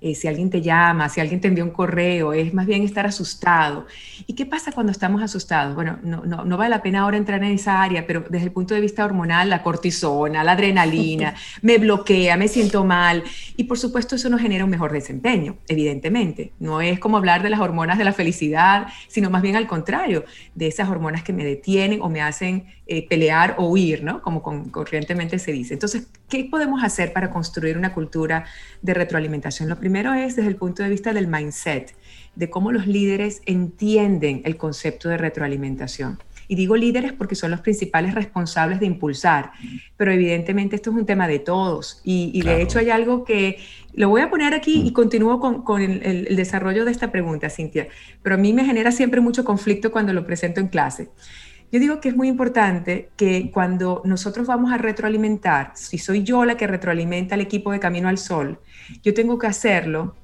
Eh, 0.00 0.14
si 0.14 0.28
alguien 0.28 0.48
te 0.48 0.62
llama, 0.62 1.08
si 1.08 1.20
alguien 1.20 1.40
te 1.40 1.48
envía 1.48 1.64
un 1.64 1.70
correo, 1.70 2.32
es 2.32 2.54
más 2.54 2.66
bien 2.66 2.82
estar 2.84 3.04
asustado. 3.04 3.86
¿Y 4.26 4.34
qué 4.34 4.46
pasa 4.46 4.70
cuando 4.70 4.92
estamos 4.92 5.22
asustados? 5.22 5.74
Bueno, 5.74 5.98
no, 6.02 6.24
no, 6.24 6.44
no, 6.44 6.56
vale 6.56 6.70
la 6.70 6.82
pena 6.82 7.00
ahora 7.00 7.16
entrar 7.16 7.42
en 7.42 7.52
esa 7.52 7.82
área, 7.82 8.06
pero 8.06 8.24
desde 8.28 8.46
el 8.46 8.52
punto 8.52 8.74
de 8.74 8.80
vista 8.80 9.04
hormonal, 9.04 9.50
la 9.50 9.62
cortisona, 9.62 10.44
la 10.44 10.52
adrenalina, 10.52 11.34
me 11.62 11.78
bloquea, 11.78 12.36
me 12.36 12.46
siento 12.46 12.84
mal 12.84 13.24
y 13.56 13.64
por 13.64 13.78
supuesto 13.78 14.14
eso 14.14 14.28
no 14.28 14.38
genera 14.38 14.64
un 14.64 14.70
mejor 14.70 14.92
desempeño, 14.92 15.56
evidentemente. 15.66 16.52
No 16.60 16.80
es 16.80 17.00
como 17.00 17.16
hablar 17.16 17.42
de 17.42 17.50
las 17.50 17.60
hormonas 17.60 17.98
de 17.98 18.04
la 18.04 18.12
felicidad, 18.12 18.86
sino 19.08 19.30
más 19.30 19.42
bien 19.42 19.56
al 19.56 19.66
contrario, 19.66 20.24
de 20.54 20.68
esas 20.68 20.88
hormonas 20.88 21.24
que 21.24 21.32
me 21.32 21.44
detienen 21.44 22.00
o 22.02 22.08
me 22.08 22.22
hacen 22.22 22.66
eh, 22.90 23.06
pelear 23.06 23.54
o 23.58 23.68
huir, 23.68 24.02
¿no? 24.02 24.22
Como 24.22 24.42
corrientemente 24.72 25.38
se 25.38 25.52
dice. 25.52 25.74
Entonces, 25.74 26.06
¿qué 26.26 26.48
podemos 26.50 26.82
hacer 26.82 27.12
para 27.12 27.30
construir 27.30 27.76
una 27.76 27.92
cultura 27.92 28.46
de 28.80 28.94
retroalimentación? 28.94 29.68
Lo 29.68 29.78
primero 29.78 30.14
es 30.14 30.36
desde 30.36 30.48
el 30.48 30.56
punto 30.56 30.82
de 30.82 30.88
vista 30.88 31.12
del 31.12 31.26
mindset, 31.26 31.94
de 32.34 32.48
cómo 32.48 32.72
los 32.72 32.86
líderes 32.86 33.42
entienden 33.44 34.40
el 34.46 34.56
concepto 34.56 35.10
de 35.10 35.18
retroalimentación. 35.18 36.18
Y 36.48 36.54
digo 36.54 36.76
líderes 36.76 37.12
porque 37.12 37.34
son 37.34 37.50
los 37.50 37.60
principales 37.60 38.14
responsables 38.14 38.80
de 38.80 38.86
impulsar, 38.86 39.52
pero 39.98 40.10
evidentemente 40.10 40.76
esto 40.76 40.88
es 40.88 40.96
un 40.96 41.04
tema 41.04 41.28
de 41.28 41.40
todos. 41.40 42.00
Y, 42.04 42.40
de 42.40 42.62
hecho 42.62 42.78
hay 42.78 42.88
algo 42.88 43.22
que 43.22 43.58
lo 43.92 44.08
voy 44.08 44.22
a 44.22 44.30
poner 44.30 44.54
aquí 44.54 44.80
y 44.86 44.94
continúo 44.94 45.40
con, 45.62 45.82
el, 45.82 46.34
desarrollo 46.36 46.86
de 46.86 46.90
esta 46.90 47.12
pregunta, 47.12 47.50
Cintia, 47.50 47.88
pero 48.22 48.36
a 48.36 48.38
mí 48.38 48.54
me 48.54 48.64
genera 48.64 48.92
siempre 48.92 49.20
mucho 49.20 49.44
conflicto 49.44 49.92
cuando 49.92 50.14
lo 50.14 50.24
presento 50.24 50.60
en 50.60 50.68
clase. 50.68 51.10
Yo 51.70 51.80
digo 51.80 52.00
que 52.00 52.08
es 52.08 52.16
muy 52.16 52.28
importante 52.28 53.10
que 53.16 53.50
cuando 53.52 54.00
nosotros 54.04 54.46
vamos 54.46 54.72
a 54.72 54.78
retroalimentar, 54.78 55.72
si 55.74 55.98
soy 55.98 56.22
yo 56.22 56.44
la 56.46 56.56
que 56.56 56.66
retroalimenta 56.66 57.34
al 57.34 57.42
equipo 57.42 57.72
de 57.72 57.80
Camino 57.80 58.08
al 58.08 58.16
Sol, 58.16 58.58
yo 59.02 59.12
tengo 59.12 59.38
que 59.38 59.48
hacerlo 59.48 60.16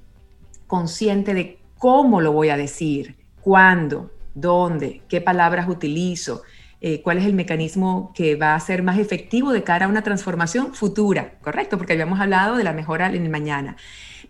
consciente 0.66 1.34
de 1.34 1.58
cómo 1.78 2.22
lo 2.22 2.32
voy 2.32 2.48
a 2.48 2.56
decir, 2.56 3.16
cuándo, 3.42 4.10
dónde, 4.34 5.02
qué 5.06 5.20
palabras 5.20 5.68
utilizo, 5.68 6.42
eh, 6.80 7.02
cuál 7.02 7.18
es 7.18 7.26
el 7.26 7.34
mecanismo 7.34 8.12
que 8.14 8.36
va 8.36 8.54
a 8.54 8.60
ser 8.60 8.82
más 8.82 8.98
efectivo 8.98 9.52
de 9.52 9.62
cara 9.62 9.84
a 9.84 9.88
una 9.88 10.02
transformación 10.02 10.74
futura, 10.74 11.38
¿correcto? 11.42 11.76
Porque 11.76 11.92
habíamos 11.92 12.20
hablado 12.20 12.56
de 12.56 12.64
la 12.64 12.72
mejora 12.72 13.06
en 13.06 13.22
el 13.22 13.30
mañana. 13.30 13.76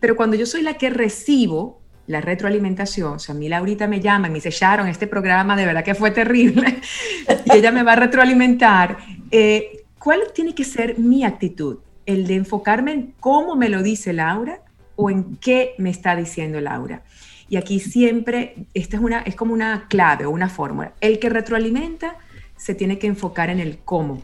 Pero 0.00 0.16
cuando 0.16 0.36
yo 0.36 0.46
soy 0.46 0.62
la 0.62 0.74
que 0.74 0.90
recibo, 0.90 1.80
la 2.06 2.20
retroalimentación, 2.20 3.14
o 3.14 3.18
sea, 3.18 3.34
a 3.34 3.38
mí 3.38 3.48
Laurita 3.48 3.86
me 3.86 4.00
llama 4.00 4.28
y 4.28 4.30
me 4.30 4.34
dice, 4.36 4.50
Sharon, 4.50 4.88
este 4.88 5.06
programa 5.06 5.56
de 5.56 5.66
verdad 5.66 5.84
que 5.84 5.94
fue 5.94 6.10
terrible, 6.10 6.80
y 7.46 7.56
ella 7.56 7.70
me 7.70 7.82
va 7.82 7.92
a 7.92 7.96
retroalimentar, 7.96 8.98
eh, 9.30 9.84
¿cuál 9.98 10.20
tiene 10.34 10.54
que 10.54 10.64
ser 10.64 10.98
mi 10.98 11.24
actitud? 11.24 11.78
¿El 12.06 12.26
de 12.26 12.34
enfocarme 12.34 12.92
en 12.92 13.14
cómo 13.20 13.56
me 13.56 13.68
lo 13.68 13.82
dice 13.82 14.12
Laura 14.12 14.60
o 14.96 15.10
en 15.10 15.36
qué 15.36 15.74
me 15.78 15.90
está 15.90 16.14
diciendo 16.14 16.60
Laura? 16.60 17.02
Y 17.48 17.56
aquí 17.56 17.80
siempre, 17.80 18.66
esta 18.74 18.96
es, 18.96 19.02
una, 19.02 19.20
es 19.20 19.34
como 19.34 19.54
una 19.54 19.86
clave 19.88 20.26
o 20.26 20.30
una 20.30 20.48
fórmula. 20.48 20.92
El 21.00 21.18
que 21.18 21.30
retroalimenta 21.30 22.16
se 22.56 22.74
tiene 22.74 22.98
que 22.98 23.06
enfocar 23.06 23.50
en 23.50 23.60
el 23.60 23.78
cómo. 23.78 24.22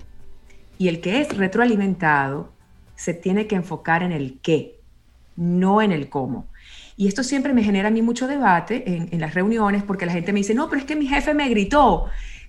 Y 0.79 0.89
el 0.89 1.01
que 1.01 1.21
es 1.21 1.37
retroalimentado 1.37 2.53
se 2.97 3.15
tiene 3.15 3.47
que 3.47 3.55
enfocar 3.55 4.03
en 4.03 4.13
el 4.13 4.39
qué, 4.43 4.81
no 5.37 5.81
en 5.81 5.93
el 5.93 6.09
cómo. 6.09 6.47
Y 6.97 7.09
esto 7.09 7.23
siempre 7.23 7.53
me 7.55 7.63
genera 7.63 7.89
a 7.89 7.91
mí 7.91 8.03
mucho 8.03 8.27
debate 8.27 8.85
en, 8.87 9.21
las 9.21 9.35
reuniones 9.35 9.83
porque 9.83 10.07
la 10.07 10.13
gente 10.13 10.33
me 10.33 10.41
dice, 10.41 10.55
no, 10.55 10.69
pero 10.69 10.81
es 10.81 10.87
que 10.87 10.97
mi 10.97 11.07
jefe 11.07 11.35
me 11.35 11.49
gritó, 11.49 12.07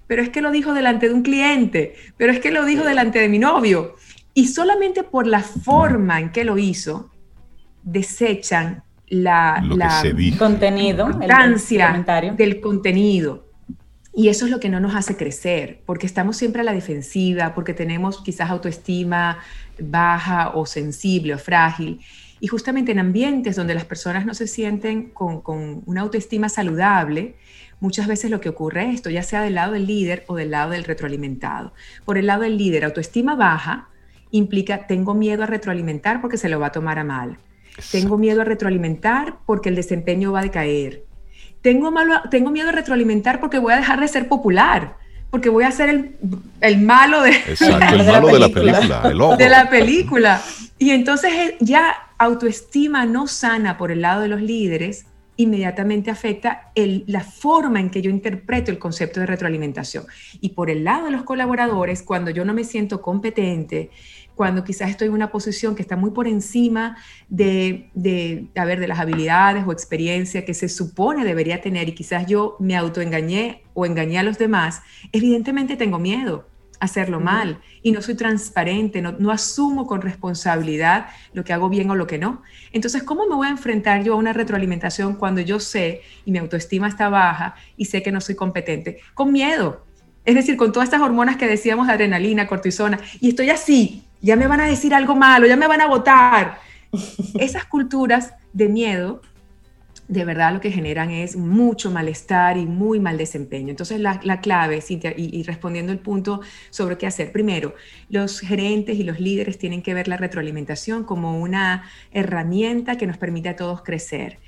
pero 0.08 0.22
es 0.22 0.30
que 0.30 0.42
lo 0.42 0.52
dijo 0.52 0.74
delante 0.74 1.08
de 1.08 1.14
un 1.14 1.22
cliente, 1.22 1.96
pero 2.18 2.32
es 2.32 2.40
que 2.40 2.52
lo 2.52 2.66
dijo 2.66 2.84
delante 2.84 3.20
de 3.20 3.30
mi 3.30 3.40
novio. 3.40 3.96
Y 4.34 4.48
solamente 4.48 5.04
por 5.04 5.28
la 5.28 5.42
forma 5.42 6.20
en 6.20 6.32
que 6.32 6.44
lo 6.44 6.58
hizo, 6.58 7.12
desechan 7.84 8.84
la, 9.08 9.62
la 9.70 10.04
contenido, 10.38 11.10
importancia 11.10 12.06
del 12.38 12.62
contenido. 12.62 13.52
Y 14.14 14.28
eso 14.28 14.46
es 14.46 14.52
lo 14.52 14.60
que 14.60 14.70
no 14.70 14.80
nos 14.80 14.94
hace 14.96 15.16
crecer, 15.16 15.82
porque 15.86 16.06
estamos 16.06 16.36
siempre 16.36 16.62
a 16.62 16.66
la 16.66 16.74
defensiva, 16.74 17.54
porque 17.54 17.74
tenemos 17.74 18.22
quizás 18.22 18.50
autoestima 18.50 19.40
baja 19.80 20.52
o 20.54 20.66
sensible 20.66 21.36
o 21.36 21.38
frágil. 21.38 22.02
Y 22.42 22.48
justamente 22.48 22.92
en 22.92 22.98
ambientes 22.98 23.56
donde 23.56 23.76
las 23.76 23.86
personas 23.86 24.26
no 24.26 24.34
se 24.34 24.48
sienten 24.48 25.12
con, 25.12 25.44
una 25.86 26.02
autoestima 26.02 26.50
saludable, 26.50 27.36
muchas 27.80 28.08
veces 28.08 28.32
lo 28.32 28.42
que 28.42 28.50
ocurre 28.50 28.90
es 28.90 28.96
esto, 28.96 29.12
ya 29.12 29.22
sea 29.22 29.44
del 29.44 29.56
lado 29.56 29.74
del 29.74 29.86
líder 29.86 30.26
o 30.28 30.36
del 30.36 30.50
lado 30.50 30.72
del 30.72 30.84
retroalimentado. 30.84 31.72
Por 32.04 32.18
el 32.18 32.26
lado 32.26 32.42
del 32.42 32.58
líder, 32.58 32.84
autoestima 32.84 33.36
baja 33.36 33.90
implica 34.32 34.88
tengo 34.88 35.14
miedo 35.14 35.44
a 35.44 35.46
retroalimentar 35.46 36.20
porque 36.20 36.38
se 36.38 36.50
lo 36.50 36.60
va 36.60 36.68
a 36.68 36.72
tomar 36.72 36.98
a 36.98 37.04
mal. 37.04 37.38
Tengo 37.92 38.18
miedo 38.18 38.42
a 38.42 38.46
retroalimentar 38.46 39.38
porque 39.46 39.70
el 39.70 39.76
desempeño 39.76 40.32
va 40.32 40.40
a 40.40 40.44
decaer. 40.44 41.04
Tengo, 41.62 41.92
malo, 41.92 42.22
tengo 42.32 42.50
miedo 42.50 42.70
a 42.70 42.72
retroalimentar 42.72 43.40
porque 43.40 43.60
voy 43.60 43.74
a 43.74 43.78
dejar 43.78 44.00
de 44.00 44.08
ser 44.08 44.28
popular 44.28 44.98
porque 45.32 45.48
voy 45.48 45.64
a 45.64 45.72
ser 45.72 45.90
el, 45.90 46.16
el 46.60 46.82
malo 46.82 47.22
de, 47.22 47.32
Exacto, 47.32 47.96
el 47.96 48.06
malo 48.12 48.28
de 48.28 48.40
la 48.40 48.50
película, 48.50 49.02
el 49.06 49.38
De 49.38 49.50
la 49.50 49.70
película. 49.70 50.42
Y 50.78 50.92
entonces 50.92 51.32
eh, 51.34 51.58
ya 51.62 51.96
autoestima 52.24 53.06
no 53.06 53.26
sana 53.26 53.78
por 53.78 53.92
el 53.92 54.02
lado 54.02 54.22
de 54.22 54.28
los 54.28 54.42
líderes 54.42 55.08
inmediatamente 55.38 56.12
afecta 56.12 56.72
la 56.76 57.22
forma 57.22 57.80
en 57.80 57.90
que 57.90 58.02
yo 58.04 58.12
interpreto 58.12 58.70
el 58.70 58.78
concepto 58.78 59.20
de 59.20 59.26
retroalimentación. 59.26 60.06
Y 60.40 60.50
por 60.50 60.70
el 60.70 60.84
lado 60.84 61.06
de 61.06 61.12
los 61.12 61.24
colaboradores, 61.24 62.04
cuando 62.04 62.30
yo 62.30 62.46
no 62.46 62.54
me 62.54 62.64
siento 62.64 63.02
competente, 63.02 63.90
cuando 64.36 64.64
quizás 64.64 64.92
estoy 64.92 65.08
en 65.08 65.14
una 65.14 65.32
posición 65.32 65.74
que 65.74 65.82
está 65.82 65.96
muy 65.96 66.12
por 66.12 66.28
encima 66.28 66.96
de, 67.28 67.90
de, 67.96 68.48
ver, 68.54 68.80
de 68.80 68.88
las 68.88 69.00
habilidades 69.00 69.66
o 69.66 69.72
experiencia 69.72 70.46
que 70.46 70.54
se 70.54 70.70
supone 70.70 71.26
debería 71.26 71.60
tener 71.60 71.90
y 71.90 71.96
quizás 71.96 72.28
yo 72.28 72.56
me 72.60 72.76
autoengañé 72.76 73.64
o 73.74 73.86
engañé 73.86 74.20
a 74.20 74.24
los 74.24 74.38
demás, 74.38 74.82
evidentemente 75.12 75.76
tengo 75.76 75.98
miedo 75.98 76.51
hacerlo 76.82 77.20
mal 77.20 77.62
y 77.84 77.92
no 77.92 78.02
soy 78.02 78.16
transparente, 78.16 79.02
no, 79.02 79.14
no, 79.14 79.32
asumo 79.32 79.86
con 79.86 80.02
responsabilidad 80.02 81.06
lo 81.32 81.44
que 81.44 81.54
hago 81.54 81.70
bien 81.70 81.90
o 81.92 81.96
lo 81.96 82.08
que 82.08 82.18
no. 82.18 82.42
Entonces, 82.74 83.04
¿cómo 83.04 83.28
me 83.28 83.36
voy 83.36 83.48
a 83.48 83.52
enfrentar 83.52 84.04
yo 84.04 84.14
a 84.14 84.18
una 84.18 84.34
retroalimentación 84.34 85.16
cuando 85.16 85.42
yo 85.42 85.60
sé 85.60 86.02
y 86.26 86.32
mi 86.32 86.40
autoestima 86.40 86.88
está 86.88 87.08
baja 87.08 87.56
y 87.78 87.86
sé 87.86 88.02
que 88.02 88.12
no 88.12 88.20
soy 88.20 88.36
competente? 88.36 89.00
Con 89.14 89.32
miedo. 89.32 89.86
Es 90.26 90.36
decir, 90.36 90.58
con 90.58 90.72
todas 90.72 90.88
estas 90.88 91.02
hormonas 91.02 91.38
que 91.38 91.48
decíamos, 91.48 91.88
adrenalina, 91.88 92.48
cortisona, 92.48 93.00
y 93.20 93.30
estoy 93.30 93.52
así, 93.52 94.04
ya 94.20 94.36
me 94.36 94.48
van 94.48 94.62
a 94.62 94.66
decir 94.66 94.94
algo 94.94 95.16
malo, 95.16 95.48
ya 95.48 95.56
me 95.56 95.68
van 95.68 95.82
a 95.82 95.88
votar. 95.88 96.60
Esas 97.40 97.66
culturas 97.66 98.34
de 98.54 98.68
miedo 98.68 99.22
de 100.12 100.26
verdad 100.26 100.52
lo 100.52 100.60
que 100.60 100.72
generan 100.72 101.10
es 101.10 101.38
mucho 101.38 101.90
malestar 101.90 102.58
y 102.58 102.66
muy 102.66 103.00
mal 103.00 103.18
desempeño. 103.18 103.70
Entonces, 103.70 103.98
la, 104.02 104.42
clave, 104.42 104.82
Cintia, 104.82 105.14
y, 105.16 105.42
respondiendo 105.44 105.94
el 105.94 106.00
punto 106.00 106.42
sobre 106.70 106.98
qué 106.98 107.08
hacer, 107.08 107.32
primero, 107.32 107.76
los 108.10 108.42
gerentes 108.42 108.98
y 108.98 109.04
los 109.04 109.22
líderes 109.22 109.58
tienen 109.58 109.82
que 109.82 109.94
ver 109.94 110.10
la 110.10 110.18
retroalimentación 110.18 111.06
como 111.06 111.40
una 111.40 111.86
herramienta 112.12 112.98
que 112.98 113.08
nos 113.08 113.18
permite 113.18 113.48
a 113.48 113.56
todos 113.56 113.84
crecer. 113.84 114.40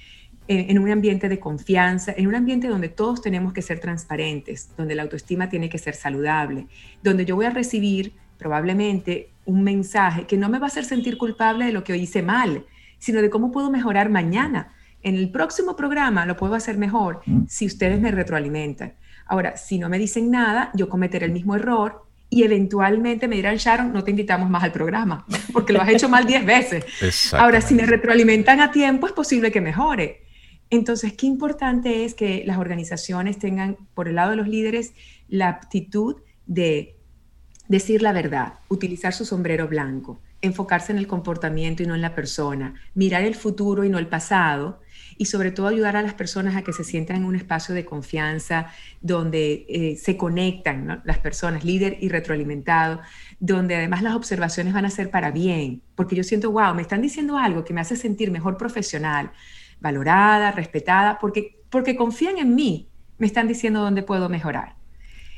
En, 0.50 0.78
un 0.78 0.92
ambiente 0.92 1.30
de 1.30 1.40
confianza, 1.40 2.14
en 2.18 2.28
un 2.28 2.36
ambiente 2.36 2.68
donde 2.68 2.90
todos 2.90 3.22
tenemos 3.22 3.54
que 3.54 3.62
ser 3.62 3.80
transparentes, 3.80 4.76
donde 4.76 4.96
la 4.96 5.04
autoestima 5.04 5.48
tiene 5.48 5.70
que 5.70 5.78
ser 5.78 5.96
saludable, 5.96 6.68
donde 7.02 7.24
yo 7.24 7.38
voy 7.38 7.46
a 7.46 7.52
recibir 7.52 8.12
probablemente 8.38 9.30
un 9.46 9.64
mensaje 9.64 10.28
que 10.28 10.36
no 10.36 10.50
me 10.50 10.60
va 10.60 10.66
a 10.66 10.68
hacer 10.68 10.84
sentir 10.84 11.18
culpable 11.18 11.64
de 11.64 11.72
lo 11.72 11.86
que 11.86 11.94
hoy 11.94 12.02
hice 12.02 12.22
mal, 12.22 12.66
sino 13.00 13.22
de 13.22 13.30
cómo 13.30 13.54
puedo 13.54 13.72
mejorar 13.72 14.10
mañana 14.10 14.74
en 15.04 15.16
el 15.16 15.30
próximo 15.30 15.76
programa 15.76 16.26
lo 16.26 16.36
puedo 16.36 16.56
hacer 16.56 16.78
mejor 16.78 17.22
si 17.48 17.66
ustedes 17.66 18.00
me 18.00 18.12
retroalimentan. 18.12 18.94
Ahora, 19.26 19.58
si 19.58 19.78
no 19.78 19.90
me 19.90 20.00
dicen 20.00 20.32
nada, 20.32 20.72
yo 20.74 20.90
cometeré 20.90 21.26
el 21.26 21.32
mismo 21.32 21.56
error 21.56 22.06
y 22.30 22.44
eventualmente 22.44 23.28
me 23.28 23.36
dirán, 23.36 23.58
Sharon, 23.58 23.94
no 23.94 24.04
te 24.04 24.12
invitamos 24.12 24.50
más 24.50 24.64
al 24.64 24.72
programa, 24.72 25.26
porque 25.54 25.72
lo 25.72 25.82
has 25.82 25.90
hecho 25.90 26.10
mal 26.10 26.26
10 26.26 26.46
veces. 26.46 26.86
Ahora, 27.34 27.62
si 27.62 27.76
me 27.76 27.86
retroalimentan 27.86 28.60
a 28.60 28.72
tiempo, 28.72 29.06
es 29.06 29.14
posible 29.14 29.52
que 29.52 29.62
mejore. 29.62 30.24
Entonces, 30.72 31.14
qué 31.14 31.28
importante 31.28 32.06
es 32.06 32.16
que 32.16 32.44
las 32.48 32.58
organizaciones 32.58 33.38
tengan, 33.38 33.78
por 33.94 34.08
el 34.08 34.16
lado 34.16 34.32
de 34.32 34.38
los 34.38 34.48
líderes, 34.48 34.94
la 35.28 35.50
aptitud 35.50 36.24
de 36.48 36.98
decir 37.68 38.02
la 38.02 38.14
verdad, 38.14 38.56
utilizar 38.70 39.14
su 39.14 39.26
sombrero 39.26 39.68
blanco, 39.68 40.20
enfocarse 40.42 40.92
en 40.92 40.98
el 40.98 41.08
comportamiento 41.08 41.84
y 41.84 41.86
no 41.86 41.94
en 41.94 42.02
la 42.02 42.16
persona, 42.16 42.74
mirar 42.96 43.24
el 43.24 43.36
futuro 43.36 43.84
y 43.84 43.90
no 43.90 44.00
el 44.00 44.08
pasado, 44.08 44.82
y 45.18 45.26
sobre 45.26 45.52
todo 45.52 45.68
ayudar 45.68 45.96
a 45.96 46.02
las 46.02 46.14
personas 46.14 46.56
a 46.56 46.62
que 46.62 46.74
se 46.74 46.84
sientan 46.84 47.18
en 47.18 47.26
un 47.26 47.36
espacio 47.36 47.74
de 47.76 47.86
confianza 47.86 48.68
donde 49.02 49.66
eh, 49.68 49.96
se 49.98 50.18
conectan 50.18 51.02
las 51.06 51.20
personas, 51.20 51.64
líder 51.64 51.98
y 52.00 52.10
retroalimentado, 52.10 53.02
donde 53.40 53.76
además 53.76 54.02
las 54.02 54.16
observaciones 54.16 54.74
van 54.74 54.86
a 54.86 54.90
ser 54.90 55.10
para 55.10 55.32
bien, 55.32 55.82
porque 55.96 56.16
yo 56.16 56.24
siento, 56.24 56.52
wow, 56.52 56.74
me 56.74 56.82
están 56.82 57.02
diciendo 57.02 57.38
algo 57.38 57.64
que 57.64 57.74
me 57.74 57.82
hace 57.82 57.96
sentir 57.96 58.32
mejor 58.32 58.58
profesional, 58.58 59.32
valorada, 59.80 60.52
respetada, 60.52 61.20
porque, 61.20 61.62
porque 61.70 61.96
confían 61.96 62.38
en 62.38 62.56
mí, 62.56 62.90
me 63.18 63.28
están 63.28 63.48
diciendo 63.48 63.82
dónde 63.82 64.04
puedo 64.04 64.30
mejorar. 64.30 64.76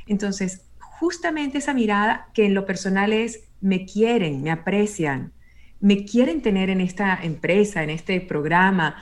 Entonces, 0.07 0.65
justamente 0.79 1.57
esa 1.57 1.73
mirada 1.73 2.27
que 2.33 2.45
en 2.45 2.53
lo 2.53 2.65
personal 2.65 3.11
es, 3.11 3.45
me 3.61 3.85
quieren, 3.85 4.43
me 4.43 4.51
aprecian, 4.51 5.33
me 5.79 6.05
quieren 6.05 6.41
tener 6.41 6.69
en 6.69 6.81
esta 6.81 7.19
empresa, 7.21 7.83
en 7.83 7.89
este 7.89 8.21
programa, 8.21 8.95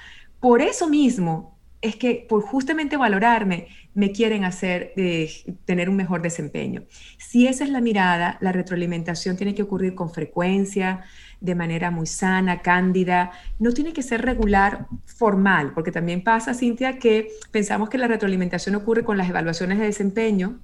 por 0.43 0.61
eso 0.61 0.89
mismo 0.89 1.57
es 1.81 1.95
que 1.95 2.25
por 2.27 2.41
justamente 2.41 2.97
valorarme 2.97 3.69
me 3.93 4.11
quieren 4.11 4.43
hacer 4.43 4.91
eh, 4.97 5.31
tener 5.63 5.89
un 5.89 5.95
mejor 5.95 6.21
desempeño. 6.21 6.83
Si 7.17 7.47
esa 7.47 7.63
es 7.63 7.69
la 7.69 7.79
mirada, 7.79 8.37
la 8.41 8.51
retroalimentación 8.51 9.37
tiene 9.37 9.55
que 9.55 9.63
ocurrir 9.63 9.95
con 9.95 10.11
frecuencia, 10.11 11.05
de 11.39 11.55
manera 11.55 11.91
muy 11.91 12.07
sana, 12.07 12.61
cándida, 12.61 13.31
no 13.57 13.71
tiene 13.71 13.93
que 13.93 14.03
ser 14.03 14.21
regular, 14.21 14.87
formal, 15.05 15.71
porque 15.73 15.93
también 15.93 16.25
pasa, 16.25 16.53
Cintia, 16.53 16.99
que 16.99 17.29
pensamos 17.51 17.87
que 17.87 17.97
la 17.97 18.09
retroalimentación 18.09 18.75
ocurre 18.75 19.05
con 19.05 19.17
las 19.17 19.29
evaluaciones 19.29 19.79
de 19.79 19.85
desempeño, 19.85 20.59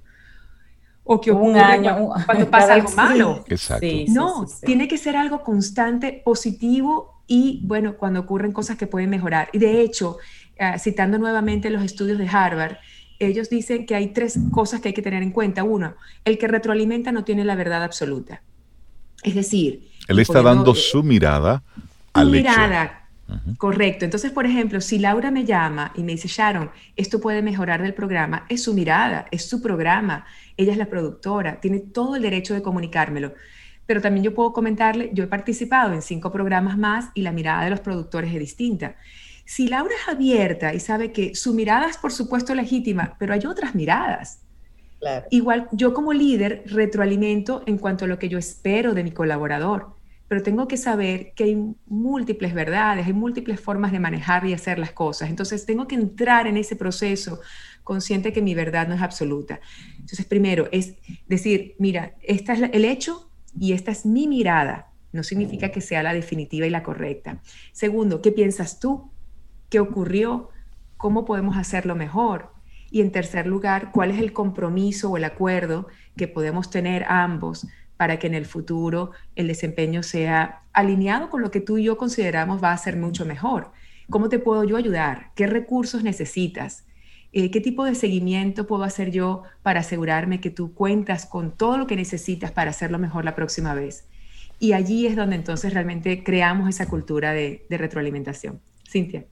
o 1.05 1.21
que 1.21 1.31
ocurre 1.31 1.51
un 1.51 1.57
año, 1.57 2.09
cuando, 2.25 2.49
pasa 2.51 2.73
algo 2.73 2.91
malo. 2.97 3.45
Exacto. 3.47 3.87
no, 4.09 4.45
tiene 4.61 4.89
que 4.89 4.97
ser 4.97 5.15
algo 5.15 5.41
constante, 5.41 6.21
positivo 6.25 7.18
y 7.29 7.61
bueno, 7.63 7.95
cuando 7.95 8.19
ocurren 8.21 8.51
cosas 8.51 8.75
que 8.75 8.87
pueden 8.87 9.11
mejorar. 9.11 9.49
Y 9.53 9.59
de 9.59 9.81
hecho, 9.81 10.17
ah, 10.59 10.79
citando 10.79 11.19
nuevamente 11.19 11.69
los 11.69 11.83
estudios 11.83 12.17
de 12.17 12.27
Harvard, 12.27 12.77
ellos 13.19 13.49
dicen 13.49 13.85
que 13.85 13.93
hay 13.93 14.07
tres 14.07 14.39
cosas 14.51 14.81
que 14.81 14.89
hay 14.89 14.93
que 14.95 15.03
tener 15.03 15.21
en 15.21 15.31
cuenta. 15.31 15.63
Uno, 15.63 15.95
el 16.25 16.39
que 16.39 16.47
retroalimenta 16.47 17.11
no 17.11 17.23
tiene 17.23 17.45
la 17.45 17.55
verdad 17.55 17.83
absoluta. 17.83 18.41
Es 19.21 19.35
decir, 19.35 19.89
él 20.07 20.17
está 20.17 20.41
dando 20.41 20.73
su 20.73 21.03
mirada 21.03 21.61
al 22.13 22.31
mirada, 22.31 22.95
Correcto. 23.59 24.05
Entonces, 24.05 24.31
por 24.31 24.47
ejemplo, 24.47 24.81
si 24.81 24.97
Laura 24.97 25.29
me 25.29 25.45
llama 25.45 25.91
y 25.95 26.01
me 26.01 26.13
dice, 26.13 26.27
Sharon, 26.27 26.71
esto 26.95 27.21
puede 27.21 27.43
mejorar 27.43 27.83
del 27.83 27.93
programa, 27.93 28.47
es 28.49 28.63
su 28.63 28.73
mirada, 28.73 29.27
es 29.29 29.47
su 29.47 29.61
programa, 29.61 30.25
ella 30.57 30.71
es 30.71 30.79
la 30.79 30.87
productora, 30.87 31.59
tiene 31.61 31.79
todo 31.79 32.15
el 32.15 32.23
derecho 32.23 32.55
de 32.55 32.63
comunicármelo 32.63 33.35
pero 33.89 34.01
también 34.01 34.23
yo 34.23 34.35
puedo 34.35 34.53
comentarle, 34.53 35.09
yo 35.13 35.23
he 35.23 35.27
participado 35.27 35.95
en 35.95 36.03
cinco 36.03 36.31
programas 36.31 36.77
más 36.77 37.09
y 37.15 37.23
la 37.23 37.31
mirada 37.31 37.63
de 37.63 37.71
los 37.71 37.79
productores 37.79 38.31
es 38.31 38.39
distinta. 38.39 38.97
Si 39.45 39.67
Laura 39.67 39.95
es 39.99 40.07
abierta 40.07 40.75
y 40.75 40.79
sabe 40.79 41.11
que 41.11 41.33
su 41.33 41.55
mirada 41.55 41.89
es 41.89 41.97
por 41.97 42.11
supuesto 42.11 42.53
legítima, 42.53 43.15
pero 43.17 43.33
hay 43.33 43.47
otras 43.47 43.73
miradas. 43.73 44.41
Igual 45.31 45.69
yo 45.71 45.95
como 45.95 46.13
líder 46.13 46.61
retroalimento 46.67 47.63
en 47.65 47.79
cuanto 47.79 48.05
a 48.05 48.07
lo 48.07 48.19
que 48.19 48.29
yo 48.29 48.37
espero 48.37 48.93
de 48.93 49.03
mi 49.03 49.09
colaborador, 49.09 49.95
pero 50.27 50.43
tengo 50.43 50.67
que 50.67 50.77
saber 50.77 51.33
que 51.35 51.45
hay 51.45 51.73
múltiples 51.87 52.53
verdades, 52.53 53.07
hay 53.07 53.13
múltiples 53.13 53.59
formas 53.59 53.91
de 53.91 53.99
manejar 53.99 54.45
y 54.45 54.53
hacer 54.53 54.77
las 54.77 54.91
cosas. 54.91 55.31
Entonces 55.31 55.65
tengo 55.65 55.87
que 55.87 55.95
entrar 55.95 56.45
en 56.45 56.57
ese 56.57 56.75
proceso 56.75 57.39
consciente 57.83 58.31
que 58.31 58.43
mi 58.43 58.53
verdad 58.53 58.87
no 58.87 58.93
es 58.93 59.01
absoluta. 59.01 59.59
Entonces 59.93 60.27
primero 60.27 60.69
es 60.71 60.93
decir, 61.27 61.73
mira, 61.79 62.13
este 62.21 62.53
es 62.53 62.61
el 62.71 62.85
hecho, 62.85 63.28
y 63.57 63.73
esta 63.73 63.91
es 63.91 64.05
mi 64.05 64.27
mirada, 64.27 64.89
no 65.11 65.23
significa 65.23 65.69
que 65.69 65.81
sea 65.81 66.03
la 66.03 66.13
definitiva 66.13 66.67
y 66.67 66.69
la 66.69 66.83
correcta. 66.83 67.41
Segundo, 67.71 68.21
¿qué 68.21 68.31
piensas 68.31 68.79
tú? 68.79 69.11
¿Qué 69.69 69.79
ocurrió? 69.79 70.49
¿Cómo 70.97 71.25
podemos 71.25 71.57
hacerlo 71.57 71.95
mejor? 71.95 72.51
Y 72.91 73.01
en 73.01 73.11
tercer 73.11 73.47
lugar, 73.47 73.91
¿cuál 73.91 74.11
es 74.11 74.19
el 74.19 74.33
compromiso 74.33 75.11
o 75.11 75.17
el 75.17 75.23
acuerdo 75.23 75.87
que 76.17 76.27
podemos 76.27 76.69
tener 76.69 77.05
ambos 77.07 77.67
para 77.97 78.17
que 78.17 78.27
en 78.27 78.33
el 78.33 78.45
futuro 78.45 79.11
el 79.35 79.47
desempeño 79.47 80.03
sea 80.03 80.63
alineado 80.73 81.29
con 81.29 81.41
lo 81.41 81.51
que 81.51 81.61
tú 81.61 81.77
y 81.77 81.83
yo 81.83 81.97
consideramos 81.97 82.63
va 82.63 82.71
a 82.71 82.77
ser 82.77 82.97
mucho 82.97 83.25
mejor? 83.25 83.71
¿Cómo 84.09 84.29
te 84.29 84.39
puedo 84.39 84.63
yo 84.63 84.75
ayudar? 84.75 85.31
¿Qué 85.35 85.45
recursos 85.45 86.03
necesitas? 86.03 86.85
Eh, 87.31 87.51
¿Qué 87.51 87.61
tipo 87.61 87.85
de 87.85 87.93
seguimiento 87.93 88.65
puedo 88.65 88.83
hacer 88.83 89.11
yo 89.11 89.43
para 89.61 89.81
asegurarme 89.81 90.41
que 90.41 90.49
tú 90.49 90.73
cuentas 90.73 91.25
con 91.27 91.55
todo 91.55 91.77
lo 91.77 91.85
que 91.85 91.95
necesitas 91.95 92.51
para 92.51 92.71
hacerlo 92.71 92.97
mejor 92.97 93.23
la 93.23 93.35
próxima 93.35 93.73
vez? 93.75 94.07
Y 94.59 94.73
allí 94.73 95.05
es 95.05 95.15
donde 95.15 95.35
entonces 95.35 95.73
realmente 95.73 96.23
creamos 96.23 96.67
esa 96.67 96.87
cultura 96.87 97.31
de, 97.31 97.65
retroalimentación. 97.69 98.59
Cintia. 98.87 99.25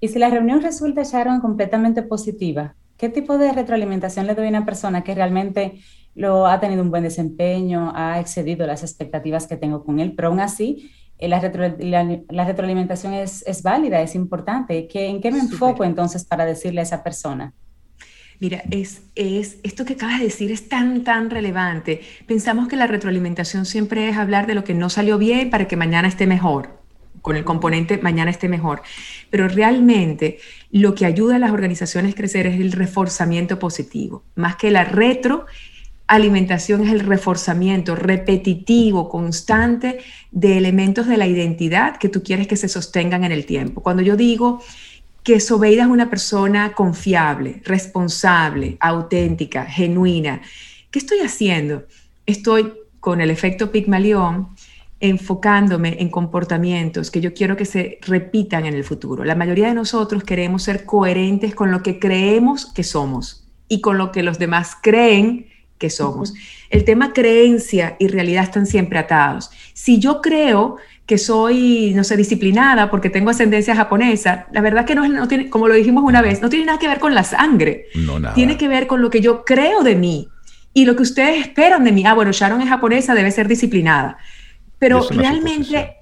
Y 0.00 0.08
si 0.08 0.18
la 0.18 0.30
reunión 0.30 0.62
resulta, 0.62 1.02
Sharon, 1.02 1.40
completamente 1.40 2.02
positiva, 2.02 2.74
¿qué 2.96 3.08
tipo 3.08 3.38
de 3.38 3.52
retroalimentación 3.52 4.26
le 4.26 4.34
doy 4.34 4.46
a 4.46 4.50
una 4.50 4.64
persona 4.64 5.02
que 5.02 5.14
realmente 5.14 5.80
lo 6.14 6.46
ha 6.46 6.58
tenido 6.58 6.82
un 6.82 6.90
buen 6.90 7.04
desempeño, 7.04 7.92
ha 7.94 8.18
excedido 8.18 8.66
las 8.66 8.82
expectativas 8.82 9.46
que 9.46 9.56
tengo 9.56 9.84
con 9.84 10.00
él, 10.00 10.14
pero 10.14 10.28
aún 10.28 10.40
así 10.40 10.90
eh, 11.18 11.28
la, 11.28 12.44
retroalimentación 12.44 13.14
es, 13.14 13.62
válida, 13.62 14.00
es 14.00 14.14
importante. 14.14 14.88
¿En 14.92 15.20
qué 15.20 15.30
me 15.30 15.40
enfoco 15.40 15.84
entonces 15.84 16.24
para 16.24 16.44
decirle 16.44 16.80
a 16.80 16.84
esa 16.84 17.02
persona? 17.02 17.52
Mira, 18.40 18.62
es, 18.70 19.02
es, 19.16 19.58
esto 19.64 19.84
que 19.84 19.94
acabas 19.94 20.18
de 20.18 20.26
decir 20.26 20.52
es 20.52 20.68
tan, 20.68 21.02
tan 21.02 21.28
relevante. 21.28 22.02
Pensamos 22.26 22.68
que 22.68 22.76
la 22.76 22.86
retroalimentación 22.86 23.66
siempre 23.66 24.08
es 24.08 24.16
hablar 24.16 24.46
de 24.46 24.54
lo 24.54 24.62
que 24.62 24.74
no 24.74 24.90
salió 24.90 25.18
bien 25.18 25.50
para 25.50 25.66
que 25.66 25.76
mañana 25.76 26.06
esté 26.06 26.28
mejor, 26.28 26.78
con 27.20 27.36
el 27.36 27.42
componente 27.42 27.98
mañana 27.98 28.30
esté 28.30 28.48
mejor. 28.48 28.82
Pero 29.30 29.48
realmente 29.48 30.38
lo 30.70 30.94
que 30.94 31.04
ayuda 31.04 31.36
a 31.36 31.38
las 31.40 31.50
organizaciones 31.50 32.12
a 32.12 32.16
crecer 32.16 32.46
es 32.46 32.60
el 32.60 32.70
reforzamiento 32.70 33.58
positivo, 33.58 34.22
más 34.36 34.54
que 34.54 34.70
la 34.70 34.84
retro 34.84 35.46
alimentación 36.08 36.82
es 36.82 36.90
el 36.90 37.00
reforzamiento 37.00 37.94
repetitivo, 37.94 39.08
constante 39.08 40.00
de 40.32 40.56
elementos 40.56 41.06
de 41.06 41.18
la 41.18 41.26
identidad 41.26 41.98
que 41.98 42.08
tú 42.08 42.22
quieres 42.22 42.48
que 42.48 42.56
se 42.56 42.68
sostengan 42.68 43.24
en 43.24 43.32
el 43.32 43.46
tiempo. 43.46 43.82
Cuando 43.82 44.02
yo 44.02 44.16
digo 44.16 44.60
que 45.22 45.38
Sobeida 45.38 45.82
es 45.82 45.88
una 45.88 46.08
persona 46.08 46.72
confiable, 46.72 47.60
responsable, 47.64 48.78
auténtica, 48.80 49.66
genuina, 49.66 50.40
¿qué 50.90 50.98
estoy 50.98 51.18
haciendo? 51.20 51.84
Estoy 52.24 52.72
con 53.00 53.20
el 53.20 53.30
efecto 53.30 53.70
Pigmalión 53.70 54.48
enfocándome 55.00 55.96
en 56.00 56.08
comportamientos 56.08 57.10
que 57.10 57.20
yo 57.20 57.34
quiero 57.34 57.56
que 57.56 57.66
se 57.66 57.98
repitan 58.02 58.66
en 58.66 58.74
el 58.74 58.82
futuro. 58.82 59.24
La 59.24 59.34
mayoría 59.34 59.68
de 59.68 59.74
nosotros 59.74 60.24
queremos 60.24 60.62
ser 60.62 60.86
coherentes 60.86 61.54
con 61.54 61.70
lo 61.70 61.82
que 61.82 61.98
creemos 61.98 62.66
que 62.66 62.82
somos 62.82 63.46
y 63.68 63.80
con 63.80 63.98
lo 63.98 64.10
que 64.10 64.22
los 64.22 64.38
demás 64.38 64.76
creen 64.82 65.46
que 65.78 65.90
somos. 65.90 66.34
El 66.70 66.84
tema 66.84 67.12
creencia 67.12 67.96
y 67.98 68.08
realidad 68.08 68.44
están 68.44 68.66
siempre 68.66 68.98
atados. 68.98 69.50
Si 69.72 69.98
yo 69.98 70.20
creo 70.20 70.76
que 71.06 71.16
soy, 71.16 71.92
no 71.94 72.04
sé, 72.04 72.16
disciplinada 72.16 72.90
porque 72.90 73.08
tengo 73.08 73.30
ascendencia 73.30 73.74
japonesa, 73.74 74.46
la 74.52 74.60
verdad 74.60 74.84
que 74.84 74.94
no, 74.94 75.08
no 75.08 75.26
tiene, 75.26 75.48
como 75.48 75.66
lo 75.66 75.74
dijimos 75.74 76.04
una 76.04 76.20
vez, 76.20 76.42
no 76.42 76.50
tiene 76.50 76.66
nada 76.66 76.78
que 76.78 76.88
ver 76.88 76.98
con 76.98 77.14
la 77.14 77.24
sangre. 77.24 77.86
No, 77.94 78.18
nada. 78.18 78.34
Tiene 78.34 78.58
que 78.58 78.68
ver 78.68 78.86
con 78.86 79.00
lo 79.00 79.08
que 79.08 79.20
yo 79.20 79.44
creo 79.44 79.82
de 79.82 79.96
mí 79.96 80.28
y 80.74 80.84
lo 80.84 80.96
que 80.96 81.02
ustedes 81.02 81.40
esperan 81.40 81.84
de 81.84 81.92
mí. 81.92 82.04
Ah, 82.04 82.14
bueno, 82.14 82.32
Sharon 82.32 82.60
es 82.60 82.68
japonesa, 82.68 83.14
debe 83.14 83.30
ser 83.30 83.48
disciplinada. 83.48 84.18
Pero 84.78 85.06
realmente, 85.10 85.96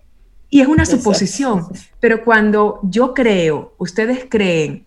y 0.51 0.61
es 0.61 0.67
una 0.67 0.85
suposición, 0.85 1.67
pero 2.01 2.25
cuando 2.25 2.81
yo 2.83 3.15
creo, 3.15 3.75
ustedes 3.79 4.27
creen, 4.29 4.87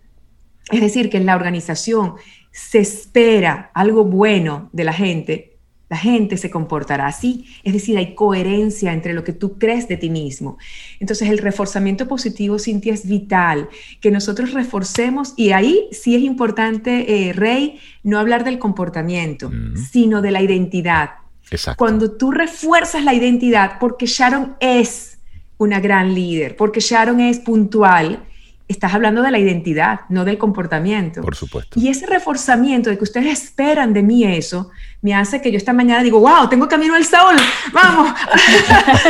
es 0.71 0.81
decir, 0.81 1.09
que 1.09 1.17
en 1.17 1.25
la 1.25 1.35
organización 1.35 2.15
se 2.59 2.79
espera 2.79 3.71
algo 3.73 4.03
bueno 4.03 4.69
de 4.73 4.83
la 4.83 4.93
gente, 4.93 5.57
la 5.89 5.97
gente 5.97 6.37
se 6.37 6.51
comportará 6.51 7.07
así. 7.07 7.47
Es 7.63 7.73
decir, 7.73 7.97
hay 7.97 8.13
coherencia 8.13 8.93
entre 8.93 9.13
lo 9.13 9.23
que 9.23 9.33
tú 9.33 9.57
crees 9.57 9.87
de 9.87 9.97
ti 9.97 10.09
mismo. 10.09 10.59
Entonces, 10.99 11.29
el 11.29 11.39
reforzamiento 11.39 12.07
positivo, 12.07 12.59
Cintia, 12.59 12.93
es 12.93 13.07
vital, 13.07 13.69
que 14.01 14.11
nosotros 14.11 14.53
reforcemos, 14.53 15.33
y 15.35 15.51
ahí 15.51 15.87
sí 15.91 16.15
es 16.15 16.21
importante, 16.21 17.29
eh, 17.29 17.33
Rey, 17.33 17.79
no 18.03 18.19
hablar 18.19 18.43
del 18.43 18.59
comportamiento, 18.59 19.49
sino 19.91 20.21
de 20.21 20.31
la 20.31 20.43
identidad. 20.43 21.11
Exacto. 21.49 21.79
Cuando 21.79 22.11
tú 22.11 22.31
refuerzas 22.31 23.03
la 23.03 23.15
identidad, 23.15 23.79
porque 23.79 24.05
Sharon 24.05 24.57
es 24.59 25.17
una 25.57 25.79
gran 25.79 26.13
líder, 26.13 26.55
porque 26.55 26.81
Sharon 26.81 27.19
es 27.19 27.39
puntual, 27.39 28.27
estás 28.69 28.93
hablando 28.93 29.23
de 29.23 29.31
la 29.31 29.39
identidad, 29.39 30.01
no 30.09 30.23
del 30.23 30.37
comportamiento. 30.37 31.21
Por 31.21 31.35
supuesto. 31.35 31.77
Y 31.79 31.89
ese 31.89 32.05
reforzamiento 32.05 32.91
de 32.91 32.97
que 32.97 33.03
ustedes 33.03 33.43
esperan 33.43 33.93
de 33.93 34.03
mí 34.03 34.23
eso, 34.23 34.69
me 35.01 35.15
hace 35.15 35.41
que 35.41 35.51
yo 35.51 35.57
esta 35.57 35.73
mañana 35.73 36.03
digo, 36.03 36.19
wow, 36.19 36.47
tengo 36.47 36.67
camino 36.67 36.93
al 36.93 37.03
sol, 37.03 37.35
vamos. 37.73 38.13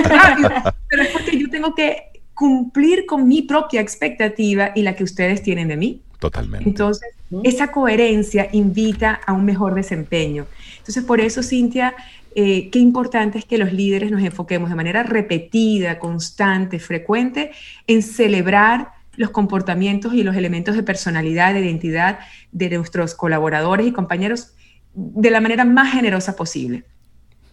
Pero 0.88 1.04
es 1.04 1.10
porque 1.10 1.38
yo 1.38 1.50
tengo 1.50 1.76
que 1.76 2.04
cumplir 2.34 3.06
con 3.06 3.28
mi 3.28 3.42
propia 3.42 3.82
expectativa 3.82 4.72
y 4.74 4.82
la 4.82 4.96
que 4.96 5.04
ustedes 5.04 5.44
tienen 5.44 5.68
de 5.68 5.76
mí. 5.76 6.02
Totalmente. 6.20 6.68
Entonces, 6.68 7.10
esa 7.44 7.70
coherencia 7.70 8.48
invita 8.54 9.20
a 9.26 9.34
un 9.34 9.44
mejor 9.44 9.76
desempeño. 9.76 10.46
Entonces, 10.78 11.04
por 11.04 11.20
eso, 11.20 11.44
Cintia, 11.44 11.94
eh, 12.34 12.70
qué 12.72 12.80
importante 12.80 13.38
es 13.38 13.46
que 13.46 13.58
los 13.58 13.74
líderes 13.74 14.10
nos 14.10 14.24
enfoquemos 14.24 14.70
de 14.70 14.76
manera 14.76 15.04
repetida, 15.04 16.00
constante, 16.00 16.80
frecuente 16.80 17.52
en 17.88 18.02
celebrar 18.02 18.99
los 19.20 19.32
comportamientos 19.32 20.14
y 20.14 20.24
los 20.24 20.38
elementos 20.38 20.78
de 20.78 20.82
personalidad, 20.82 21.54
de 21.54 21.60
identidad 21.60 22.20
de 22.54 22.70
nuestros 22.70 23.16
colaboradores 23.16 23.86
y 23.86 23.92
compañeros 23.92 24.54
de 24.94 25.30
la 25.30 25.42
manera 25.42 25.66
más 25.66 25.92
generosa 25.92 26.38
posible. 26.38 26.86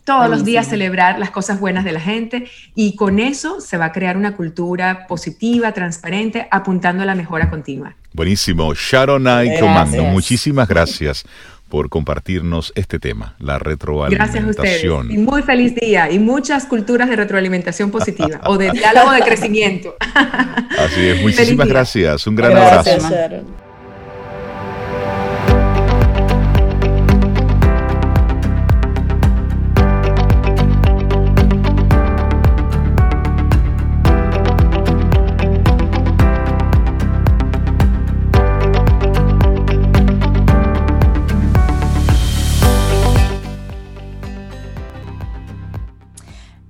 Todos 0.04 0.30
los 0.30 0.44
días 0.44 0.68
celebrar 0.68 1.18
las 1.18 1.32
cosas 1.32 1.58
buenas 1.58 1.84
de 1.84 1.90
la 1.90 1.98
gente 1.98 2.46
y 2.76 2.94
con 2.94 3.18
eso 3.18 3.60
se 3.60 3.76
va 3.76 3.86
a 3.86 3.92
crear 3.92 4.16
una 4.16 4.36
cultura 4.36 5.08
positiva, 5.08 5.72
transparente, 5.72 6.46
apuntando 6.52 7.02
a 7.02 7.06
la 7.06 7.16
mejora 7.16 7.50
continua. 7.50 7.96
Buenísimo. 8.12 8.72
Sharon 8.72 9.24
muchísimas 10.12 10.68
gracias 10.68 11.24
por 11.68 11.88
compartirnos 11.88 12.72
este 12.76 12.98
tema, 12.98 13.34
la 13.38 13.58
retroalimentación. 13.58 14.44
Gracias 14.44 14.58
a 14.58 14.62
ustedes. 14.62 15.12
Y 15.12 15.18
muy 15.18 15.42
feliz 15.42 15.74
día 15.74 16.10
y 16.10 16.18
muchas 16.18 16.66
culturas 16.66 17.08
de 17.08 17.16
retroalimentación 17.16 17.90
positiva 17.90 18.40
o 18.44 18.56
de 18.56 18.70
diálogo 18.70 19.12
de 19.12 19.20
crecimiento. 19.22 19.96
Así 20.78 21.08
es, 21.08 21.22
muchísimas 21.22 21.68
gracias. 21.68 22.26
Un 22.26 22.36
gran 22.36 22.56
abrazo. 22.56 22.90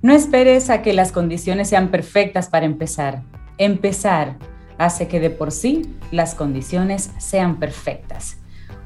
No 0.01 0.13
esperes 0.13 0.69
a 0.69 0.83
que 0.83 0.93
las 0.93 1.11
condiciones 1.11 1.69
sean 1.69 1.89
perfectas 1.89 2.49
para 2.49 2.67
empezar. 2.67 3.23
Empezar 3.57 4.37
hace 4.77 5.07
que 5.07 5.19
de 5.19 5.31
por 5.31 5.51
sí 5.51 5.89
las 6.11 6.35
condiciones 6.35 7.09
sean 7.17 7.59
perfectas. 7.59 8.37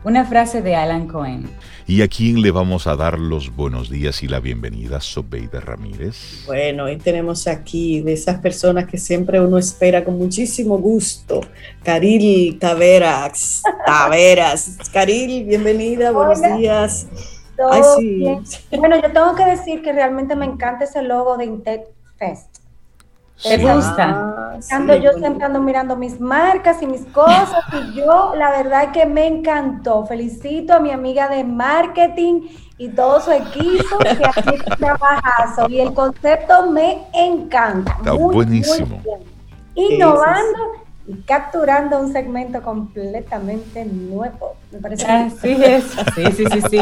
Una 0.05 0.25
frase 0.25 0.61
de 0.61 0.75
Alan 0.75 1.07
Cohen. 1.07 1.49
¿Y 1.85 2.01
a 2.01 2.07
quién 2.07 2.41
le 2.41 2.49
vamos 2.49 2.87
a 2.87 2.95
dar 2.95 3.19
los 3.19 3.53
buenos 3.53 3.89
días 3.89 4.23
y 4.23 4.29
la 4.29 4.39
bienvenida, 4.39 5.01
Sobeida 5.01 5.59
Ramírez? 5.59 6.45
Bueno, 6.47 6.85
hoy 6.85 6.97
tenemos 6.97 7.45
aquí 7.45 8.01
de 8.01 8.13
esas 8.13 8.39
personas 8.39 8.87
que 8.87 8.97
siempre 8.97 9.41
uno 9.41 9.57
espera 9.57 10.05
con 10.05 10.17
muchísimo 10.17 10.77
gusto. 10.77 11.41
Caril 11.83 12.57
Taveras. 12.57 13.61
Taveras. 13.85 14.77
Caril, 14.93 15.43
bienvenida, 15.43 16.11
buenos 16.11 16.41
días. 16.57 17.07
Bueno, 18.77 18.95
yo 18.95 19.11
tengo 19.11 19.35
que 19.35 19.45
decir 19.45 19.81
que 19.81 19.91
realmente 19.91 20.35
me 20.35 20.45
encanta 20.45 20.85
ese 20.85 21.01
logo 21.01 21.37
de 21.37 21.45
Intec 21.45 21.87
Fest. 22.17 22.61
¿Te 23.41 23.57
gusta? 23.57 24.59
Ando 24.69 24.95
yo 24.95 25.13
siempre 25.13 25.45
ando 25.45 25.59
mirando 25.59 25.95
mis 25.95 26.19
marcas 26.19 26.81
y 26.81 26.87
mis 26.87 27.05
cosas 27.07 27.63
y 27.73 27.95
yo 27.95 28.33
la 28.35 28.51
verdad 28.51 28.91
que 28.91 29.05
me 29.05 29.25
encantó. 29.25 30.05
Felicito 30.05 30.73
a 30.73 30.79
mi 30.79 30.91
amiga 30.91 31.27
de 31.27 31.43
marketing 31.43 32.49
y 32.77 32.89
todo 32.89 33.19
su 33.19 33.31
equipo 33.31 33.97
que 33.97 34.25
aquí 34.25 34.57
trabajazo 34.77 35.67
y 35.69 35.79
el 35.79 35.93
concepto 35.93 36.69
me 36.69 37.07
encanta. 37.13 37.95
Está 37.97 38.13
buenísimo. 38.13 39.01
Innovando 39.73 40.73
y 41.07 41.15
capturando 41.23 41.99
un 41.99 42.11
segmento 42.11 42.61
completamente 42.61 43.85
nuevo. 43.85 44.55
Me 44.71 44.79
parece 44.79 45.05
Así 45.05 45.51
es, 45.63 45.83
sí, 46.15 46.23
sí, 46.35 46.45
sí, 46.51 46.61
sí. 46.69 46.79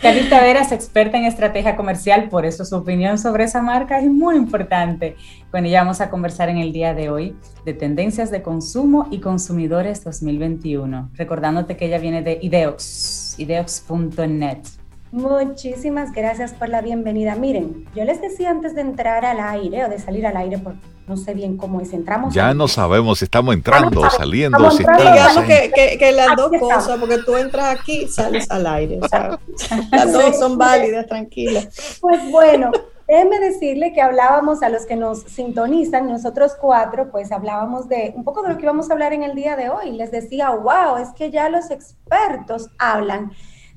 Carita 0.00 0.40
Vera 0.40 0.60
es 0.60 0.72
experta 0.72 1.16
en 1.16 1.24
estrategia 1.24 1.76
comercial, 1.76 2.28
por 2.28 2.44
eso 2.46 2.64
su 2.64 2.76
opinión 2.76 3.18
sobre 3.18 3.44
esa 3.44 3.62
marca 3.62 3.98
es 3.98 4.10
muy 4.10 4.36
importante. 4.36 5.16
Con 5.50 5.66
ella 5.66 5.80
vamos 5.80 6.00
a 6.00 6.10
conversar 6.10 6.48
en 6.48 6.58
el 6.58 6.72
día 6.72 6.94
de 6.94 7.10
hoy 7.10 7.36
de 7.64 7.74
tendencias 7.74 8.30
de 8.30 8.42
consumo 8.42 9.08
y 9.10 9.20
consumidores 9.20 10.04
2021, 10.04 11.10
recordándote 11.14 11.76
que 11.76 11.86
ella 11.86 11.98
viene 11.98 12.22
de 12.22 12.38
Ideox, 12.42 13.36
ideox.net. 13.38 14.83
Muchísimas 15.14 16.10
gracias 16.10 16.54
por 16.54 16.68
la 16.68 16.80
bienvenida. 16.80 17.36
Miren, 17.36 17.86
yo 17.94 18.02
les 18.02 18.20
decía 18.20 18.50
antes 18.50 18.74
de 18.74 18.80
entrar 18.80 19.24
al 19.24 19.38
aire 19.38 19.84
o 19.84 19.88
de 19.88 20.00
salir 20.00 20.26
al 20.26 20.36
aire, 20.36 20.58
porque 20.58 20.80
no 21.06 21.16
sé 21.16 21.34
bien 21.34 21.56
cómo 21.56 21.80
es, 21.80 21.92
entramos. 21.92 22.34
Ya 22.34 22.52
no 22.52 22.66
sabemos 22.66 23.20
si 23.20 23.26
estamos 23.26 23.54
entrando 23.54 24.00
o 24.00 24.10
saliendo. 24.10 24.58
Digamos 24.58 25.44
que, 25.44 25.96
que, 26.00 26.10
las 26.10 26.34
dos 26.34 26.50
cosas, 26.58 26.98
porque 26.98 27.18
tú 27.18 27.36
entras 27.36 27.78
aquí 27.78 28.02
y 28.02 28.08
sales 28.08 28.50
al 28.50 28.66
aire. 28.66 28.98
O 29.00 29.06
sea, 29.06 29.38
las 29.92 30.12
dos 30.12 30.36
son 30.36 30.58
válidas, 30.58 31.06
tranquilas. 31.06 31.98
Pues 32.00 32.28
bueno, 32.32 32.72
déjenme 33.06 33.38
decirle 33.38 33.92
que 33.92 34.02
hablábamos 34.02 34.64
a 34.64 34.68
los 34.68 34.84
que 34.84 34.96
nos 34.96 35.20
sintonizan, 35.20 36.08
nosotros 36.08 36.56
cuatro, 36.60 37.12
pues 37.12 37.30
hablábamos 37.30 37.88
de 37.88 38.14
un 38.16 38.24
poco 38.24 38.42
de 38.42 38.48
lo 38.48 38.56
que 38.56 38.64
íbamos 38.64 38.90
a 38.90 38.94
hablar 38.94 39.12
en 39.12 39.22
el 39.22 39.36
día 39.36 39.54
de 39.54 39.68
hoy. 39.70 39.92
Les 39.92 40.10
decía, 40.10 40.50
wow, 40.50 40.96
es 41.00 41.10
que 41.10 41.30
ya 41.30 41.48
los 41.50 41.70
expertos 41.70 42.68
hablan 42.78 43.30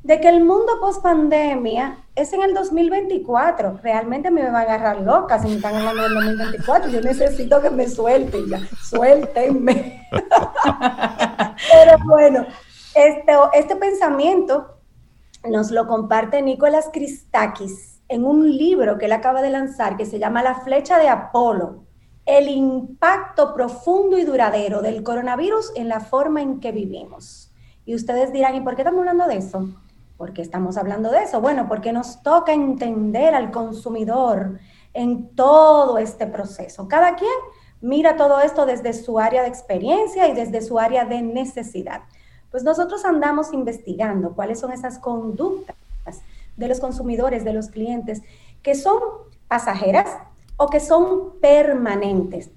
de 0.03 0.21
que 0.21 0.29
el 0.29 0.43
mundo 0.43 0.73
post 0.79 1.01
pandemia 1.01 1.97
es 2.15 2.31
en 2.33 2.41
el 2.41 2.53
2024. 2.53 3.79
Realmente 3.83 4.31
me 4.31 4.49
va 4.49 4.59
a 4.59 4.61
agarrar 4.61 5.01
loca 5.01 5.39
si 5.39 5.47
me 5.49 5.55
están 5.55 5.75
hablando 5.75 6.03
del 6.03 6.13
2024. 6.13 6.89
Yo 6.89 7.01
necesito 7.01 7.61
que 7.61 7.69
me 7.69 7.87
suelten 7.87 8.47
ya, 8.47 8.59
suéltenme. 8.81 10.07
Pero 11.71 11.97
bueno, 12.05 12.45
este, 12.95 13.33
este 13.53 13.75
pensamiento 13.75 14.77
nos 15.43 15.71
lo 15.71 15.87
comparte 15.87 16.41
Nicolás 16.41 16.89
Christakis 16.91 18.01
en 18.09 18.25
un 18.25 18.49
libro 18.57 18.97
que 18.97 19.05
él 19.05 19.11
acaba 19.11 19.41
de 19.41 19.49
lanzar 19.49 19.97
que 19.97 20.05
se 20.05 20.19
llama 20.19 20.41
La 20.43 20.55
flecha 20.55 20.97
de 20.97 21.09
Apolo, 21.09 21.83
el 22.25 22.47
impacto 22.49 23.53
profundo 23.53 24.17
y 24.17 24.25
duradero 24.25 24.81
del 24.81 25.03
coronavirus 25.03 25.71
en 25.75 25.89
la 25.89 25.99
forma 25.99 26.41
en 26.41 26.59
que 26.59 26.71
vivimos. 26.71 27.51
Y 27.85 27.95
ustedes 27.95 28.33
dirán, 28.33 28.55
¿y 28.55 28.61
por 28.61 28.75
qué 28.75 28.81
estamos 28.81 28.99
hablando 28.99 29.27
de 29.27 29.37
eso? 29.37 29.67
¿Por 30.17 30.33
qué 30.33 30.41
estamos 30.41 30.77
hablando 30.77 31.11
de 31.11 31.23
eso? 31.23 31.41
Bueno, 31.41 31.67
porque 31.67 31.93
nos 31.93 32.23
toca 32.23 32.51
entender 32.51 33.35
al 33.35 33.51
consumidor 33.51 34.59
en 34.93 35.35
todo 35.35 35.99
este 35.99 36.25
proceso. 36.25 36.87
Cada 36.87 37.15
quien 37.15 37.29
mira 37.81 38.15
todo 38.15 38.39
esto 38.41 38.65
desde 38.65 38.93
su 38.93 39.19
área 39.19 39.43
de 39.43 39.47
experiencia 39.47 40.27
y 40.27 40.33
desde 40.33 40.61
su 40.61 40.79
área 40.79 41.05
de 41.05 41.21
necesidad. 41.21 42.01
Pues 42.49 42.63
nosotros 42.63 43.05
andamos 43.05 43.53
investigando 43.53 44.33
cuáles 44.33 44.59
son 44.59 44.71
esas 44.71 44.97
conductas 44.97 45.75
de 46.55 46.67
los 46.67 46.79
consumidores, 46.79 47.43
de 47.45 47.53
los 47.53 47.67
clientes, 47.67 48.23
que 48.63 48.73
son 48.73 48.99
pasajeras 49.47 50.17
o 50.57 50.67
que 50.67 50.79
son 50.79 51.39
permanentes. 51.39 52.49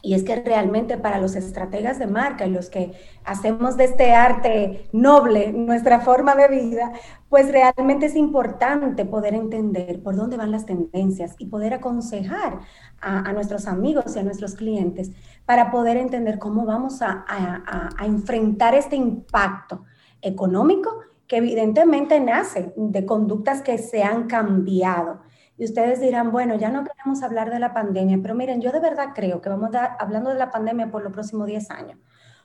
Y 0.00 0.14
es 0.14 0.22
que 0.22 0.36
realmente 0.36 0.96
para 0.96 1.18
los 1.18 1.34
estrategas 1.34 1.98
de 1.98 2.06
marca 2.06 2.46
y 2.46 2.50
los 2.50 2.70
que 2.70 2.92
hacemos 3.24 3.76
de 3.76 3.84
este 3.84 4.12
arte 4.12 4.88
noble 4.92 5.52
nuestra 5.52 6.00
forma 6.00 6.36
de 6.36 6.48
vida, 6.48 6.92
pues 7.28 7.50
realmente 7.50 8.06
es 8.06 8.14
importante 8.14 9.04
poder 9.04 9.34
entender 9.34 10.02
por 10.02 10.14
dónde 10.14 10.36
van 10.36 10.52
las 10.52 10.66
tendencias 10.66 11.34
y 11.38 11.46
poder 11.46 11.74
aconsejar 11.74 12.60
a, 13.00 13.32
nuestros 13.32 13.66
amigos 13.66 14.14
y 14.14 14.20
a 14.20 14.22
nuestros 14.22 14.54
clientes 14.54 15.10
para 15.44 15.70
poder 15.70 15.96
entender 15.96 16.38
cómo 16.38 16.64
vamos 16.64 17.02
a, 17.02 17.24
a 17.28 18.06
enfrentar 18.06 18.74
este 18.74 18.96
impacto 18.96 19.84
económico 20.22 21.00
que 21.28 21.36
evidentemente 21.36 22.18
nace 22.18 22.72
de 22.74 23.04
conductas 23.04 23.60
que 23.60 23.78
se 23.78 24.02
han 24.02 24.26
cambiado 24.26 25.20
y 25.58 25.64
ustedes 25.64 26.00
dirán, 26.00 26.30
bueno, 26.30 26.54
ya 26.54 26.70
no 26.70 26.84
queremos 26.84 27.22
hablar 27.24 27.50
de 27.50 27.58
la 27.58 27.74
pandemia, 27.74 28.20
pero 28.22 28.36
miren, 28.36 28.60
yo 28.60 28.70
de 28.70 28.78
verdad 28.78 29.08
creo 29.12 29.40
que 29.40 29.48
vamos 29.48 29.64
a 29.64 29.66
estar 29.66 29.96
hablando 29.98 30.30
de 30.30 30.38
la 30.38 30.52
pandemia 30.52 30.88
por 30.90 31.02
los 31.02 31.12
próximos 31.12 31.48
10 31.48 31.70
años. 31.72 31.98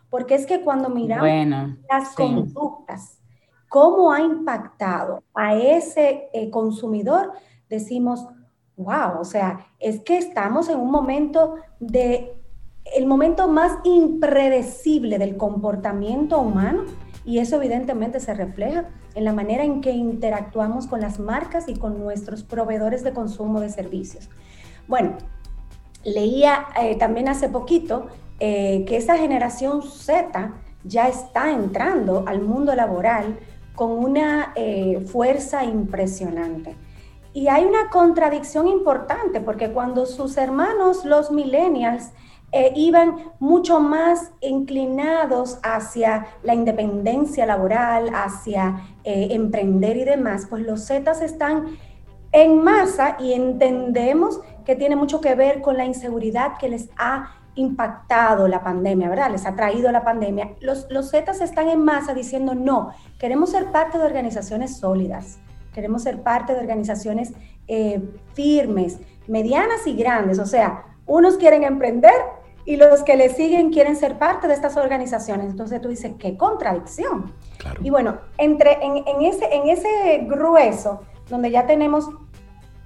Porque 0.09 0.33
es 0.33 0.47
que 0.47 0.61
cuando 0.61 0.89
miramos 0.89 1.77
las 1.89 2.15
conductas, 2.15 3.19
cómo 3.69 4.11
ha 4.11 4.19
impactado 4.19 5.23
a 5.35 5.53
ese 5.55 6.29
eh, 6.33 6.49
consumidor, 6.49 7.33
decimos, 7.69 8.27
wow, 8.77 9.19
o 9.19 9.25
sea, 9.25 9.59
es 9.79 10.01
que 10.01 10.17
estamos 10.17 10.67
en 10.69 10.79
un 10.79 10.89
momento 10.89 11.55
de, 11.79 12.35
el 12.95 13.05
momento 13.05 13.47
más 13.47 13.77
impredecible 13.83 15.19
del 15.19 15.37
comportamiento 15.37 16.39
humano 16.39 16.83
y 17.25 17.37
eso 17.37 17.57
evidentemente 17.57 18.19
se 18.19 18.33
refleja 18.33 18.89
en 19.15 19.25
la 19.25 19.33
manera 19.33 19.63
en 19.63 19.81
que 19.81 19.91
interactuamos 19.91 20.87
con 20.87 21.01
las 21.01 21.19
marcas 21.19 21.67
y 21.67 21.75
con 21.75 21.99
nuestros 21.99 22.43
proveedores 22.43 23.03
de 23.03 23.13
consumo 23.13 23.59
de 23.59 23.69
servicios. 23.69 24.29
Bueno, 24.87 25.17
leía 26.03 26.67
eh, 26.81 26.95
también 26.95 27.29
hace 27.29 27.49
poquito 27.49 28.07
eh, 28.39 28.83
que 28.87 28.97
esa 28.97 29.17
generación 29.17 29.81
Z 29.83 30.53
ya 30.83 31.07
está 31.07 31.51
entrando 31.51 32.25
al 32.27 32.41
mundo 32.41 32.75
laboral 32.75 33.39
con 33.75 33.91
una 33.91 34.53
eh, 34.55 35.03
fuerza 35.07 35.63
impresionante. 35.63 36.75
Y 37.33 37.47
hay 37.47 37.65
una 37.65 37.89
contradicción 37.89 38.67
importante 38.67 39.41
porque 39.41 39.71
cuando 39.71 40.05
sus 40.05 40.37
hermanos, 40.37 41.05
los 41.05 41.31
millennials, 41.31 42.11
eh, 42.55 42.71
iban 42.75 43.15
mucho 43.39 43.79
más 43.79 44.31
inclinados 44.39 45.57
hacia 45.63 46.27
la 46.43 46.53
independencia 46.53 47.47
laboral, 47.47 48.11
hacia 48.13 48.79
eh, 49.03 49.29
emprender 49.31 49.97
y 49.97 50.03
demás, 50.03 50.45
pues 50.47 50.61
los 50.61 50.85
Zetas 50.85 51.23
están 51.23 51.77
en 52.31 52.63
masa 52.63 53.17
y 53.19 53.33
entendemos 53.33 54.39
que 54.65 54.75
tiene 54.75 54.95
mucho 54.95 55.19
que 55.19 55.33
ver 55.33 55.61
con 55.61 55.77
la 55.77 55.85
inseguridad 55.85 56.57
que 56.59 56.69
les 56.69 56.89
ha 56.95 57.31
impactado 57.55 58.47
la 58.47 58.63
pandemia, 58.63 59.09
¿verdad? 59.09 59.31
Les 59.31 59.47
ha 59.47 59.55
traído 59.55 59.91
la 59.91 60.03
pandemia. 60.03 60.51
Los, 60.61 60.85
los 60.91 61.09
Zetas 61.09 61.41
están 61.41 61.69
en 61.69 61.83
masa 61.83 62.13
diciendo, 62.13 62.53
no, 62.53 62.91
queremos 63.17 63.49
ser 63.49 63.71
parte 63.71 63.97
de 63.97 64.05
organizaciones 64.05 64.77
sólidas, 64.77 65.39
queremos 65.73 66.03
ser 66.03 66.21
parte 66.21 66.53
de 66.53 66.59
organizaciones 66.59 67.33
eh, 67.67 67.99
firmes, 68.33 68.99
medianas 69.27 69.87
y 69.87 69.95
grandes. 69.95 70.37
O 70.37 70.45
sea, 70.45 70.83
unos 71.07 71.37
quieren 71.37 71.63
emprender 71.63 72.13
y 72.65 72.77
los 72.77 73.03
que 73.03 73.15
le 73.17 73.29
siguen 73.29 73.71
quieren 73.71 73.95
ser 73.95 74.17
parte 74.17 74.47
de 74.47 74.53
estas 74.53 74.77
organizaciones. 74.77 75.49
Entonces 75.49 75.81
tú 75.81 75.89
dices, 75.89 76.13
qué 76.17 76.37
contradicción. 76.37 77.33
Y 77.81 77.89
bueno, 77.89 78.19
entre, 78.37 78.77
en, 78.81 79.21
ese, 79.21 79.53
en 79.53 79.69
ese 79.69 80.25
grueso, 80.27 81.01
donde 81.29 81.51
ya 81.51 81.65
tenemos 81.65 82.09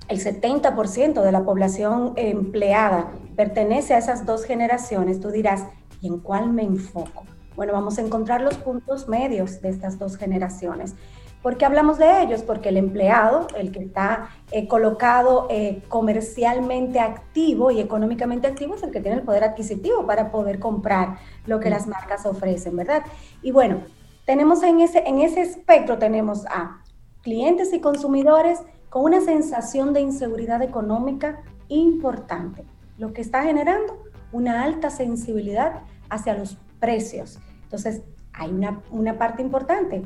el 0.08 0.24
70% 0.24 1.22
de 1.22 1.32
la 1.32 1.44
población 1.44 2.14
empleada 2.16 3.12
pertenece 3.36 3.94
a 3.94 3.98
esas 3.98 4.26
dos 4.26 4.46
generaciones, 4.46 5.20
tú 5.20 5.30
dirás, 5.30 5.66
¿y 6.02 6.08
en 6.08 6.20
cuál 6.20 6.52
me 6.52 6.64
enfoco? 6.64 7.26
Bueno, 7.56 7.74
vamos 7.74 7.98
a 7.98 8.02
encontrar 8.02 8.42
los 8.42 8.56
puntos 8.56 9.08
medios 9.08 9.62
de 9.62 9.70
estas 9.70 10.00
dos 10.00 10.16
generaciones. 10.16 10.96
¿Por 11.42 11.58
qué 11.58 11.66
hablamos 11.66 11.98
de 11.98 12.24
ellos? 12.24 12.42
Porque 12.42 12.70
el 12.70 12.78
empleado, 12.78 13.48
el 13.56 13.72
que 13.72 13.80
está 13.80 14.30
eh, 14.52 14.68
colocado 14.68 15.48
eh, 15.50 15.84
comercialmente 15.88 17.00
activo 17.00 17.72
y 17.72 17.80
económicamente 17.80 18.48
activo, 18.48 18.76
es 18.76 18.84
el 18.84 18.92
que 18.92 19.02
tiene 19.02 19.18
el 19.18 19.24
poder 19.24 19.44
adquisitivo 19.44 20.06
para 20.06 20.32
poder 20.32 20.60
comprar 20.60 21.18
lo 21.46 21.60
que 21.60 21.70
las 21.70 21.88
marcas 21.88 22.26
ofrecen, 22.26 22.76
¿verdad? 22.76 23.04
Y 23.42 23.52
bueno, 23.52 23.82
tenemos 24.26 24.64
en 24.64 24.82
ese, 24.82 25.04
en 25.08 25.22
ese 25.22 25.42
espectro, 25.42 25.98
tenemos 25.98 26.46
a 26.48 26.82
clientes 27.22 27.72
y 27.72 27.80
consumidores 27.80 28.60
con 28.90 29.04
una 29.04 29.22
sensación 29.22 29.94
de 29.94 30.02
inseguridad 30.02 30.62
económica 30.62 31.42
importante, 31.68 32.66
lo 32.98 33.14
que 33.14 33.22
está 33.22 33.44
generando 33.44 34.04
una 34.32 34.64
alta 34.64 34.90
sensibilidad 34.90 35.82
hacia 36.10 36.34
los 36.34 36.58
precios. 36.80 37.40
Entonces, 37.64 38.02
hay 38.34 38.52
una, 38.52 38.82
una 38.92 39.18
parte 39.18 39.42
importante, 39.42 40.04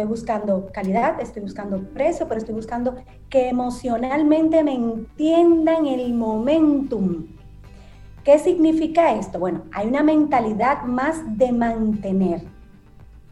Estoy 0.00 0.12
buscando 0.12 0.70
calidad, 0.72 1.20
estoy 1.20 1.42
buscando 1.42 1.78
precio, 1.92 2.26
pero 2.26 2.38
estoy 2.38 2.54
buscando 2.54 2.96
que 3.28 3.50
emocionalmente 3.50 4.64
me 4.64 4.72
entiendan 4.72 5.84
el 5.84 6.14
momentum. 6.14 7.26
¿Qué 8.24 8.38
significa 8.38 9.12
esto? 9.12 9.38
Bueno, 9.38 9.64
hay 9.74 9.88
una 9.88 10.02
mentalidad 10.02 10.84
más 10.84 11.18
de 11.36 11.52
mantener. 11.52 12.44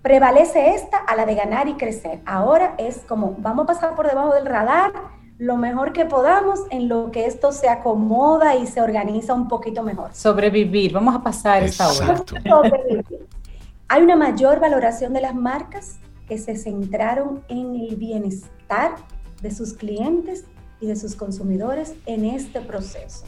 Prevalece 0.02 0.74
esta 0.74 0.98
a 0.98 1.16
la 1.16 1.24
de 1.24 1.36
ganar 1.36 1.68
y 1.68 1.74
crecer. 1.76 2.20
Ahora 2.26 2.74
es 2.76 2.98
como, 3.08 3.34
vamos 3.38 3.62
a 3.62 3.66
pasar 3.68 3.94
por 3.94 4.06
debajo 4.06 4.34
del 4.34 4.44
radar 4.44 4.92
lo 5.38 5.56
mejor 5.56 5.94
que 5.94 6.04
podamos 6.04 6.60
en 6.68 6.90
lo 6.90 7.10
que 7.10 7.24
esto 7.24 7.50
se 7.50 7.70
acomoda 7.70 8.56
y 8.56 8.66
se 8.66 8.82
organiza 8.82 9.32
un 9.32 9.48
poquito 9.48 9.82
mejor. 9.82 10.10
Sobrevivir, 10.12 10.92
vamos 10.92 11.16
a 11.16 11.22
pasar 11.22 11.62
esta 11.62 11.88
hora. 11.88 12.22
Hay 13.90 14.02
una 14.02 14.16
mayor 14.16 14.60
valoración 14.60 15.14
de 15.14 15.22
las 15.22 15.34
marcas, 15.34 15.98
que 16.28 16.38
se 16.38 16.56
centraron 16.56 17.42
en 17.48 17.74
el 17.74 17.96
bienestar 17.96 18.94
de 19.40 19.50
sus 19.50 19.72
clientes 19.72 20.44
y 20.80 20.86
de 20.86 20.96
sus 20.96 21.16
consumidores 21.16 21.94
en 22.06 22.24
este 22.24 22.60
proceso. 22.60 23.24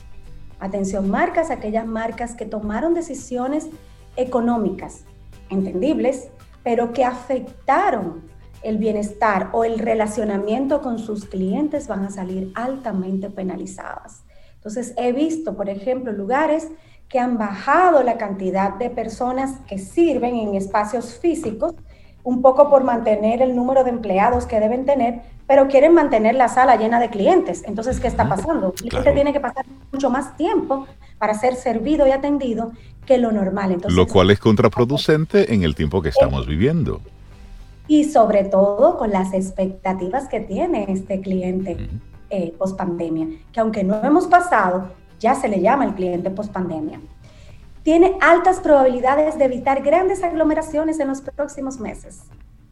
Atención 0.61 1.09
marcas, 1.09 1.51
aquellas 1.51 1.86
marcas 1.86 2.34
que 2.34 2.44
tomaron 2.44 2.92
decisiones 2.92 3.68
económicas, 4.16 5.05
entendibles, 5.48 6.28
pero 6.62 6.92
que 6.92 7.05
afectaron 7.05 8.28
el 8.62 8.76
bienestar 8.76 9.48
o 9.53 9.64
el 9.64 9.78
relacionamiento 9.78 10.82
con 10.82 10.98
sus 10.98 11.24
clientes 11.24 11.88
van 11.88 12.05
a 12.05 12.11
salir 12.11 12.53
altamente 12.55 13.30
penalizadas. 13.30 14.22
Entonces, 14.57 14.92
he 14.98 15.12
visto, 15.12 15.57
por 15.57 15.70
ejemplo, 15.70 16.12
lugares 16.12 16.68
que 17.09 17.18
han 17.18 17.38
bajado 17.38 18.03
la 18.03 18.18
cantidad 18.18 18.74
de 18.74 18.90
personas 18.90 19.61
que 19.66 19.78
sirven 19.78 20.36
en 20.36 20.55
espacios 20.55 21.18
físicos 21.18 21.74
un 22.22 22.42
poco 22.42 22.68
por 22.68 22.84
mantener 22.84 23.42
el 23.42 23.56
número 23.56 23.84
de 23.84 23.90
empleados 23.90 24.46
que 24.46 24.60
deben 24.60 24.84
tener, 24.84 25.22
pero 25.46 25.68
quieren 25.68 25.94
mantener 25.94 26.34
la 26.34 26.48
sala 26.48 26.76
llena 26.76 27.00
de 27.00 27.10
clientes. 27.10 27.62
Entonces, 27.66 27.98
¿qué 28.00 28.08
está 28.08 28.28
pasando? 28.28 28.74
El 28.82 28.88
cliente 28.88 29.12
tiene 29.12 29.32
que 29.32 29.40
pasar 29.40 29.64
mucho 29.92 30.10
más 30.10 30.36
tiempo 30.36 30.86
para 31.18 31.34
ser 31.34 31.54
servido 31.54 32.06
y 32.06 32.10
atendido 32.10 32.72
que 33.06 33.18
lo 33.18 33.32
normal. 33.32 33.72
Entonces, 33.72 33.96
lo 33.96 34.06
cual 34.06 34.30
es 34.30 34.38
contraproducente 34.38 35.54
en 35.54 35.62
el 35.62 35.74
tiempo 35.74 36.02
que 36.02 36.10
estamos 36.10 36.46
viviendo. 36.46 37.00
Y 37.88 38.04
sobre 38.04 38.44
todo 38.44 38.96
con 38.96 39.10
las 39.10 39.32
expectativas 39.32 40.28
que 40.28 40.40
tiene 40.40 40.86
este 40.88 41.20
cliente 41.20 41.88
eh, 42.28 42.54
post 42.56 42.76
pandemia, 42.76 43.26
que 43.52 43.60
aunque 43.60 43.82
no 43.82 44.00
hemos 44.04 44.28
pasado, 44.28 44.88
ya 45.18 45.34
se 45.34 45.48
le 45.48 45.60
llama 45.60 45.84
el 45.84 45.94
cliente 45.94 46.30
post 46.30 46.52
pandemia 46.52 47.00
tiene 47.82 48.16
altas 48.20 48.60
probabilidades 48.60 49.38
de 49.38 49.46
evitar 49.46 49.82
grandes 49.82 50.22
aglomeraciones 50.22 51.00
en 51.00 51.08
los 51.08 51.20
próximos 51.20 51.80
meses. 51.80 52.22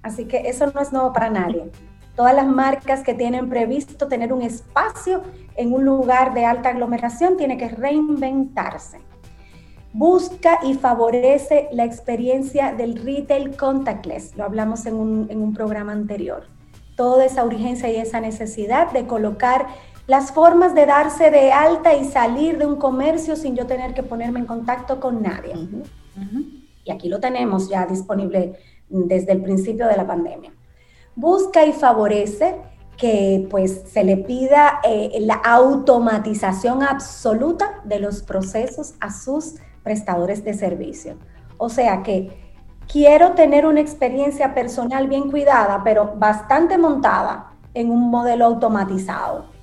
Así 0.02 0.26
que 0.26 0.48
eso 0.48 0.70
no 0.72 0.80
es 0.80 0.92
nuevo 0.92 1.12
para 1.12 1.30
nadie. 1.30 1.70
Todas 2.14 2.34
las 2.34 2.46
marcas 2.46 3.02
que 3.02 3.14
tienen 3.14 3.48
previsto 3.48 4.08
tener 4.08 4.32
un 4.32 4.42
espacio 4.42 5.22
en 5.56 5.72
un 5.72 5.84
lugar 5.84 6.34
de 6.34 6.44
alta 6.44 6.70
aglomeración 6.70 7.36
tienen 7.36 7.58
que 7.58 7.68
reinventarse. 7.68 8.98
Busca 9.92 10.58
y 10.64 10.74
favorece 10.74 11.68
la 11.72 11.84
experiencia 11.84 12.72
del 12.72 13.02
retail 13.02 13.56
contactless. 13.56 14.36
Lo 14.36 14.44
hablamos 14.44 14.84
en 14.86 14.94
un, 14.94 15.26
en 15.30 15.40
un 15.40 15.54
programa 15.54 15.92
anterior. 15.92 16.46
Toda 16.96 17.24
esa 17.24 17.44
urgencia 17.44 17.88
y 17.88 17.96
esa 17.96 18.20
necesidad 18.20 18.90
de 18.90 19.06
colocar 19.06 19.68
las 20.08 20.32
formas 20.32 20.74
de 20.74 20.86
darse 20.86 21.30
de 21.30 21.52
alta 21.52 21.94
y 21.94 22.06
salir 22.06 22.56
de 22.56 22.64
un 22.64 22.76
comercio 22.76 23.36
sin 23.36 23.54
yo 23.54 23.66
tener 23.66 23.92
que 23.92 24.02
ponerme 24.02 24.40
en 24.40 24.46
contacto 24.46 24.98
con 25.00 25.22
nadie. 25.22 25.52
Y 26.82 26.90
aquí 26.90 27.10
lo 27.10 27.20
tenemos 27.20 27.68
ya 27.68 27.84
disponible 27.84 28.58
desde 28.88 29.32
el 29.32 29.42
principio 29.42 29.86
de 29.86 29.96
la 29.98 30.06
pandemia. 30.06 30.50
Busca 31.14 31.66
y 31.66 31.74
favorece 31.74 32.56
que 32.96 33.46
pues 33.50 33.82
se 33.86 34.02
le 34.02 34.16
pida 34.16 34.80
eh, 34.82 35.18
la 35.20 35.34
automatización 35.34 36.82
absoluta 36.82 37.82
de 37.84 38.00
los 38.00 38.22
procesos 38.22 38.94
a 39.00 39.12
sus 39.12 39.56
prestadores 39.82 40.42
de 40.42 40.54
servicio. 40.54 41.18
O 41.58 41.68
sea 41.68 42.02
que 42.02 42.54
quiero 42.90 43.32
tener 43.32 43.66
una 43.66 43.80
experiencia 43.80 44.54
personal 44.54 45.06
bien 45.06 45.30
cuidada, 45.30 45.82
pero 45.84 46.14
bastante 46.16 46.78
montada 46.78 47.52
en 47.74 47.90
un 47.90 48.08
modelo 48.08 48.46
automatizado 48.46 49.57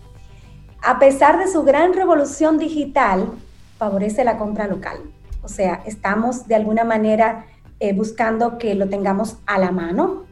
a 0.85 0.99
pesar 0.99 1.39
de 1.39 1.47
su 1.47 1.63
gran 1.63 1.93
revolución 1.93 2.59
digital, 2.59 3.31
favorece 3.79 4.23
la 4.23 4.37
compra 4.37 4.67
local. 4.67 4.97
O 5.41 5.47
sea, 5.47 5.81
estamos 5.85 6.47
de 6.47 6.53
alguna 6.55 6.83
manera 6.83 7.47
eh, 7.79 7.93
buscando 7.93 8.59
que 8.59 8.75
lo 8.75 8.87
tengamos 8.87 9.37
a 9.47 9.57
la 9.57 9.71
mano. 9.71 10.25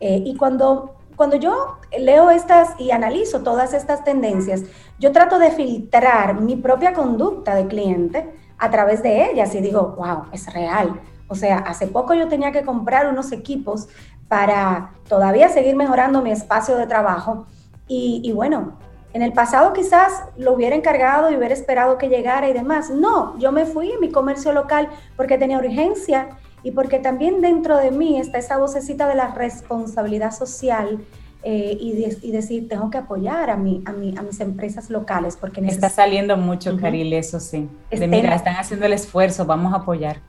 Eh, 0.00 0.22
y 0.26 0.36
cuando, 0.36 0.94
cuando 1.16 1.36
yo 1.36 1.78
leo 1.98 2.30
estas 2.30 2.78
y 2.78 2.90
analizo 2.90 3.42
todas 3.42 3.72
estas 3.72 4.04
tendencias, 4.04 4.64
yo 4.98 5.10
trato 5.10 5.38
de 5.38 5.50
filtrar 5.50 6.38
mi 6.38 6.56
propia 6.56 6.92
conducta 6.92 7.54
de 7.54 7.66
cliente 7.66 8.30
a 8.58 8.70
través 8.70 9.02
de 9.02 9.30
ellas 9.30 9.54
y 9.54 9.60
digo, 9.60 9.94
wow, 9.96 10.24
es 10.32 10.52
real. 10.52 11.00
O 11.28 11.34
sea, 11.34 11.58
hace 11.58 11.86
poco 11.86 12.12
yo 12.12 12.28
tenía 12.28 12.52
que 12.52 12.62
comprar 12.62 13.06
unos 13.06 13.32
equipos 13.32 13.88
para 14.28 14.92
todavía 15.08 15.48
seguir 15.48 15.76
mejorando 15.76 16.20
mi 16.20 16.30
espacio 16.30 16.76
de 16.76 16.86
trabajo. 16.86 17.46
Y, 17.88 18.20
y, 18.22 18.32
bueno, 18.32 18.78
en 19.14 19.22
el 19.22 19.32
pasado 19.32 19.72
quizás 19.72 20.24
lo 20.36 20.52
hubiera 20.52 20.74
encargado 20.74 21.30
y 21.30 21.36
hubiera 21.36 21.54
esperado 21.54 21.98
que 21.98 22.08
llegara 22.08 22.48
y 22.48 22.52
demás. 22.52 22.90
No, 22.90 23.38
yo 23.38 23.52
me 23.52 23.64
fui 23.64 23.92
a 23.92 24.00
mi 24.00 24.10
comercio 24.10 24.52
local 24.52 24.88
porque 25.16 25.38
tenía 25.38 25.56
urgencia 25.56 26.30
y 26.64 26.72
porque 26.72 26.98
también 26.98 27.40
dentro 27.40 27.76
de 27.76 27.92
mí 27.92 28.18
está 28.18 28.38
esa 28.38 28.58
vocecita 28.58 29.06
de 29.06 29.14
la 29.14 29.28
responsabilidad 29.28 30.32
social 30.32 30.98
eh, 31.44 31.76
y, 31.78 32.32
decir, 32.32 32.68
tengo 32.68 32.90
que 32.90 32.98
apoyar 32.98 33.50
a, 33.50 33.56
mi, 33.56 33.84
a, 33.86 33.92
mi, 33.92 34.16
a 34.18 34.22
mis 34.22 34.40
empresas 34.40 34.90
locales. 34.90 35.36
porque 35.36 35.60
Está 35.60 35.90
saliendo 35.90 36.36
mucho, 36.36 36.76
Caril, 36.76 37.12
eso 37.12 37.38
sí. 37.38 37.68
De, 37.90 38.08
mira, 38.08 38.34
están 38.34 38.56
haciendo 38.56 38.86
el 38.86 38.94
esfuerzo, 38.94 39.46
vamos 39.46 39.74
a 39.74 39.76
apoyar. 39.76 40.22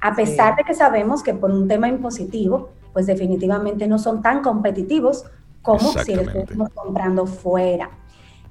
A 0.00 0.14
pesar 0.14 0.56
de 0.56 0.64
que 0.64 0.72
sabemos 0.72 1.22
que 1.22 1.34
por 1.34 1.50
un 1.50 1.68
tema 1.68 1.88
impositivo, 1.88 2.70
pues 2.94 3.06
definitivamente 3.06 3.86
no 3.86 3.98
son 3.98 4.22
tan 4.22 4.40
competitivos 4.40 5.26
como 5.60 5.92
si 5.92 6.12
estuviéramos 6.12 6.70
comprando 6.70 7.26
fuera. 7.26 7.90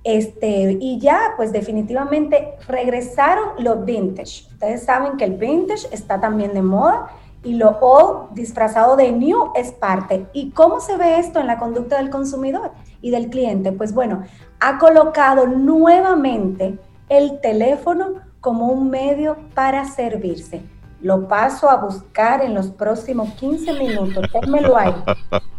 Este, 0.10 0.76
y 0.82 0.98
ya, 0.98 1.34
pues 1.38 1.52
definitivamente 1.52 2.56
regresaron 2.68 3.50
los 3.60 3.86
vintage. 3.86 4.48
Ustedes 4.50 4.84
saben 4.84 5.18
que 5.18 5.26
el 5.26 5.36
vintage 5.36 5.88
está 5.92 6.20
también 6.20 6.56
de 6.56 6.64
moda 6.64 7.12
y 7.44 7.54
lo 7.54 7.78
old 7.80 8.34
disfrazado 8.34 8.96
de 8.96 9.12
new 9.12 9.52
es 9.54 9.72
parte. 9.72 10.26
¿Y 10.34 10.50
cómo 10.50 10.80
se 10.80 10.98
ve 10.98 11.20
esto 11.20 11.40
en 11.40 11.46
la 11.46 11.60
conducta 11.60 11.98
del 11.98 12.10
consumidor 12.10 12.72
y 13.04 13.12
del 13.12 13.30
cliente? 13.30 13.72
Pues 13.72 13.94
bueno, 13.94 14.24
ha 14.60 14.80
colocado 14.80 15.46
nuevamente 15.46 16.80
el 17.08 17.40
teléfono 17.40 18.16
como 18.42 18.70
un 18.70 18.90
medio 18.90 19.38
para 19.54 19.86
servirse. 19.86 20.64
Lo 21.04 21.28
paso 21.28 21.70
a 21.70 21.76
buscar 21.76 22.44
en 22.44 22.56
los 22.56 22.72
próximos 22.72 23.30
15 23.34 23.74
minutos. 23.74 24.26
Déjmelo 24.34 24.76
ahí. 24.76 24.96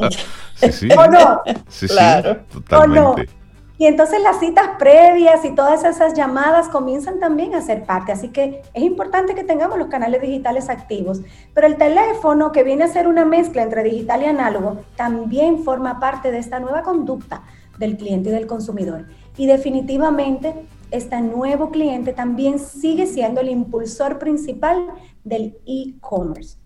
¿O 0.98 1.06
no? 1.06 1.40
Sí, 1.68 1.86
claro. 1.86 2.40
totalmente. 2.52 3.39
Y 3.80 3.86
entonces 3.86 4.20
las 4.22 4.38
citas 4.38 4.72
previas 4.78 5.42
y 5.42 5.54
todas 5.54 5.84
esas 5.84 6.12
llamadas 6.12 6.68
comienzan 6.68 7.18
también 7.18 7.54
a 7.54 7.62
ser 7.62 7.86
parte. 7.86 8.12
Así 8.12 8.28
que 8.28 8.60
es 8.74 8.82
importante 8.82 9.34
que 9.34 9.42
tengamos 9.42 9.78
los 9.78 9.88
canales 9.88 10.20
digitales 10.20 10.68
activos. 10.68 11.22
Pero 11.54 11.66
el 11.66 11.78
teléfono, 11.78 12.52
que 12.52 12.62
viene 12.62 12.84
a 12.84 12.88
ser 12.88 13.08
una 13.08 13.24
mezcla 13.24 13.62
entre 13.62 13.82
digital 13.82 14.20
y 14.22 14.26
análogo, 14.26 14.82
también 14.96 15.64
forma 15.64 15.98
parte 15.98 16.30
de 16.30 16.36
esta 16.36 16.60
nueva 16.60 16.82
conducta 16.82 17.42
del 17.78 17.96
cliente 17.96 18.28
y 18.28 18.32
del 18.32 18.46
consumidor. 18.46 19.06
Y 19.38 19.46
definitivamente 19.46 20.52
este 20.90 21.18
nuevo 21.22 21.70
cliente 21.70 22.12
también 22.12 22.58
sigue 22.58 23.06
siendo 23.06 23.40
el 23.40 23.48
impulsor 23.48 24.18
principal 24.18 24.88
del 25.24 25.56
e-commerce. 25.66 26.58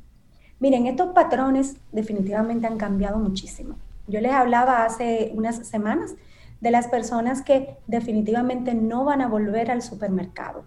Miren, 0.59 0.89
estos 0.89 1.13
patrones 1.13 1.77
definitivamente 1.93 2.67
han 2.67 2.77
cambiado 2.77 3.19
muchísimo. 3.19 3.77
Yo 4.09 4.21
les 4.21 4.33
hablaba 4.33 4.85
hace 4.85 5.31
unas 5.37 5.65
semanas 5.65 6.17
de 6.65 6.71
las 6.71 6.89
personas 6.89 7.43
que 7.43 7.77
definitivamente 7.87 8.73
no 8.75 9.05
van 9.05 9.21
a 9.21 9.29
volver 9.29 9.71
al 9.71 9.83
supermercado. 9.83 10.65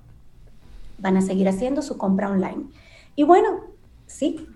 Van 0.99 1.17
a 1.17 1.23
seguir 1.23 1.49
haciendo 1.49 1.81
su 1.81 1.97
compra 1.97 2.29
online. 2.29 2.65
Y 3.15 3.23
bueno, 3.23 3.61
sí. 4.05 4.47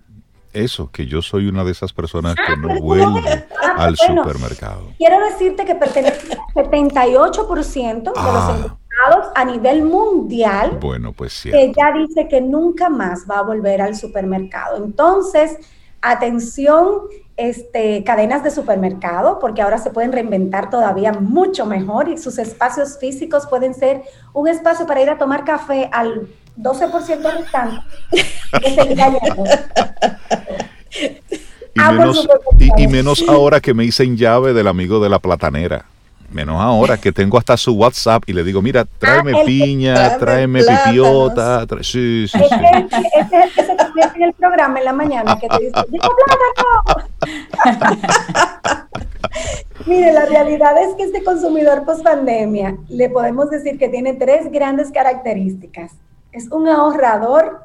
Eso, 0.54 0.92
que 0.92 1.08
yo 1.08 1.24
soy 1.24 1.48
una 1.48 1.64
de 1.64 1.72
esas 1.72 1.94
personas 1.94 2.36
que 2.36 2.56
no 2.58 2.80
vuelve 2.80 3.44
ah, 3.60 3.74
al 3.76 3.98
supermercado. 3.98 4.94
Quiero 5.00 5.20
decirte 5.26 5.66
que 5.66 5.74
pertenece 5.74 6.34
al 6.34 6.66
78% 6.70 8.04
de 8.04 8.04
los 8.04 8.16
ah. 8.16 8.56
encuestados 8.56 9.34
a 9.34 9.44
nivel 9.44 9.82
mundial. 9.82 10.78
Bueno, 10.80 11.12
pues 11.12 11.34
sí. 11.34 11.50
Que 11.50 11.74
ya 11.76 11.92
dice 11.92 12.28
que 12.28 12.40
nunca 12.40 12.88
más 12.92 13.26
va 13.28 13.40
a 13.40 13.42
volver 13.42 13.82
al 13.82 13.96
supermercado. 13.96 14.78
Entonces, 14.78 15.58
atención 16.04 17.00
este, 17.50 18.04
cadenas 18.04 18.44
de 18.44 18.52
supermercado, 18.52 19.40
porque 19.40 19.64
ahora 19.64 19.80
se 19.80 19.90
pueden 19.90 20.12
reinventar 20.12 20.70
todavía 20.70 21.12
mucho 21.12 21.66
mejor 21.66 22.08
y 22.08 22.18
sus 22.18 22.38
espacios 22.38 23.00
físicos 23.00 23.48
pueden 23.48 23.74
ser 23.74 24.04
un 24.34 24.48
espacio 24.48 24.86
para 24.86 25.02
ir 25.02 25.10
a 25.10 25.18
tomar 25.18 25.44
café 25.44 25.90
al 25.92 26.28
12% 26.56 27.40
restante. 27.40 27.82
y, 31.74 31.80
menos, 31.80 32.28
y 32.78 32.88
menos 32.88 33.26
ahora 33.28 33.60
que 33.60 33.74
me 33.74 33.84
dicen 33.84 34.18
llave 34.18 34.54
del 34.54 34.68
amigo 34.68 35.00
de 35.00 35.10
la 35.10 35.18
platanera. 35.18 35.86
Menos 36.32 36.62
ahora 36.62 36.98
que 36.98 37.12
tengo 37.12 37.38
hasta 37.38 37.58
su 37.58 37.74
WhatsApp 37.74 38.24
y 38.28 38.34
le 38.34 38.44
digo, 38.44 38.62
mira, 38.62 38.86
tráeme 38.86 39.34
ah, 39.36 39.44
piña, 39.46 40.18
tráeme 40.18 40.62
pipiota. 40.64 41.66
sí, 41.82 42.26
sí, 42.28 42.28
sí. 42.28 42.38
Ese, 42.38 43.44
ese, 43.58 43.76
en 44.16 44.24
el 44.24 44.34
programa 44.34 44.80
en 44.80 44.86
la 44.86 44.94
mañana 44.94 45.38
que 45.38 45.50
te 45.50 45.58
dice. 45.60 45.74
Mire, 49.86 50.12
la 50.14 50.26
realidad 50.26 50.76
es 50.82 50.96
que 50.96 51.04
este 51.04 51.24
consumidor 51.24 51.86
post 51.86 52.04
pandemia 52.04 52.78
le 52.88 53.10
podemos 53.10 53.50
decir 53.50 53.78
que 53.78 53.90
tiene 53.90 54.14
tres 54.14 54.52
grandes 54.52 54.92
características. 54.92 55.94
Es 56.32 56.52
un 56.52 56.68
ahorrador 56.68 57.62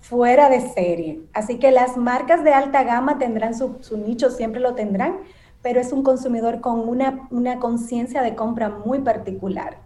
fuera 0.00 0.48
de 0.48 0.60
serie. 0.72 1.20
Así 1.32 1.58
que 1.58 1.70
las 1.70 1.96
marcas 1.96 2.44
de 2.44 2.52
alta 2.52 2.84
gama 2.84 3.18
tendrán 3.18 3.54
su, 3.54 3.78
su 3.80 3.96
nicho, 3.96 4.30
siempre 4.30 4.60
lo 4.60 4.74
tendrán, 4.74 5.18
pero 5.64 5.80
es 5.80 5.92
un 5.92 6.02
consumidor 6.02 6.60
con 6.60 6.86
una, 6.86 7.26
una 7.30 7.58
conciencia 7.58 8.20
de 8.20 8.34
compra 8.34 8.68
muy 8.68 9.00
particular. 9.00 9.78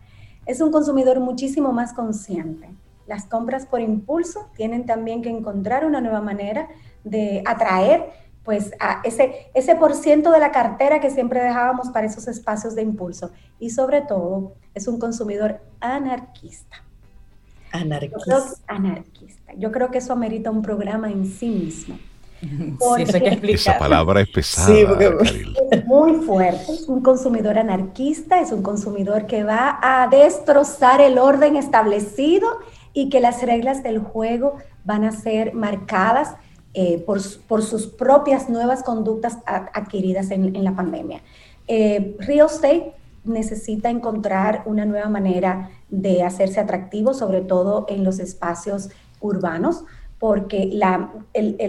Es 0.45 0.61
un 0.61 0.73
consumidor 0.73 1.21
muchísimo 1.21 1.73
más 1.73 1.93
consciente. 1.93 2.69
Las 3.07 3.27
compras 3.27 3.65
por 3.65 3.81
impulso 3.81 4.49
tienen 4.57 4.87
también 4.87 5.23
que 5.23 5.31
encontrar 5.31 5.87
una 5.87 6.01
nueva 6.01 6.21
manera 6.21 6.69
de 7.05 7.45
atraer 7.47 8.11
pues 8.43 8.73
a 8.81 9.03
ese, 9.05 9.51
ese 9.55 9.77
por 9.77 9.95
ciento 9.95 10.33
de 10.33 10.41
la 10.41 10.51
cartera 10.51 10.99
que 10.99 11.11
siempre 11.11 11.41
dejábamos 11.41 11.91
para 11.91 12.07
esos 12.07 12.27
espacios 12.27 12.75
de 12.75 12.83
impulso. 12.83 13.31
Y 13.61 13.71
sobre 13.71 14.01
todo, 14.01 14.55
es 14.75 14.89
un 14.89 14.99
consumidor 14.99 15.61
anarquista. 15.79 16.83
Anarquista. 17.71 18.43
anarquista. 18.67 19.53
Yo 19.57 19.71
creo 19.71 19.93
que 19.93 19.99
eso 19.99 20.13
amerita 20.13 20.51
un 20.51 20.63
programa 20.63 21.09
en 21.09 21.25
sí 21.25 21.51
mismo. 21.51 21.99
Esa 23.43 23.79
palabra 23.79 24.21
es 24.21 24.29
pesada. 24.29 24.99
es 25.71 25.87
muy 25.87 26.15
fuerte. 26.25 26.73
Es 26.73 26.89
un 26.89 27.03
consumidor 27.03 27.59
anarquista, 27.59 28.41
es 28.41 28.53
un 28.53 28.63
consumidor 28.63 29.27
que 29.27 29.45
va 29.45 29.79
a 29.83 30.09
destrozar 30.09 31.01
el 31.01 31.19
orden 31.19 31.57
establecido 31.57 32.49
y 32.93 33.09
que 33.09 33.21
las 33.21 33.43
reglas 33.43 33.83
del 33.83 33.99
juego 33.99 34.57
van 34.85 35.05
a 35.05 35.13
ser 35.13 35.55
marcadas 35.55 36.35
eh, 36.75 37.03
por, 37.05 37.21
sus 37.21 37.87
propias 37.87 38.49
nuevas 38.49 38.83
conductas 38.83 39.39
adquiridas 39.47 40.31
en, 40.31 40.63
la 40.63 40.77
pandemia. 40.77 41.23
Eh, 41.67 42.17
Real 42.21 42.47
Estate 42.47 42.95
necesita 43.25 43.91
encontrar 43.91 44.63
una 44.65 44.85
nueva 44.85 45.09
manera 45.09 45.71
de 45.89 46.23
hacerse 46.23 46.61
atractivo, 46.61 47.15
sobre 47.15 47.41
todo 47.41 47.87
en 47.89 48.05
los 48.05 48.19
espacios 48.21 48.91
urbanos 49.21 49.85
porque 50.19 50.69
la, 50.73 51.11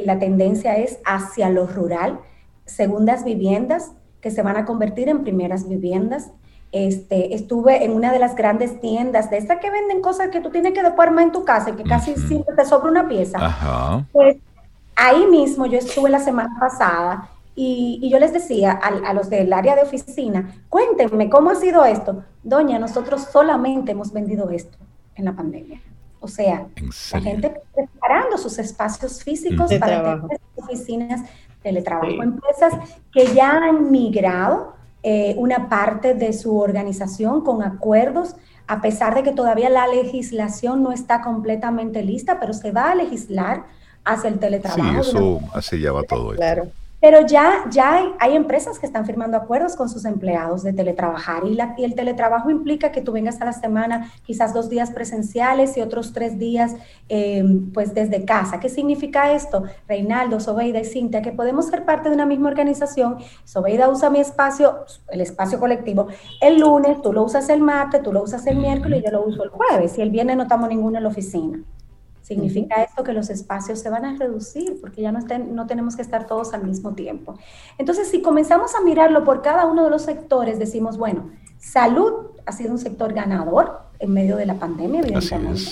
la 0.05 0.19
tendencia 0.19 0.77
es 0.77 0.99
hacia 1.05 1.49
lo 1.49 1.67
rural, 1.67 2.19
segundas 2.65 3.23
viviendas 3.23 3.91
que 4.21 4.31
se 4.31 4.41
van 4.41 4.57
a 4.57 4.65
convertir 4.65 5.09
en 5.09 5.23
primeras 5.23 5.67
viviendas. 5.67 6.31
Este, 6.71 7.33
estuve 7.33 7.83
en 7.83 7.91
una 7.93 8.11
de 8.11 8.19
las 8.19 8.35
grandes 8.35 8.79
tiendas 8.79 9.29
de 9.31 9.37
estas 9.37 9.59
que 9.59 9.71
venden 9.71 10.01
cosas 10.01 10.29
que 10.29 10.39
tú 10.39 10.51
tienes 10.51 10.73
que 10.73 10.83
después 10.83 11.07
armar 11.07 11.25
en 11.25 11.31
tu 11.31 11.43
casa 11.43 11.71
y 11.71 11.73
que 11.73 11.83
casi 11.83 12.15
siempre 12.15 12.55
te 12.55 12.65
sobra 12.65 12.91
una 12.91 13.07
pieza. 13.07 14.05
Pues 14.11 14.37
ahí 14.95 15.25
mismo 15.27 15.65
yo 15.65 15.77
estuve 15.79 16.09
la 16.09 16.19
semana 16.19 16.55
pasada 16.59 17.29
y, 17.55 17.99
y 18.01 18.09
yo 18.09 18.19
les 18.19 18.33
decía 18.33 18.71
a, 18.71 19.09
a, 19.09 19.13
los 19.13 19.29
del 19.29 19.51
área 19.51 19.75
de 19.75 19.81
oficina, 19.81 20.55
cuéntenme 20.69 21.29
cómo 21.29 21.49
ha 21.49 21.55
sido 21.55 21.85
esto. 21.85 22.23
Doña, 22.43 22.77
nosotros 22.77 23.27
solamente 23.31 23.91
hemos 23.93 24.13
vendido 24.13 24.49
esto 24.49 24.77
en 25.15 25.25
la 25.25 25.33
pandemia. 25.33 25.81
O 26.21 26.27
sea, 26.27 26.67
la 27.13 27.21
gente 27.21 27.53
preparando 27.73 28.37
sus 28.37 28.59
espacios 28.59 29.23
físicos 29.23 29.73
para 29.75 30.21
tener 30.21 30.39
oficinas 30.55 31.21
teletrabajo. 31.61 32.23
Empresas 32.23 32.73
que 33.11 33.33
ya 33.33 33.51
han 33.51 33.91
migrado 33.91 34.73
eh, 35.03 35.35
una 35.37 35.69
parte 35.69 36.13
de 36.13 36.33
su 36.33 36.57
organización 36.57 37.41
con 37.41 37.63
acuerdos, 37.63 38.35
a 38.67 38.81
pesar 38.81 39.15
de 39.15 39.23
que 39.23 39.31
todavía 39.31 39.69
la 39.69 39.87
legislación 39.87 40.83
no 40.83 40.91
está 40.91 41.21
completamente 41.21 42.03
lista, 42.03 42.39
pero 42.39 42.53
se 42.53 42.71
va 42.71 42.91
a 42.91 42.95
legislar 42.95 43.65
hacia 44.03 44.29
el 44.29 44.39
teletrabajo. 44.39 45.03
Sí, 45.03 45.09
eso 45.09 45.39
así 45.53 45.79
ya 45.79 45.91
va 45.91 46.03
todo. 46.03 46.35
Claro. 46.35 46.67
Pero 47.01 47.25
ya, 47.25 47.63
ya 47.71 48.13
hay, 48.19 48.35
empresas 48.35 48.77
que 48.77 48.85
están 48.85 49.05
firmando 49.05 49.37
acuerdos 49.37 49.75
con 49.77 49.87
sus 49.87 50.03
empleados 50.03 50.63
de 50.63 50.73
teletrabajar 50.73 51.45
y, 51.45 51.55
la, 51.55 51.73
y, 51.77 51.85
el 51.85 51.95
teletrabajo 51.95 52.49
implica 52.49 52.91
que 52.91 53.01
tú 53.01 53.13
vengas 53.13 53.39
a 53.39 53.45
la 53.45 53.53
semana 53.53 54.11
quizás 54.23 54.53
dos 54.53 54.69
días 54.69 54.91
presenciales 54.91 55.77
y 55.77 55.81
otros 55.81 56.11
tres 56.11 56.37
días 56.37 56.75
eh, 57.07 57.43
pues 57.73 57.93
desde 57.93 58.25
casa. 58.25 58.59
¿Qué 58.59 58.67
significa 58.67 59.31
esto? 59.31 59.63
Reinaldo, 59.87 60.41
Sobeida 60.41 60.79
y 60.79 60.85
Cintia, 60.85 61.21
que 61.21 61.31
podemos 61.31 61.67
ser 61.67 61.85
parte 61.85 62.09
de 62.09 62.15
una 62.15 62.25
misma 62.25 62.49
organización. 62.49 63.17
Sobeida 63.45 63.89
usa 63.89 64.09
mi 64.09 64.19
espacio, 64.19 64.85
el 65.09 65.21
espacio 65.21 65.59
colectivo, 65.59 66.07
el 66.41 66.59
lunes, 66.59 67.01
tú 67.01 67.13
lo 67.13 67.23
usas 67.23 67.47
el 67.47 67.61
martes, 67.61 68.03
tú 68.03 68.11
lo 68.11 68.23
usas 68.23 68.45
el 68.45 68.57
miércoles 68.57 68.99
y 68.99 69.05
yo 69.05 69.11
lo 69.11 69.25
uso 69.25 69.43
el 69.43 69.49
jueves 69.49 69.97
y 69.97 70.01
el 70.01 70.09
viernes 70.09 70.35
no 70.35 70.43
estamos 70.43 70.67
ninguno 70.67 70.97
en 70.97 71.03
la 71.03 71.09
oficina. 71.09 71.63
Significa 72.29 72.83
esto 72.83 73.03
que 73.03 73.11
los 73.11 73.31
espacios 73.31 73.79
se 73.79 73.89
van 73.89 74.05
a 74.05 74.15
reducir 74.15 74.79
porque 74.79 75.01
ya 75.01 75.11
no, 75.11 75.19
no 75.51 75.65
tenemos 75.65 75.95
que 75.95 76.03
estar 76.03 76.27
todos 76.27 76.53
al 76.53 76.63
mismo 76.63 76.93
tiempo. 76.93 77.39
Entonces, 77.79 78.07
si 78.07 78.21
comenzamos 78.21 78.75
a 78.75 78.81
mirarlo 78.81 79.23
por 79.23 79.41
cada 79.41 79.65
uno 79.65 79.83
de 79.83 79.89
los 79.89 80.03
sectores, 80.03 80.59
decimos, 80.59 80.99
bueno, 80.99 81.31
salud 81.57 82.27
ha 82.45 82.51
sido 82.51 82.69
un 82.69 82.77
sector 82.77 83.13
ganador 83.13 83.79
en 83.97 84.13
medio 84.13 84.37
de 84.37 84.45
la 84.45 84.53
pandemia, 84.53 84.99
evidentemente. 84.99 85.71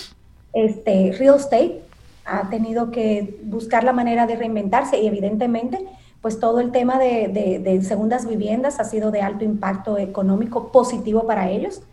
Este, 0.52 1.12
real 1.20 1.36
estate 1.36 1.84
ha 2.26 2.50
tenido 2.50 2.90
que 2.90 3.40
buscar 3.44 3.84
la 3.84 3.94
manera 3.94 4.26
de 4.26 4.36
reinventarse 4.36 4.98
y 4.98 5.06
evidentemente, 5.06 5.86
pues 6.24 6.40
todo 6.40 6.60
el 6.60 6.72
tema 6.72 6.98
de, 6.98 7.62
de, 7.64 7.84
segundas 7.84 8.28
viviendas 8.28 8.80
ha 8.80 8.84
sido 8.84 9.12
de 9.12 9.22
alto 9.22 9.46
impacto 9.46 10.00
económico 10.00 10.72
positivo 10.72 11.28
para 11.28 11.52
ellos. 11.52 11.84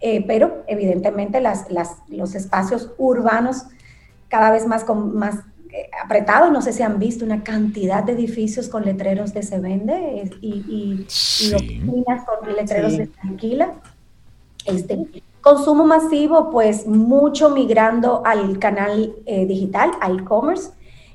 Eh, 0.00 0.24
pero 0.28 0.62
evidentemente 0.68 1.40
las, 1.40 1.68
las, 1.70 1.96
los 2.08 2.36
espacios 2.36 2.92
urbanos 2.98 3.66
cada 4.32 4.50
vez 4.50 4.66
más, 4.66 4.82
con, 4.82 5.14
más 5.14 5.40
eh, 5.70 5.90
apretado. 6.02 6.50
No 6.50 6.62
sé 6.62 6.72
si 6.72 6.82
han 6.82 6.98
visto 6.98 7.22
una 7.22 7.44
cantidad 7.44 8.02
de 8.02 8.12
edificios 8.12 8.70
con 8.70 8.82
letreros 8.82 9.34
de 9.34 9.42
se 9.42 9.60
vende 9.60 10.30
y, 10.40 11.04
oficinas 11.54 12.24
con 12.24 12.54
letreros 12.56 12.96
de 12.96 13.08
tranquila. 13.08 13.74
Este, 14.64 15.06
consumo 15.42 15.84
masivo, 15.84 16.50
pues 16.50 16.86
mucho 16.86 17.50
migrando 17.50 18.22
al 18.24 18.58
canal 18.58 19.14
eh, 19.26 19.44
digital, 19.44 19.90
al 20.00 20.20
e-commerce. 20.20 20.70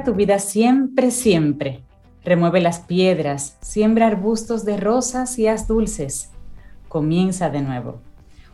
Tu 0.06 0.14
vida 0.14 0.40
siempre, 0.40 1.12
siempre. 1.12 1.84
Remueve 2.24 2.62
las 2.62 2.80
piedras, 2.80 3.58
siembra 3.62 4.08
arbustos 4.08 4.64
de 4.64 4.78
rosas 4.78 5.38
y 5.38 5.48
haz 5.48 5.68
dulces. 5.68 6.32
Comienza 6.88 7.50
de 7.50 7.62
nuevo. 7.62 8.02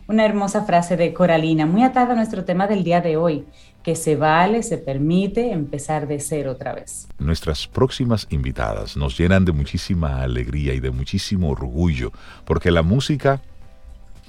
Una 0.08 0.26
hermosa 0.26 0.66
frase 0.66 0.98
de 0.98 1.14
Coralina, 1.14 1.66
muy 1.66 1.84
atada 1.84 2.14
a 2.14 2.16
nuestro 2.16 2.46
tema 2.46 2.68
del 2.68 2.84
día 2.84 3.02
de 3.02 3.18
hoy, 3.18 3.46
que 3.84 3.96
se 3.96 4.16
vale, 4.16 4.64
se 4.64 4.78
permite 4.78 5.52
empezar 5.52 6.08
de 6.08 6.20
cero 6.20 6.52
otra 6.52 6.74
vez. 6.74 7.08
Nuestras 7.20 7.68
próximas 7.68 8.26
invitadas 8.32 8.98
nos 8.98 9.18
llenan 9.18 9.46
de 9.46 9.52
muchísima 9.52 10.24
alegría 10.24 10.74
y 10.74 10.80
de 10.80 10.92
muchísimo 10.92 11.50
orgullo, 11.50 12.12
porque 12.44 12.72
la 12.72 12.82
música 12.82 13.42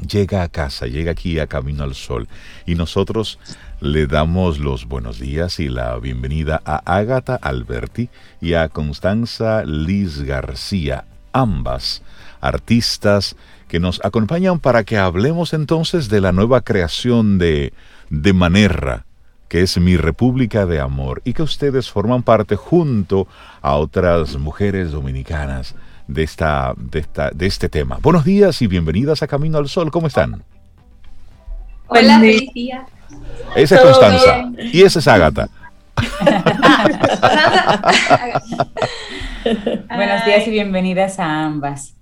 llega 0.06 0.42
a 0.42 0.48
casa, 0.48 0.86
llega 0.86 1.12
aquí 1.12 1.38
a 1.38 1.46
Camino 1.46 1.84
al 1.84 1.94
Sol 1.94 2.28
y 2.66 2.74
nosotros 2.74 3.38
le 3.80 4.06
damos 4.06 4.58
los 4.58 4.86
buenos 4.86 5.20
días 5.20 5.60
y 5.60 5.68
la 5.68 5.96
bienvenida 5.98 6.62
a 6.64 6.80
Ágata 6.96 7.36
Alberti 7.36 8.08
y 8.40 8.54
a 8.54 8.68
Constanza 8.68 9.64
Liz 9.64 10.22
García, 10.22 11.04
ambas 11.32 12.02
artistas 12.40 13.36
que 13.68 13.78
nos 13.78 14.02
acompañan 14.04 14.60
para 14.60 14.84
que 14.84 14.96
hablemos 14.96 15.52
entonces 15.52 16.08
de 16.08 16.20
la 16.20 16.32
nueva 16.32 16.62
creación 16.62 17.38
de, 17.38 17.74
de 18.08 18.32
Manerra, 18.32 19.04
que 19.48 19.62
es 19.62 19.78
mi 19.78 19.96
República 19.96 20.64
de 20.64 20.80
Amor, 20.80 21.20
y 21.24 21.34
que 21.34 21.42
ustedes 21.42 21.90
forman 21.90 22.22
parte 22.22 22.56
junto 22.56 23.28
a 23.60 23.74
otras 23.74 24.36
mujeres 24.36 24.90
dominicanas 24.90 25.74
de, 26.08 26.22
esta, 26.22 26.72
de, 26.76 27.00
esta, 27.00 27.30
de 27.30 27.46
este 27.46 27.68
tema. 27.68 27.98
Buenos 28.00 28.24
días 28.24 28.62
y 28.62 28.68
bienvenidas 28.68 29.22
a 29.22 29.26
Camino 29.26 29.58
al 29.58 29.68
Sol. 29.68 29.90
¿Cómo 29.90 30.06
están? 30.06 30.42
Hola, 31.88 32.18
feliz 32.18 32.52
día. 32.54 32.86
Esa 33.54 33.76
es 33.76 33.80
Constanza 33.80 34.50
y 34.58 34.82
esa 34.82 34.98
es 34.98 35.08
Ágata. 35.08 35.48
Buenos 39.88 40.26
días 40.26 40.46
y 40.46 40.50
bienvenidas 40.50 41.18
a 41.18 41.44
ambas. 41.44 41.94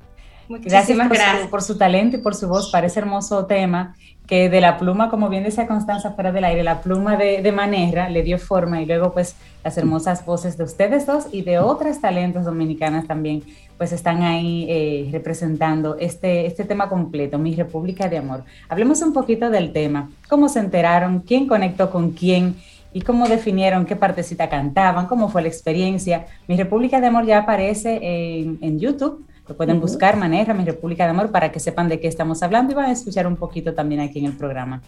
Gracias, 0.48 0.98
por, 0.98 1.08
gracias. 1.08 1.42
Su, 1.42 1.50
por 1.50 1.62
su 1.62 1.78
talento 1.78 2.16
y 2.16 2.20
por 2.20 2.34
su 2.34 2.48
voz 2.48 2.70
para 2.70 2.86
ese 2.86 3.00
hermoso 3.00 3.46
tema 3.46 3.94
que 4.26 4.48
de 4.48 4.60
la 4.60 4.78
pluma, 4.78 5.10
como 5.10 5.28
bien 5.28 5.44
decía 5.44 5.66
Constanza 5.66 6.12
fuera 6.12 6.32
del 6.32 6.44
aire, 6.44 6.62
la 6.62 6.80
pluma 6.80 7.16
de, 7.16 7.42
de 7.42 7.52
Manera 7.52 8.08
le 8.08 8.22
dio 8.22 8.38
forma 8.38 8.80
y 8.80 8.86
luego 8.86 9.12
pues 9.12 9.36
las 9.62 9.76
hermosas 9.76 10.24
voces 10.24 10.56
de 10.56 10.64
ustedes 10.64 11.06
dos 11.06 11.26
y 11.30 11.42
de 11.42 11.58
otras 11.58 12.00
talentos 12.00 12.44
dominicanas 12.44 13.06
también 13.06 13.42
pues 13.76 13.92
están 13.92 14.22
ahí 14.22 14.66
eh, 14.68 15.08
representando 15.12 15.96
este, 15.98 16.46
este 16.46 16.64
tema 16.64 16.88
completo, 16.88 17.38
Mi 17.38 17.54
República 17.54 18.08
de 18.08 18.18
Amor. 18.18 18.44
Hablemos 18.68 19.02
un 19.02 19.12
poquito 19.12 19.50
del 19.50 19.72
tema, 19.72 20.10
cómo 20.28 20.48
se 20.48 20.60
enteraron, 20.60 21.20
quién 21.20 21.46
conectó 21.46 21.90
con 21.90 22.12
quién 22.12 22.56
y 22.94 23.02
cómo 23.02 23.28
definieron 23.28 23.84
qué 23.84 23.96
partecita 23.96 24.48
cantaban, 24.48 25.06
cómo 25.06 25.28
fue 25.28 25.42
la 25.42 25.48
experiencia. 25.48 26.26
Mi 26.46 26.56
República 26.56 27.00
de 27.00 27.08
Amor 27.08 27.26
ya 27.26 27.38
aparece 27.38 27.98
en, 28.02 28.58
en 28.62 28.78
YouTube 28.78 29.26
lo 29.46 29.56
pueden 29.56 29.80
buscar, 29.80 30.16
Maneja 30.16 30.54
Mi 30.54 30.64
República 30.64 31.04
de 31.04 31.10
Amor, 31.10 31.30
para 31.30 31.52
que 31.52 31.60
sepan 31.60 31.88
de 31.88 32.00
qué 32.00 32.08
estamos 32.08 32.42
hablando 32.42 32.72
y 32.72 32.76
van 32.76 32.86
a 32.86 32.92
escuchar 32.92 33.26
un 33.26 33.36
poquito 33.36 33.74
también 33.74 34.00
aquí 34.00 34.18
en 34.18 34.26
el 34.26 34.36
programa. 34.36 34.80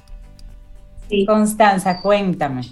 Sí. 1.09 1.27
Constanza, 1.27 2.01
cuéntame. 2.01 2.63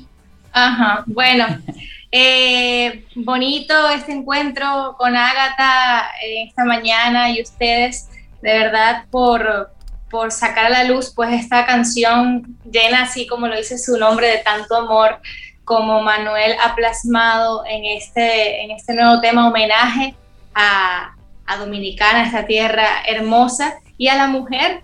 Ajá, 0.50 1.04
bueno, 1.06 1.46
eh, 2.10 3.04
bonito 3.16 3.90
este 3.90 4.12
encuentro 4.12 4.94
con 4.96 5.14
Ágata 5.14 6.10
eh, 6.22 6.44
esta 6.44 6.64
mañana 6.64 7.30
y 7.30 7.42
ustedes, 7.42 8.08
de 8.40 8.58
verdad, 8.58 9.04
por, 9.10 9.70
por 10.10 10.32
sacar 10.32 10.66
a 10.66 10.70
la 10.70 10.84
luz 10.84 11.12
pues 11.14 11.32
esta 11.32 11.66
canción 11.66 12.56
llena, 12.70 13.02
así 13.02 13.26
como 13.26 13.46
lo 13.46 13.56
dice 13.56 13.76
su 13.76 13.98
nombre, 13.98 14.28
de 14.28 14.38
tanto 14.38 14.76
amor, 14.76 15.20
como 15.64 16.02
Manuel 16.02 16.54
ha 16.62 16.74
plasmado 16.74 17.64
en 17.66 17.84
este, 17.84 18.62
en 18.62 18.70
este 18.70 18.94
nuevo 18.94 19.20
tema 19.20 19.48
homenaje 19.48 20.14
a, 20.54 21.13
a 21.46 21.56
Dominicana, 21.56 22.24
esta 22.24 22.46
tierra 22.46 23.02
hermosa, 23.06 23.74
y 23.96 24.08
a 24.08 24.16
la 24.16 24.26
mujer 24.26 24.82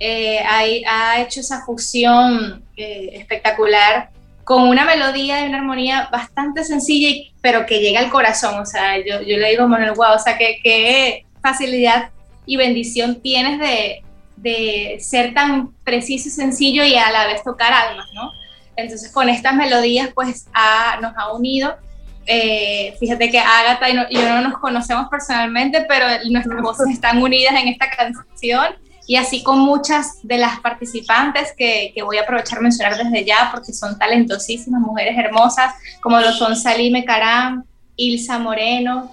eh, 0.00 0.40
ha, 0.46 1.20
hecho 1.20 1.40
esa 1.40 1.64
fusión 1.64 2.64
eh, 2.76 3.10
espectacular 3.14 4.10
con 4.44 4.62
una 4.68 4.84
melodía 4.84 5.44
y 5.44 5.48
una 5.48 5.58
armonía 5.58 6.08
bastante 6.10 6.64
sencilla, 6.64 7.30
pero 7.40 7.66
que 7.66 7.80
llega 7.80 8.00
al 8.00 8.10
corazón. 8.10 8.58
O 8.58 8.66
sea, 8.66 8.96
yo, 8.98 9.20
yo 9.22 9.36
le 9.36 9.50
digo 9.50 9.64
a 9.64 9.66
Manuel, 9.66 9.92
wow, 9.92 10.14
o 10.14 10.18
sea, 10.18 10.38
qué 10.38 11.24
facilidad 11.42 12.10
y 12.46 12.56
bendición 12.56 13.20
tienes 13.20 13.58
de, 13.58 14.02
de 14.40 14.98
ser 15.00 15.34
tan 15.34 15.72
preciso 15.84 16.28
y 16.28 16.32
sencillo 16.32 16.84
y 16.84 16.94
a 16.94 17.10
la 17.10 17.26
vez 17.26 17.42
tocar 17.42 17.72
almas, 17.72 18.06
¿no? 18.14 18.32
Entonces 18.76 19.10
con 19.10 19.28
estas 19.28 19.54
melodías 19.54 20.10
pues 20.14 20.46
nos 21.00 21.12
ha 21.16 21.32
unido. 21.32 21.76
Eh, 22.30 22.94
fíjate 23.00 23.30
que 23.30 23.38
Agatha 23.38 23.88
y, 23.88 23.94
yo 23.94 24.28
no 24.28 24.42
nos 24.42 24.58
conocemos 24.58 25.08
personalmente, 25.08 25.86
pero 25.88 26.04
nuestras 26.28 26.60
voces 26.60 26.90
están 26.90 27.22
unidas 27.22 27.54
en 27.54 27.68
esta 27.68 27.88
canción 27.88 28.74
y 29.06 29.16
así 29.16 29.42
con 29.42 29.60
muchas 29.60 30.18
de 30.22 30.36
las 30.36 30.60
participantes 30.60 31.54
que, 31.56 31.90
que, 31.94 32.02
voy 32.02 32.18
a 32.18 32.22
aprovechar 32.24 32.60
mencionar 32.60 32.98
desde 32.98 33.24
ya 33.24 33.48
porque 33.50 33.72
son 33.72 33.98
talentosísimas, 33.98 34.82
mujeres 34.82 35.16
hermosas, 35.16 35.72
como 36.02 36.20
lo 36.20 36.30
son 36.32 36.54
Salime 36.54 37.06
Caram, 37.06 37.64
Ilsa 37.96 38.38
Moreno, 38.38 39.10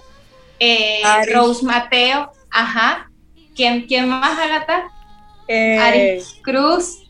eh, 0.60 1.00
Rose 1.32 1.64
Mateo, 1.64 2.30
ajá. 2.50 3.10
¿Quién, 3.54 3.86
quién 3.86 4.10
más, 4.10 4.38
Agatha? 4.38 4.84
Eh, 5.48 6.22
Cruz. 6.42 7.08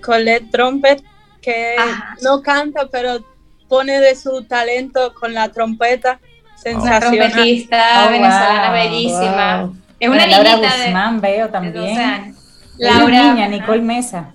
Colette 0.00 0.50
Trumpet, 0.50 1.00
que 1.40 1.76
no 2.22 2.42
canta, 2.42 2.88
pero 2.90 3.24
pone 3.72 4.00
de 4.00 4.14
su 4.16 4.44
talento 4.44 5.14
con 5.14 5.32
la 5.32 5.48
trompeta. 5.48 6.20
Sensacional. 6.56 7.14
Una 7.14 7.30
trompetista 7.30 8.04
oh, 8.06 8.10
venezolana 8.10 8.70
bellísima. 8.70 9.72
Es 9.98 10.08
una 10.10 10.26
Laura 10.26 10.56
Guzmán 10.56 11.20
veo 11.22 11.48
también. 11.48 12.36
Laura. 12.76 13.32
niña, 13.32 13.48
Nicole 13.48 13.80
Mesa. 13.80 14.34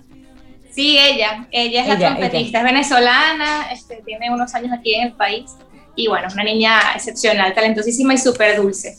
Sí, 0.72 0.98
ella. 0.98 1.46
Ella 1.52 1.82
es 1.82 1.88
la 1.88 1.98
trompetista. 1.98 2.58
Es 2.58 2.64
venezolana, 2.64 3.70
este, 3.70 4.02
tiene 4.04 4.28
unos 4.28 4.52
años 4.56 4.72
aquí 4.76 4.96
en 4.96 5.06
el 5.06 5.12
país. 5.12 5.52
Y 5.94 6.08
bueno, 6.08 6.26
es 6.26 6.34
una 6.34 6.42
niña 6.42 6.80
excepcional, 6.96 7.54
talentosísima 7.54 8.14
y 8.14 8.18
súper 8.18 8.56
dulce. 8.56 8.96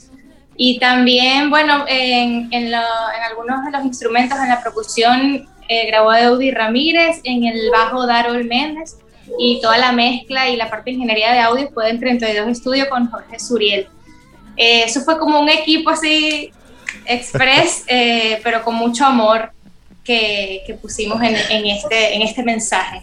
Y 0.56 0.80
también, 0.80 1.50
bueno, 1.50 1.84
en, 1.86 2.48
en, 2.54 2.74
algunos 2.74 3.66
de 3.66 3.72
los 3.72 3.84
instrumentos 3.84 4.40
en 4.40 4.48
la 4.48 4.64
percusión 4.64 5.50
eh, 5.68 5.88
grabó 5.88 6.14
Eudi 6.14 6.52
Ramírez, 6.52 7.20
en 7.26 7.44
el 7.44 7.70
bajo 7.72 8.08
Darol 8.08 8.46
Méndez, 8.46 8.96
y 9.38 9.60
toda 9.62 9.78
la 9.78 9.92
mezcla 9.92 10.50
y 10.50 10.56
la 10.56 10.70
parte 10.70 10.92
de 10.92 10.96
ingeniería 10.96 11.32
de 11.32 11.40
audio 11.40 11.70
fue 11.74 11.90
en 11.90 12.00
32 12.00 12.48
Estudio 12.48 12.90
con 12.90 13.10
Jorge 13.10 13.40
Suriel. 13.40 13.88
Eh, 14.58 14.84
eso 14.86 15.02
fue 15.02 15.18
como 15.18 15.40
un 15.40 15.50
equipo 15.50 15.90
así 15.90 16.52
express, 17.06 17.84
eh, 17.88 18.40
pero 18.44 18.64
con 18.64 18.76
mucho 18.76 19.06
amor 19.06 19.52
que, 20.04 20.64
que 20.66 20.74
pusimos 20.74 21.22
en, 21.22 21.36
en, 21.36 21.66
este, 21.66 22.16
en 22.16 22.22
este 22.22 22.44
mensaje. 22.44 23.02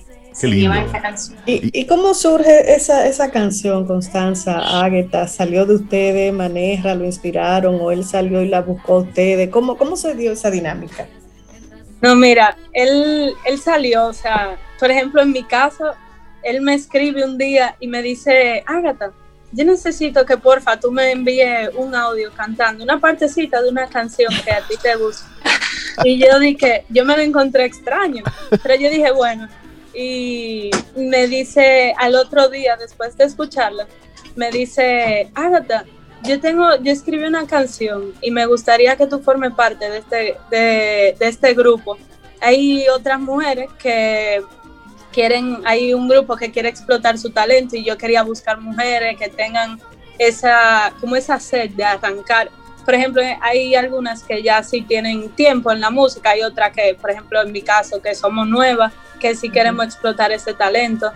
¿Y, 1.47 1.87
cómo 1.87 2.13
surge 2.13 2.75
esa, 2.75 3.07
esa 3.07 3.31
canción, 3.31 3.87
Constanza, 3.87 4.83
Águeta? 4.85 5.29
¿Salió 5.29 5.65
de 5.65 5.77
ustedes, 5.77 6.33
Maneja, 6.33 6.95
lo 6.95 7.07
inspiraron 7.07 7.79
o 7.81 7.91
él 7.91 8.05
salió 8.05 8.43
y 8.43 8.49
la 8.49 8.61
buscó 8.61 8.95
a 8.95 8.99
ustedes? 8.99 9.49
¿Cómo, 9.49 9.79
cómo 9.79 9.97
se 9.97 10.15
dio 10.15 10.33
esa 10.33 10.51
dinámica? 10.51 11.07
No, 12.03 12.15
mira, 12.15 12.57
él, 12.75 13.33
él 13.47 13.59
salió, 13.59 14.09
o 14.09 14.13
sea, 14.13 14.59
por 14.79 14.91
ejemplo, 14.91 15.23
en 15.23 15.33
mi 15.33 15.43
caso, 15.43 15.93
él 16.47 16.61
me 16.63 16.75
escribe 16.75 17.25
un 17.25 17.37
día 17.37 17.77
y 17.81 17.89
me 17.89 18.03
dice, 18.03 18.63
Ágata, 18.67 19.13
yo 19.53 19.65
necesito 19.65 20.25
que 20.25 20.37
porfa 20.37 20.79
tú 20.79 20.91
me 20.91 21.13
envíes 21.13 21.71
un 21.75 21.95
audio 21.95 22.31
cantando 22.33 22.85
una 22.85 23.01
partecita 23.01 23.63
de 23.63 23.69
una 23.69 23.87
canción 23.87 24.33
que 24.45 24.51
a 24.51 24.61
ti 24.67 24.75
te 24.83 24.97
gusta. 24.97 25.27
Y 26.05 26.19
yo 26.19 26.39
dije, 26.39 26.85
yo 26.91 27.05
me 27.05 27.17
lo 27.17 27.23
encontré 27.23 27.65
extraño, 27.65 28.23
pero 28.63 28.75
yo 28.75 28.91
dije, 28.91 29.11
bueno, 29.13 29.49
y 29.95 30.71
me 30.95 31.27
dice 31.27 31.95
al 31.97 32.15
otro 32.15 32.49
día, 32.49 32.77
después 32.77 33.17
de 33.17 33.25
escucharla, 33.25 33.87
me 34.35 34.51
dice, 34.51 35.31
Agatha, 35.35 35.85
yo 36.23 36.41
tengo, 36.41 36.77
yo 36.83 36.93
escribí 36.93 37.25
una 37.25 37.47
canción 37.47 38.13
y 38.21 38.31
me 38.31 38.47
gustaría 38.47 38.97
que 38.97 39.07
tú 39.07 39.21
formes 39.21 39.53
parte 39.55 39.89
de 39.89 39.99
este, 39.99 40.37
de, 40.51 41.17
este 41.21 41.55
grupo. 41.55 41.97
Hay 42.41 42.87
otras 42.89 43.19
mujeres 43.21 43.71
que 43.79 44.43
quieren, 45.17 45.63
hay 45.65 45.95
un 45.95 46.09
grupo 46.09 46.37
que 46.37 46.51
quiere 46.51 46.69
explotar 46.69 47.17
su 47.17 47.31
talento 47.31 47.75
y 47.75 47.83
yo 47.83 47.97
quería 47.97 48.23
buscar 48.23 48.61
mujeres 48.61 49.17
que 49.17 49.31
tengan 49.31 49.81
esa, 50.19 50.93
como 51.01 51.17
esa 51.17 51.41
sed 51.41 51.71
de 51.71 51.85
arrancar. 51.85 52.51
Por 52.85 52.95
ejemplo, 52.95 53.23
hay 53.41 53.75
algunas 53.75 54.23
que 54.23 54.43
ya 54.43 54.63
sí 54.63 54.83
tienen 54.83 55.31
tiempo 55.31 55.73
en 55.73 55.81
la 55.81 55.89
música, 55.89 56.31
hay 56.31 56.43
otras 56.43 56.71
que, 56.75 56.95
por 57.01 57.11
ejemplo, 57.11 57.41
en 57.41 57.51
mi 57.51 57.63
caso, 57.63 58.03
que 58.03 58.15
somos 58.15 58.47
nuevas, 58.47 58.93
que 59.19 59.35
si 59.35 59.49
queremos 59.49 59.87
explotar 59.87 60.33
ese 60.33 60.53
talento. 60.53 61.11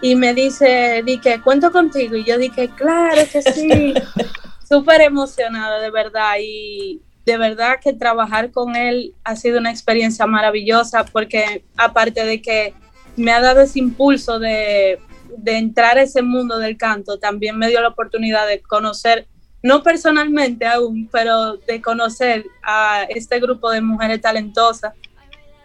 Y 0.00 0.16
me 0.16 0.32
dice, 0.32 1.02
di 1.04 1.18
que 1.18 1.42
cuento 1.42 1.70
contigo. 1.70 2.16
Y 2.16 2.24
yo 2.24 2.38
dije, 2.38 2.70
claro 2.70 3.20
que 3.30 3.42
sí. 3.42 3.92
Súper 4.66 5.02
emocionada, 5.02 5.78
de 5.78 5.90
verdad. 5.90 6.36
Y 6.40 7.02
de 7.26 7.36
verdad 7.36 7.74
que 7.84 7.92
trabajar 7.92 8.50
con 8.50 8.76
él 8.76 9.14
ha 9.24 9.36
sido 9.36 9.58
una 9.58 9.70
experiencia 9.70 10.26
maravillosa 10.26 11.04
porque 11.04 11.64
aparte 11.76 12.24
de 12.24 12.40
que 12.40 12.74
me 13.16 13.32
ha 13.32 13.40
dado 13.40 13.60
ese 13.60 13.78
impulso 13.78 14.38
de, 14.38 14.98
de 15.36 15.58
entrar 15.58 15.98
a 15.98 16.02
ese 16.02 16.22
mundo 16.22 16.58
del 16.58 16.76
canto, 16.76 17.18
también 17.18 17.58
me 17.58 17.68
dio 17.68 17.80
la 17.80 17.88
oportunidad 17.88 18.46
de 18.46 18.60
conocer 18.60 19.26
no 19.62 19.82
personalmente 19.82 20.66
aún, 20.66 21.08
pero 21.10 21.56
de 21.56 21.80
conocer 21.80 22.44
a 22.64 23.04
este 23.08 23.38
grupo 23.38 23.70
de 23.70 23.80
mujeres 23.80 24.20
talentosas 24.20 24.92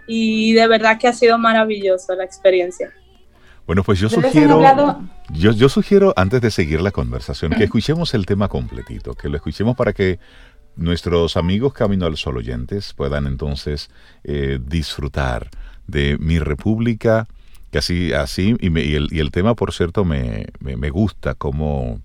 y 0.05 0.53
de 0.53 0.67
verdad 0.67 0.99
que 0.99 1.07
ha 1.07 1.13
sido 1.13 1.37
maravilloso 1.37 2.15
la 2.15 2.23
experiencia. 2.23 2.93
Bueno, 3.65 3.83
pues 3.83 3.99
yo 3.99 4.07
sugiero, 4.07 4.61
yo, 5.33 5.51
yo 5.51 5.67
sugiero 5.67 6.13
antes 6.15 6.39
de 6.39 6.51
seguir 6.51 6.79
la 6.79 6.91
conversación 6.91 7.51
que 7.51 7.65
escuchemos 7.65 8.13
el 8.13 8.25
tema 8.25 8.47
completito, 8.47 9.13
que 9.13 9.27
lo 9.27 9.35
escuchemos 9.35 9.75
para 9.75 9.91
que 9.91 10.19
nuestros 10.77 11.35
amigos 11.35 11.73
Camino 11.73 12.05
al 12.05 12.15
Sol 12.15 12.37
oyentes 12.37 12.93
puedan 12.93 13.27
entonces 13.27 13.89
eh, 14.23 14.59
disfrutar 14.63 15.49
de 15.85 16.17
mi 16.17 16.39
república, 16.39 17.27
que 17.77 17.79
así, 17.79 18.13
así 18.13 18.55
y, 18.59 18.67
el, 18.95 19.09
y 19.11 19.19
el, 19.19 19.31
tema, 19.31 19.55
por 19.55 19.73
cierto, 19.73 20.03
me, 20.03 20.47
me, 20.59 20.89
gusta 20.89 21.35
cómo, 21.35 22.01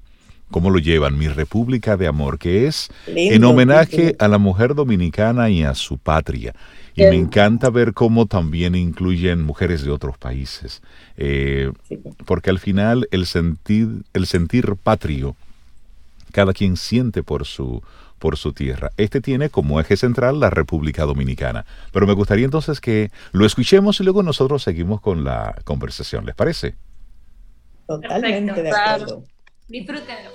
cómo, 0.50 0.70
lo 0.70 0.78
llevan, 0.78 1.18
mi 1.18 1.28
república 1.28 1.96
de 1.96 2.06
amor, 2.06 2.38
que 2.38 2.66
es 2.66 2.90
en 3.06 3.44
homenaje 3.44 4.14
a 4.18 4.28
la 4.28 4.38
mujer 4.38 4.74
dominicana 4.74 5.50
y 5.50 5.62
a 5.62 5.74
su 5.74 5.98
patria. 5.98 6.54
Y 6.94 7.02
me 7.04 7.16
encanta 7.16 7.70
ver 7.70 7.94
cómo 7.94 8.26
también 8.26 8.74
incluyen 8.74 9.42
mujeres 9.42 9.82
de 9.82 9.90
otros 9.90 10.18
países, 10.18 10.82
eh, 11.16 11.72
porque 12.26 12.50
al 12.50 12.58
final 12.58 13.08
el 13.10 13.24
sentir, 13.24 13.88
el 14.12 14.26
sentir 14.26 14.74
patrio, 14.82 15.36
cada 16.32 16.52
quien 16.52 16.76
siente 16.76 17.22
por 17.22 17.46
su, 17.46 17.82
por 18.22 18.38
su 18.38 18.52
tierra. 18.52 18.92
Este 18.98 19.20
tiene 19.20 19.50
como 19.50 19.80
eje 19.80 19.96
central 19.96 20.38
la 20.38 20.48
República 20.48 21.02
Dominicana. 21.02 21.66
Pero 21.92 22.06
me 22.06 22.12
gustaría 22.12 22.44
entonces 22.44 22.80
que 22.80 23.10
lo 23.32 23.44
escuchemos 23.44 23.98
y 23.98 24.04
luego 24.04 24.22
nosotros 24.22 24.62
seguimos 24.62 25.00
con 25.00 25.24
la 25.24 25.56
conversación. 25.64 26.24
¿Les 26.24 26.36
parece? 26.36 26.76
Totalmente 27.88 28.62
de 28.62 28.70
acuerdo. 28.70 29.24
Disfrútenlo. 29.66 30.30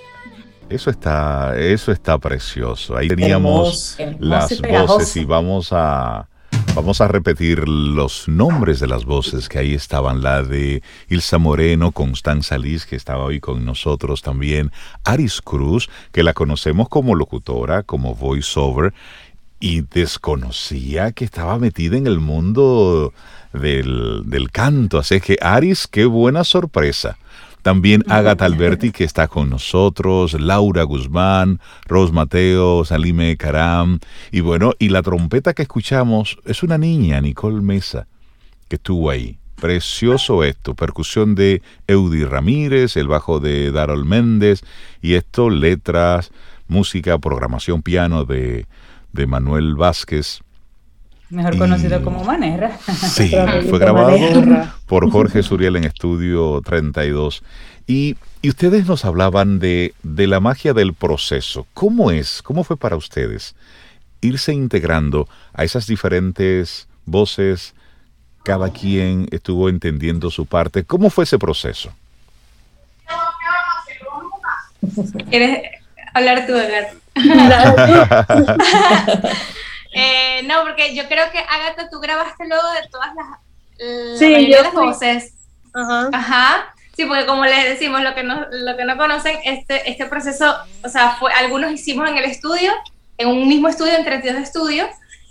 Eso 0.69 0.89
está, 0.89 1.57
eso 1.57 1.93
está 1.93 2.17
precioso. 2.17 2.97
Ahí 2.97 3.07
teníamos 3.07 3.97
las 4.19 4.61
voces 4.61 5.15
y 5.15 5.23
vamos 5.23 5.69
a 5.71 6.27
Vamos 6.76 7.01
a 7.01 7.07
repetir 7.07 7.68
los 7.68 8.28
nombres 8.28 8.80
de 8.80 8.88
las 8.88 9.05
voces 9.05 9.49
que 9.49 9.59
ahí 9.59 9.74
estaban, 9.74 10.22
la 10.22 10.43
de 10.43 10.84
Ilsa 11.09 11.38
Moreno, 11.38 11.91
Constanza 11.91 12.57
Liz, 12.57 12.86
que 12.86 12.95
estaba 12.95 13.24
hoy 13.24 13.39
con 13.39 13.65
nosotros 13.65 14.22
también, 14.22 14.72
Aris 15.03 15.41
Cruz, 15.41 15.89
que 16.11 16.24
la 16.24 16.34
conocemos 16.34 16.88
como 16.88 17.15
locutora, 17.15 17.84
como 17.84 18.15
voiceover, 18.15 18.93
y 19.59 19.82
desconocía 19.82 21.11
que 21.11 21.26
estaba 21.26 21.57
metida 21.57 21.97
en 21.97 22.05
el 22.05 22.20
mundo 22.20 23.13
del, 23.53 24.24
del 24.26 24.51
canto. 24.51 24.99
Así 24.99 25.20
que, 25.20 25.38
Aris, 25.41 25.88
qué 25.88 26.05
buena 26.05 26.43
sorpresa. 26.43 27.18
También 27.68 28.05
Agatha 28.07 28.45
Alberti, 28.45 28.93
que 28.93 29.03
está 29.03 29.28
con 29.28 29.49
nosotros, 29.49 30.39
Laura 30.39 30.84
Guzmán, 30.84 31.59
Ros 31.86 32.13
Mateo, 32.13 32.86
Salime 32.86 33.36
Caram. 33.36 33.99
Y 34.32 34.39
bueno, 34.39 34.72
y 34.80 34.88
la 34.88 35.01
trompeta 35.01 35.53
que 35.53 35.63
escuchamos 35.63 36.38
es 36.45 36.63
una 36.63 36.78
niña, 36.78 37.20
Nicole 37.20 37.59
Mesa, 37.59 38.07
que 38.70 38.78
estuvo 38.78 39.09
ahí. 39.09 39.38
Precioso 39.59 40.45
esto, 40.45 40.76
percusión 40.76 41.36
de 41.36 41.61
Eudi 41.88 42.24
Ramírez, 42.24 42.95
el 42.95 43.09
bajo 43.09 43.41
de 43.41 43.70
Darol 43.74 44.05
Méndez, 44.05 44.63
y 45.01 45.15
esto, 45.15 45.49
letras, 45.49 46.32
música, 46.70 47.18
programación, 47.18 47.82
piano 47.82 48.24
de, 48.24 48.65
de 49.11 49.28
Manuel 49.28 49.76
Vázquez. 49.76 50.39
Mejor 51.30 51.57
conocido 51.57 52.01
como 52.03 52.23
Manera. 52.23 52.78
Sí, 53.09 53.34
fue 53.69 53.80
grabado 53.80 54.17
por 54.86 55.11
Jorge 55.11 55.43
Suriel 55.43 55.75
en 55.75 55.84
Estudio 55.84 56.61
32. 56.63 57.43
Y, 57.86 58.15
y 58.41 58.49
ustedes 58.49 58.86
nos 58.86 59.03
hablaban 59.05 59.59
de, 59.59 59.93
de, 60.03 60.28
la 60.28 60.39
magia 60.39 60.73
del 60.73 60.93
proceso. 60.93 61.67
¿Cómo 61.73 62.11
es? 62.11 62.41
¿Cómo 62.41 62.63
fue 62.63 62.78
para 62.78 62.95
ustedes 62.95 63.55
irse 64.21 64.53
integrando 64.53 65.28
a 65.53 65.63
esas 65.63 65.88
diferentes 65.88 66.88
voces, 67.05 67.73
cada 68.43 68.71
quien 68.71 69.28
estuvo 69.32 69.69
entendiendo 69.69 70.30
su 70.30 70.45
parte. 70.45 70.84
¿Cómo 70.84 71.09
fue 71.09 71.23
ese 71.23 71.39
proceso? 71.39 71.91
¿Quieres 75.30 75.61
hablar 76.13 76.45
tú, 76.45 76.53
Agatha? 76.55 76.93
eh, 79.93 80.43
no, 80.43 80.63
porque 80.63 80.95
yo 80.95 81.07
creo 81.07 81.31
que 81.31 81.39
Agatha, 81.39 81.89
tú 81.89 81.99
grabaste 81.99 82.47
luego 82.47 82.67
de 82.71 82.88
todas 82.89 83.09
las, 83.15 84.19
sí, 84.19 84.51
yo 84.51 84.63
las 84.63 84.73
voces. 84.73 85.33
Ajá. 85.73 86.09
Ajá. 86.13 86.73
Sí, 86.95 87.05
porque 87.05 87.27
como 87.27 87.45
les 87.45 87.65
decimos, 87.65 88.01
lo 88.01 88.15
que 88.15 88.23
no, 88.23 88.47
lo 88.49 88.75
que 88.75 88.83
no 88.83 88.97
conocen, 88.97 89.38
este, 89.43 89.89
este 89.89 90.07
proceso, 90.07 90.55
o 90.83 90.89
sea, 90.89 91.11
fue, 91.19 91.31
algunos 91.31 91.71
hicimos 91.71 92.09
en 92.09 92.17
el 92.17 92.25
estudio, 92.25 92.71
en 93.19 93.27
un 93.27 93.47
mismo 93.47 93.67
estudio, 93.67 93.93
en 93.93 94.03
32 94.03 94.41
estudios, 94.41 94.89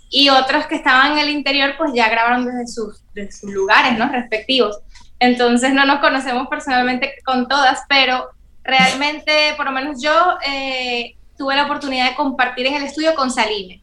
y 0.08 0.28
otros 0.28 0.66
que 0.66 0.76
estaban 0.76 1.12
en 1.12 1.18
el 1.18 1.30
interior, 1.30 1.74
pues 1.76 1.90
ya 1.92 2.08
grabaron 2.08 2.46
desde 2.46 2.68
sus, 2.68 3.02
sus 3.30 3.50
lugares, 3.50 3.98
¿no? 3.98 4.08
Respectivos. 4.08 4.78
Entonces 5.18 5.72
no 5.72 5.84
nos 5.84 5.98
conocemos 5.98 6.46
personalmente 6.46 7.14
con 7.24 7.48
todas, 7.48 7.82
pero 7.88 8.30
realmente, 8.62 9.54
por 9.56 9.66
lo 9.66 9.72
menos 9.72 10.00
yo, 10.00 10.38
eh, 10.46 11.16
tuve 11.36 11.56
la 11.56 11.64
oportunidad 11.64 12.10
de 12.10 12.14
compartir 12.14 12.66
en 12.66 12.74
el 12.74 12.84
estudio 12.84 13.14
con 13.14 13.30
Salime. 13.30 13.82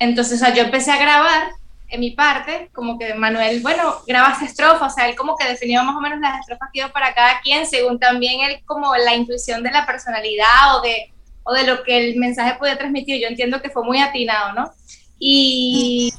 Entonces, 0.00 0.40
o 0.40 0.44
sea, 0.44 0.54
yo 0.54 0.62
empecé 0.62 0.90
a 0.90 0.98
grabar 0.98 1.50
en 1.90 2.00
mi 2.00 2.12
parte, 2.12 2.70
como 2.72 2.98
que 2.98 3.14
Manuel, 3.14 3.60
bueno, 3.60 3.96
grabaste 4.06 4.46
estrofas, 4.46 4.92
o 4.92 4.94
sea, 4.94 5.08
él 5.08 5.14
como 5.14 5.36
que 5.36 5.46
definió 5.46 5.82
más 5.84 5.94
o 5.94 6.00
menos 6.00 6.20
las 6.20 6.40
estrofas 6.40 6.70
que 6.72 6.80
iba 6.80 6.88
para 6.88 7.12
cada 7.12 7.40
quien, 7.42 7.66
según 7.66 7.98
también 7.98 8.40
él 8.40 8.62
como 8.64 8.94
la 8.96 9.14
intuición 9.14 9.62
de 9.62 9.70
la 9.70 9.84
personalidad 9.84 10.78
o 10.78 10.80
de, 10.80 11.12
o 11.42 11.52
de 11.52 11.64
lo 11.64 11.82
que 11.82 11.98
el 11.98 12.16
mensaje 12.16 12.54
podía 12.58 12.78
transmitir. 12.78 13.20
Yo 13.20 13.28
entiendo 13.28 13.60
que 13.60 13.70
fue 13.70 13.84
muy 13.84 13.98
atinado, 13.98 14.52
¿no? 14.54 14.72
Y 15.18 16.14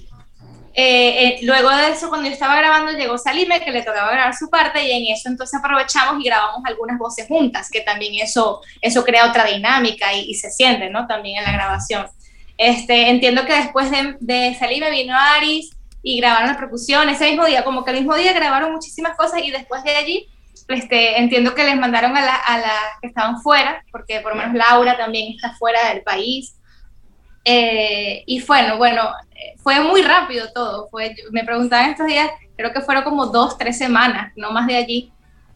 eh, 0.74 1.26
eh, 1.26 1.40
luego 1.42 1.70
de 1.70 1.90
eso, 1.90 2.10
cuando 2.10 2.28
yo 2.28 2.34
estaba 2.34 2.58
grabando, 2.58 2.92
llegó 2.92 3.18
Salime, 3.18 3.62
que 3.62 3.72
le 3.72 3.82
tocaba 3.82 4.12
grabar 4.12 4.36
su 4.36 4.50
parte, 4.50 4.86
y 4.86 4.92
en 4.92 5.14
eso 5.16 5.28
entonces 5.30 5.58
aprovechamos 5.60 6.22
y 6.22 6.28
grabamos 6.28 6.62
algunas 6.66 7.00
voces 7.00 7.28
juntas, 7.28 7.70
que 7.72 7.82
también 7.82 8.14
eso, 8.16 8.62
eso 8.82 9.04
crea 9.04 9.28
otra 9.28 9.46
dinámica 9.46 10.14
y, 10.14 10.30
y 10.30 10.36
se 10.36 10.52
siente, 10.52 10.90
¿no? 10.90 11.08
También 11.08 11.40
en 11.40 11.46
la 11.46 11.54
grabación. 11.54 12.06
Este, 12.64 13.10
entiendo 13.10 13.44
que 13.44 13.56
después 13.56 13.90
de, 13.90 14.18
de 14.20 14.54
salir 14.54 14.84
me 14.84 14.92
vino 14.92 15.16
Aris 15.18 15.76
y 16.04 16.20
grabaron 16.20 16.50
la 16.50 16.58
percusión 16.58 17.10
ese 17.10 17.32
mismo 17.32 17.48
día, 17.48 17.64
como 17.64 17.84
que 17.84 17.90
el 17.90 17.98
mismo 17.98 18.14
día 18.16 18.34
grabaron 18.34 18.72
muchísimas 18.72 19.18
cosas 19.18 19.42
y 19.44 19.50
después 19.50 19.84
de 19.84 19.96
allí, 19.96 20.30
este, 20.68 21.20
entiendo 21.20 21.56
que 21.56 21.64
les 21.64 21.76
mandaron 21.76 22.16
a, 22.16 22.22
las 22.22 23.00
que 23.02 23.08
estaban 23.08 23.42
fuera, 23.42 23.84
porque 23.92 24.20
por 24.20 24.36
lo 24.36 24.38
menos 24.38 24.54
Laura 24.54 24.96
también 24.96 25.34
está 25.34 25.56
fuera 25.56 25.90
del 25.90 26.04
país. 26.04 26.56
Eh, 27.46 28.24
y 28.28 28.44
bueno, 28.44 28.78
bueno, 28.78 29.10
fue 29.64 29.80
muy 29.80 30.04
rápido 30.04 30.54
todo. 30.54 30.88
Fue, 30.90 31.16
me 31.32 31.44
preguntaban 31.44 31.90
estos 31.90 32.06
días, 32.06 32.30
creo 32.56 32.72
que 32.72 32.82
fueron 32.82 33.04
como 33.04 33.26
dos, 33.26 33.58
tres 33.58 33.76
semanas, 33.76 34.34
no 34.36 34.52
más 34.52 34.68
de 34.68 34.76
allí. 34.76 35.12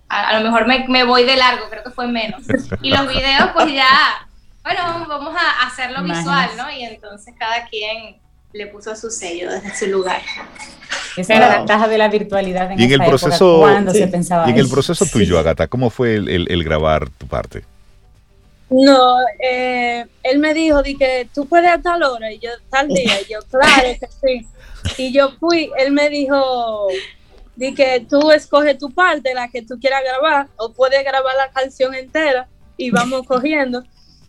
A, 0.09 0.29
a 0.29 0.39
lo 0.39 0.43
mejor 0.43 0.65
me, 0.65 0.87
me, 0.87 1.03
voy 1.03 1.23
de 1.23 1.35
largo, 1.35 1.69
creo 1.69 1.83
que 1.83 1.91
fue 1.91 2.07
menos. 2.07 2.41
Y 2.81 2.89
los 2.89 3.07
videos, 3.07 3.51
pues 3.53 3.71
ya 3.71 4.25
bueno, 4.65 5.05
vamos 5.07 5.35
a 5.37 5.67
hacerlo 5.67 6.03
visual, 6.03 6.49
¿no? 6.57 6.71
Y 6.71 6.83
entonces 6.83 7.35
cada 7.37 7.67
quien 7.67 8.17
le 8.51 8.65
puso 8.65 8.95
su 8.95 9.11
sello 9.11 9.51
desde 9.51 9.75
su 9.75 9.85
lugar. 9.85 10.21
Esa 11.15 11.35
era 11.35 11.49
la 11.49 11.57
ventaja 11.59 11.87
de 11.87 11.97
la 11.99 12.07
virtualidad 12.07 12.71
en, 12.71 12.79
y 12.79 12.83
en 12.85 12.91
el 12.93 13.07
proceso, 13.07 13.59
cuando 13.59 13.93
se 13.93 14.07
pensaba 14.07 14.47
Y 14.47 14.51
en 14.51 14.57
el 14.57 14.67
proceso 14.67 15.05
tuyo, 15.05 15.37
Agata, 15.37 15.67
¿cómo 15.67 15.91
fue 15.91 16.15
el, 16.15 16.63
grabar 16.63 17.09
tu 17.11 17.27
parte? 17.27 17.63
No, 18.71 19.17
eh, 19.39 20.03
él 20.23 20.39
me 20.39 20.55
dijo, 20.55 20.81
di 20.81 20.97
que 20.97 21.27
tú 21.31 21.45
puedes 21.47 21.69
a 21.69 21.79
tal 21.79 22.01
hora, 22.01 22.31
y 22.31 22.39
yo 22.39 22.49
tal 22.71 22.87
día, 22.87 23.21
y 23.21 23.31
yo, 23.31 23.39
claro 23.51 23.87
que 23.99 24.07
sí. 24.07 24.47
Y 24.97 25.13
yo 25.13 25.29
fui, 25.39 25.69
él 25.77 25.91
me 25.91 26.09
dijo, 26.09 26.87
di 27.55 27.75
que 27.75 28.03
tú 28.09 28.31
escoges 28.31 28.79
tu 28.79 28.89
parte, 28.91 29.35
la 29.35 29.47
que 29.49 29.61
tú 29.61 29.79
quieras 29.79 30.01
grabar, 30.03 30.47
o 30.57 30.73
puedes 30.73 31.03
grabar 31.03 31.35
la 31.35 31.51
canción 31.51 31.93
entera, 31.93 32.47
y 32.77 32.89
vamos 32.89 33.27
cogiendo. 33.27 33.83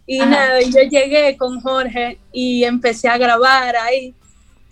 Y 0.06 0.20
nada, 0.20 0.60
yo 0.60 0.82
llegué 0.88 1.36
con 1.36 1.60
Jorge 1.60 2.18
y 2.32 2.64
empecé 2.64 3.08
a 3.08 3.18
grabar 3.18 3.76
ahí. 3.76 4.14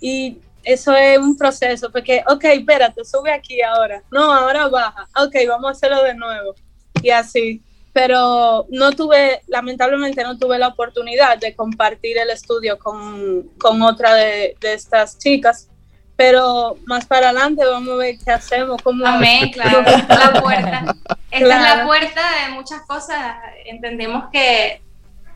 Y 0.00 0.38
eso 0.62 0.94
es 0.94 1.18
un 1.18 1.36
proceso, 1.36 1.90
porque, 1.90 2.22
ok, 2.26 2.44
espérate, 2.44 3.04
sube 3.04 3.32
aquí 3.32 3.60
ahora. 3.62 4.02
No, 4.10 4.32
ahora 4.32 4.68
baja. 4.68 5.08
Ok, 5.16 5.34
vamos 5.48 5.68
a 5.68 5.72
hacerlo 5.72 6.02
de 6.02 6.14
nuevo. 6.14 6.54
Y 7.02 7.10
así. 7.10 7.62
Pero 7.92 8.66
no 8.70 8.90
tuve, 8.92 9.42
lamentablemente 9.46 10.22
no 10.24 10.36
tuve 10.36 10.58
la 10.58 10.68
oportunidad 10.68 11.38
de 11.38 11.54
compartir 11.54 12.18
el 12.18 12.30
estudio 12.30 12.76
con, 12.76 13.42
con 13.58 13.82
otra 13.82 14.14
de, 14.14 14.56
de, 14.60 14.74
estas 14.74 15.16
chicas. 15.18 15.68
Pero 16.16 16.76
más 16.86 17.06
para 17.06 17.30
adelante 17.30 17.64
vamos 17.64 17.94
a 17.94 17.96
ver 17.96 18.16
qué 18.24 18.32
hacemos. 18.32 18.82
Cómo 18.82 19.06
Amén, 19.06 19.50
claro. 19.52 19.82
La 20.08 20.40
puerta. 20.40 20.96
Esta 21.30 21.70
es 21.70 21.76
la 21.78 21.86
puerta 21.86 22.22
de 22.46 22.54
muchas 22.54 22.82
cosas. 22.82 23.36
Entendemos 23.64 24.24
que 24.32 24.82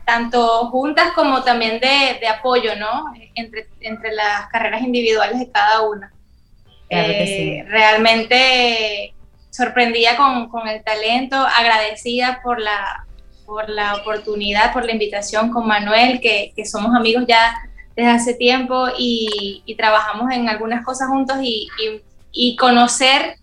tanto 0.09 0.71
juntas 0.71 1.11
como 1.13 1.43
también 1.43 1.79
de, 1.79 2.27
apoyo, 2.27 2.75
¿no? 2.75 3.13
Entre, 3.35 3.67
entre 3.79 4.11
las 4.15 4.47
carreras 4.47 4.81
individuales 4.81 5.37
de 5.37 5.51
cada 5.51 5.87
una. 5.87 6.11
Eh, 6.89 7.63
realmente 7.67 9.13
sorprendida 9.51 10.17
con, 10.17 10.67
el 10.67 10.83
talento, 10.83 11.35
agradecida 11.37 12.41
por 12.43 12.59
la, 12.59 13.05
por 13.45 13.69
la 13.69 13.97
oportunidad, 13.97 14.73
por 14.73 14.83
la 14.83 14.93
invitación 14.93 15.51
con 15.51 15.67
Manuel, 15.67 16.19
que, 16.19 16.53
somos 16.65 16.95
amigos 16.95 17.25
ya 17.27 17.61
desde 17.95 18.09
hace 18.09 18.33
tiempo 18.33 18.87
y, 18.97 19.63
trabajamos 19.77 20.31
en 20.31 20.49
algunas 20.49 20.83
cosas 20.83 21.09
juntos 21.09 21.37
y, 21.43 22.55
conocer 22.57 23.35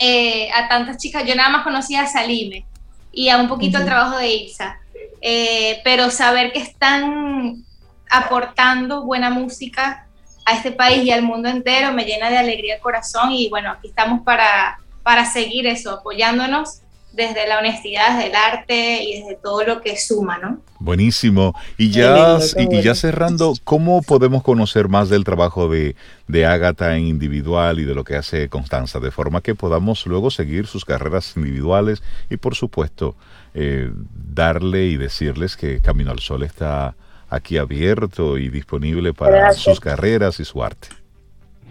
eh, 0.00 0.50
a 0.50 0.66
tantas 0.66 0.96
chicas. 0.96 1.24
Yo 1.24 1.36
nada 1.36 1.50
más 1.50 1.62
conocía 1.62 2.02
a 2.02 2.06
Salime 2.08 2.66
y 3.12 3.28
a 3.28 3.36
un 3.38 3.46
poquito 3.46 3.78
el 3.78 3.84
trabajo 3.84 4.18
de 4.18 4.34
Ilsa 4.34 4.80
eh, 5.26 5.80
pero 5.84 6.10
saber 6.10 6.52
que 6.52 6.58
están 6.58 7.64
aportando 8.10 9.04
buena 9.06 9.30
música 9.30 10.06
a 10.44 10.52
este 10.52 10.70
país 10.70 11.02
y 11.02 11.12
al 11.12 11.22
mundo 11.22 11.48
entero 11.48 11.92
me 11.92 12.04
llena 12.04 12.28
de 12.28 12.36
alegría 12.36 12.74
el 12.74 12.82
corazón 12.82 13.32
y 13.32 13.48
bueno, 13.48 13.70
aquí 13.70 13.88
estamos 13.88 14.20
para, 14.20 14.78
para 15.02 15.24
seguir 15.24 15.66
eso, 15.66 15.92
apoyándonos 15.92 16.82
desde 17.14 17.48
la 17.48 17.58
honestidad, 17.58 18.18
desde 18.18 18.28
el 18.28 18.36
arte 18.36 19.02
y 19.02 19.20
desde 19.20 19.36
todo 19.36 19.64
lo 19.64 19.80
que 19.80 19.96
suma, 19.96 20.36
¿no? 20.36 20.60
Buenísimo. 20.78 21.54
Y 21.78 21.90
ya, 21.90 22.38
y, 22.58 22.82
ya 22.82 22.94
cerrando, 22.94 23.54
¿cómo 23.64 24.02
podemos 24.02 24.42
conocer 24.42 24.88
más 24.88 25.08
del 25.08 25.24
trabajo 25.24 25.70
de, 25.70 25.96
de 26.28 26.44
Ágata 26.44 26.98
en 26.98 27.06
individual 27.06 27.78
y 27.78 27.84
de 27.84 27.94
lo 27.94 28.04
que 28.04 28.16
hace 28.16 28.50
Constanza, 28.50 29.00
de 29.00 29.10
forma 29.10 29.40
que 29.40 29.54
podamos 29.54 30.04
luego 30.06 30.30
seguir 30.30 30.66
sus 30.66 30.84
carreras 30.84 31.32
individuales 31.34 32.02
y 32.28 32.36
por 32.36 32.56
supuesto 32.56 33.16
eh, 33.54 33.90
darle 34.12 34.86
y 34.86 34.96
decirles 34.96 35.56
que 35.56 35.80
Camino 35.80 36.10
al 36.10 36.18
Sol 36.18 36.42
está 36.42 36.96
aquí 37.28 37.56
abierto 37.56 38.36
y 38.36 38.48
disponible 38.48 39.14
para 39.14 39.52
sus 39.52 39.80
carreras 39.80 40.40
y 40.40 40.44
su 40.44 40.62
arte. 40.62 40.88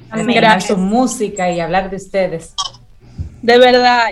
Admirar 0.10 0.62
su 0.62 0.78
música 0.78 1.52
y 1.52 1.60
hablar 1.60 1.90
de 1.90 1.98
ustedes. 1.98 2.54
De 3.42 3.58
verdad, 3.58 4.08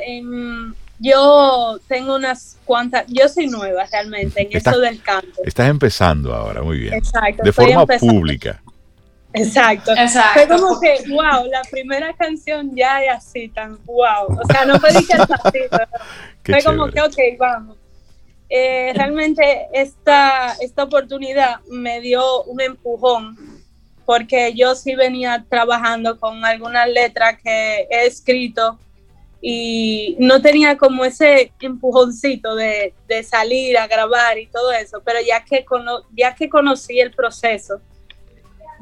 yo 1.00 1.80
tengo 1.88 2.16
unas 2.16 2.58
cuantas, 2.66 3.06
yo 3.08 3.28
soy 3.28 3.48
nueva 3.48 3.86
realmente 3.92 4.42
en 4.42 4.58
eso 4.58 4.80
del 4.80 5.02
canto. 5.02 5.42
Estás 5.46 5.70
empezando 5.70 6.34
ahora, 6.34 6.62
muy 6.62 6.78
bien. 6.78 6.94
Exacto. 6.94 7.44
De 7.44 7.54
forma 7.54 7.86
pública. 7.86 8.62
Exacto. 9.34 9.92
Exacto. 9.92 10.40
Fue 10.40 10.48
como 10.48 10.80
que, 10.80 10.96
wow, 11.10 11.46
la 11.50 11.62
primera 11.70 12.14
canción 12.14 12.76
ya 12.76 13.04
es 13.04 13.10
así, 13.12 13.50
tan 13.50 13.84
wow. 13.86 14.28
O 14.28 14.46
sea, 14.52 14.66
no 14.66 14.80
fue 14.80 14.90
que 14.90 15.14
así, 15.14 15.60
fue 16.44 16.64
como 16.64 16.90
que, 16.90 17.02
ok, 17.02 17.18
vamos. 17.38 17.78
Eh, 18.50 18.92
realmente 18.94 19.70
esta, 19.72 20.54
esta 20.60 20.84
oportunidad 20.84 21.62
me 21.70 22.02
dio 22.02 22.44
un 22.44 22.60
empujón 22.60 23.38
porque 24.06 24.54
yo 24.54 24.76
sí 24.76 24.94
venía 24.96 25.46
trabajando 25.48 26.20
con 26.20 26.44
algunas 26.44 26.90
letras 26.90 27.40
que 27.42 27.88
he 27.90 28.06
escrito 28.06 28.78
y 29.42 30.18
no 30.20 30.42
tenía 30.42 30.78
como 30.78 31.06
ese 31.06 31.54
empujoncito 31.62 32.56
de, 32.56 32.94
de 33.08 33.24
salir 33.24 33.78
a 33.78 33.88
grabar 33.88 34.38
y 34.38 34.48
todo 34.48 34.72
eso, 34.74 35.02
pero 35.04 35.20
ya 35.26 35.46
que, 35.46 35.66
ya 36.16 36.36
que 36.36 36.50
conocí 36.50 37.00
el 37.00 37.12
proceso, 37.12 37.82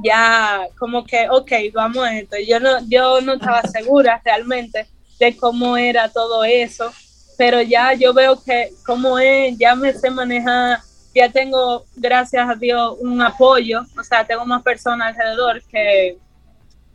ya 0.04 0.68
como 0.78 1.04
que, 1.06 1.28
ok, 1.30 1.52
vamos 1.74 2.06
a 2.06 2.18
esto. 2.18 2.38
Yo 2.48 2.60
no, 2.60 2.80
yo 2.88 3.22
no 3.22 3.34
estaba 3.34 3.62
segura 3.64 4.22
realmente 4.24 4.88
de 5.20 5.36
cómo 5.36 5.78
era 5.78 6.10
todo 6.10 6.44
eso, 6.44 6.92
pero 7.38 7.62
ya 7.62 7.94
yo 7.94 8.14
veo 8.14 8.42
que 8.42 8.70
como 8.86 9.20
es, 9.20 9.58
ya 9.58 9.76
me 9.76 9.94
sé 9.94 10.10
manejar, 10.10 10.80
ya 11.14 11.30
tengo, 11.30 11.86
gracias 11.96 12.48
a 12.48 12.56
Dios, 12.56 12.98
un 13.00 13.22
apoyo, 13.22 13.82
o 13.98 14.04
sea, 14.04 14.26
tengo 14.26 14.46
más 14.46 14.64
personas 14.64 15.18
alrededor 15.18 15.62
que 15.64 16.18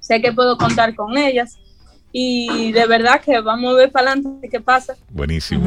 sé 0.00 0.20
que 0.20 0.32
puedo 0.32 0.56
contar 0.56 0.94
con 0.94 1.16
ellas 1.16 1.58
y 2.12 2.72
de 2.72 2.86
verdad 2.86 3.20
que 3.20 3.40
vamos 3.40 3.72
a 3.72 3.76
ver 3.76 3.90
para 3.90 4.12
adelante 4.12 4.48
qué 4.48 4.60
pasa. 4.60 4.96
Buenísimo, 5.10 5.66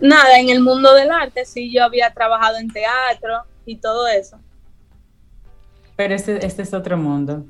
Nada, 0.00 0.38
en 0.38 0.50
el 0.50 0.60
mundo 0.60 0.94
del 0.94 1.10
arte 1.10 1.44
sí 1.44 1.72
yo 1.72 1.84
había 1.84 2.12
trabajado 2.12 2.58
en 2.58 2.70
teatro 2.70 3.42
y 3.64 3.76
todo 3.76 4.06
eso 4.06 4.38
Pero 5.96 6.14
este, 6.14 6.44
este 6.44 6.62
es 6.62 6.74
otro 6.74 6.96
mundo. 6.96 7.44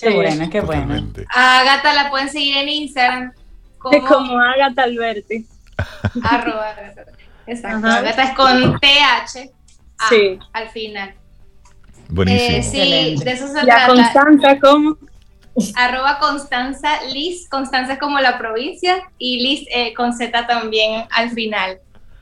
Qué 0.00 0.10
bueno, 0.10 0.50
qué 0.50 0.60
bueno. 0.60 0.94
A 1.34 1.60
Agatha 1.60 1.94
la 1.94 2.10
pueden 2.10 2.28
seguir 2.28 2.56
en 2.56 2.68
Instagram. 2.68 3.32
Como, 3.78 4.04
como 4.04 4.40
Agatha 4.40 4.82
Alberti. 4.82 5.46
Arroba 6.24 6.74
Exacto. 7.46 7.86
Agatha 7.86 8.22
es 8.24 8.34
con 8.34 8.80
TH 8.80 9.50
sí. 10.08 10.38
al 10.52 10.68
final. 10.70 11.14
Buenísimo. 12.08 12.56
Eh, 12.56 12.62
sí, 12.62 13.24
de 13.24 13.30
eso 13.30 13.46
se 13.46 13.60
trata. 13.60 13.86
Constanza, 13.86 14.58
¿cómo? 14.58 14.96
Arroba 15.76 16.18
Constanza 16.18 17.04
Liz. 17.12 17.48
Constanza 17.48 17.94
es 17.94 17.98
como 17.98 18.18
la 18.18 18.38
provincia 18.38 19.08
y 19.18 19.42
Liz 19.42 19.68
eh, 19.70 19.94
con 19.94 20.12
Z 20.12 20.46
también 20.46 21.04
al 21.10 21.30
final. 21.30 21.78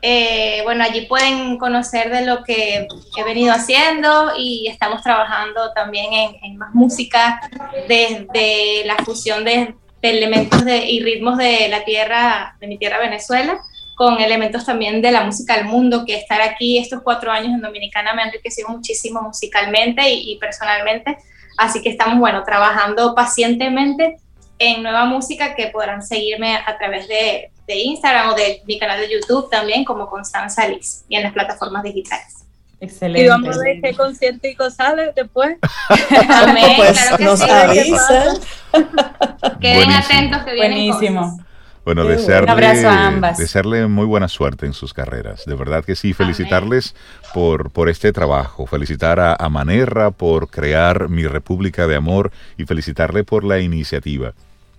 Eh, 0.07 0.61
bueno, 0.65 0.85
allí 0.85 1.07
pueden 1.07 1.57
conocer 1.57 2.11
de 2.11 2.27
lo 2.27 2.45
que 2.45 2.87
he 3.17 3.25
venido 3.25 3.55
haciendo 3.55 4.33
y 4.37 4.69
estamos 4.69 5.01
trabajando 5.03 5.73
también 5.73 6.37
en, 6.43 6.59
más 6.59 6.75
música 6.75 7.41
desde 7.89 8.85
la 8.85 8.97
fusión 8.97 9.47
de, 9.47 9.75
elementos 10.03 10.63
y 10.67 11.03
ritmos 11.03 11.39
de 11.39 11.69
la 11.71 11.87
tierra, 11.87 12.55
de 12.61 12.67
mi 12.67 12.77
tierra 12.77 12.99
Venezuela, 12.99 13.59
con 13.97 14.21
elementos 14.21 14.67
también 14.67 15.01
de 15.01 15.11
la 15.11 15.25
música 15.25 15.57
del 15.57 15.65
mundo, 15.65 16.05
que 16.05 16.17
estar 16.17 16.43
aquí 16.43 16.77
estos 16.77 17.01
cuatro 17.03 17.33
años 17.33 17.55
en 17.55 17.63
Dominicana 17.63 18.13
me 18.13 18.21
ha 18.21 18.27
enriquecido 18.27 18.69
muchísimo 18.69 19.23
musicalmente 19.23 20.03
y, 20.11 20.37
personalmente. 20.37 21.17
Así 21.57 21.81
que 21.81 21.89
estamos, 21.89 22.19
bueno, 22.19 22.45
trabajando 22.45 23.15
pacientemente 23.15 24.17
en 24.59 24.83
nueva 24.83 25.07
música 25.07 25.55
que 25.55 25.69
podrán 25.69 26.03
seguirme 26.03 26.57
a 26.57 26.77
través 26.77 27.09
de, 27.09 27.54
de 27.67 27.77
Instagram 27.77 28.31
o 28.31 28.35
de 28.35 28.63
mi 28.67 28.79
canal 28.79 29.01
de 29.01 29.11
YouTube 29.11 29.49
también 29.51 29.85
como 29.85 30.09
Constanza 30.09 30.69
Liz 30.69 31.05
y 31.09 31.17
en 31.17 31.23
las 31.23 31.33
plataformas 31.33 31.83
digitales. 31.83 32.45
Excelente. 32.81 33.25
Y 33.25 33.29
vamos 33.29 33.57
a 33.57 33.61
ver 33.61 33.81
qué 33.81 33.95
conciertico 33.95 34.71
sale 34.71 35.13
después. 35.15 35.57
Amén, 36.29 36.75
pues 36.77 36.93
claro 36.93 37.17
que 37.17 37.25
nos 37.25 37.41
sí. 37.41 37.47
Queden 39.61 39.93
atentos 39.93 40.43
que 40.43 40.53
vienen 40.53 40.89
Buenísimo. 40.89 41.39
Bueno, 41.85 42.05
desearle, 42.05 42.45
Un 42.45 42.51
abrazo 42.51 42.89
a 42.89 43.07
ambas. 43.09 43.37
desearle 43.37 43.87
muy 43.89 44.07
buena 44.07 44.29
suerte 44.29 44.65
en 44.65 44.73
sus 44.73 44.95
carreras. 44.95 45.45
De 45.45 45.55
verdad 45.55 45.85
que 45.85 45.97
sí, 45.97 46.15
felicitarles 46.15 46.95
por, 47.35 47.71
por 47.71 47.91
este 47.91 48.11
trabajo. 48.11 48.67
Felicitar 48.67 49.21
a, 49.21 49.37
a 49.39 49.49
Manerra 49.51 50.11
por 50.11 50.49
crear 50.49 51.11
Mi 51.11 51.27
República 51.27 51.87
de 51.87 51.97
Amor 51.97 52.33
y 52.57 52.65
felicitarle 52.65 53.23
por 53.23 53.45
la 53.45 53.61
iniciativa 53.61 54.33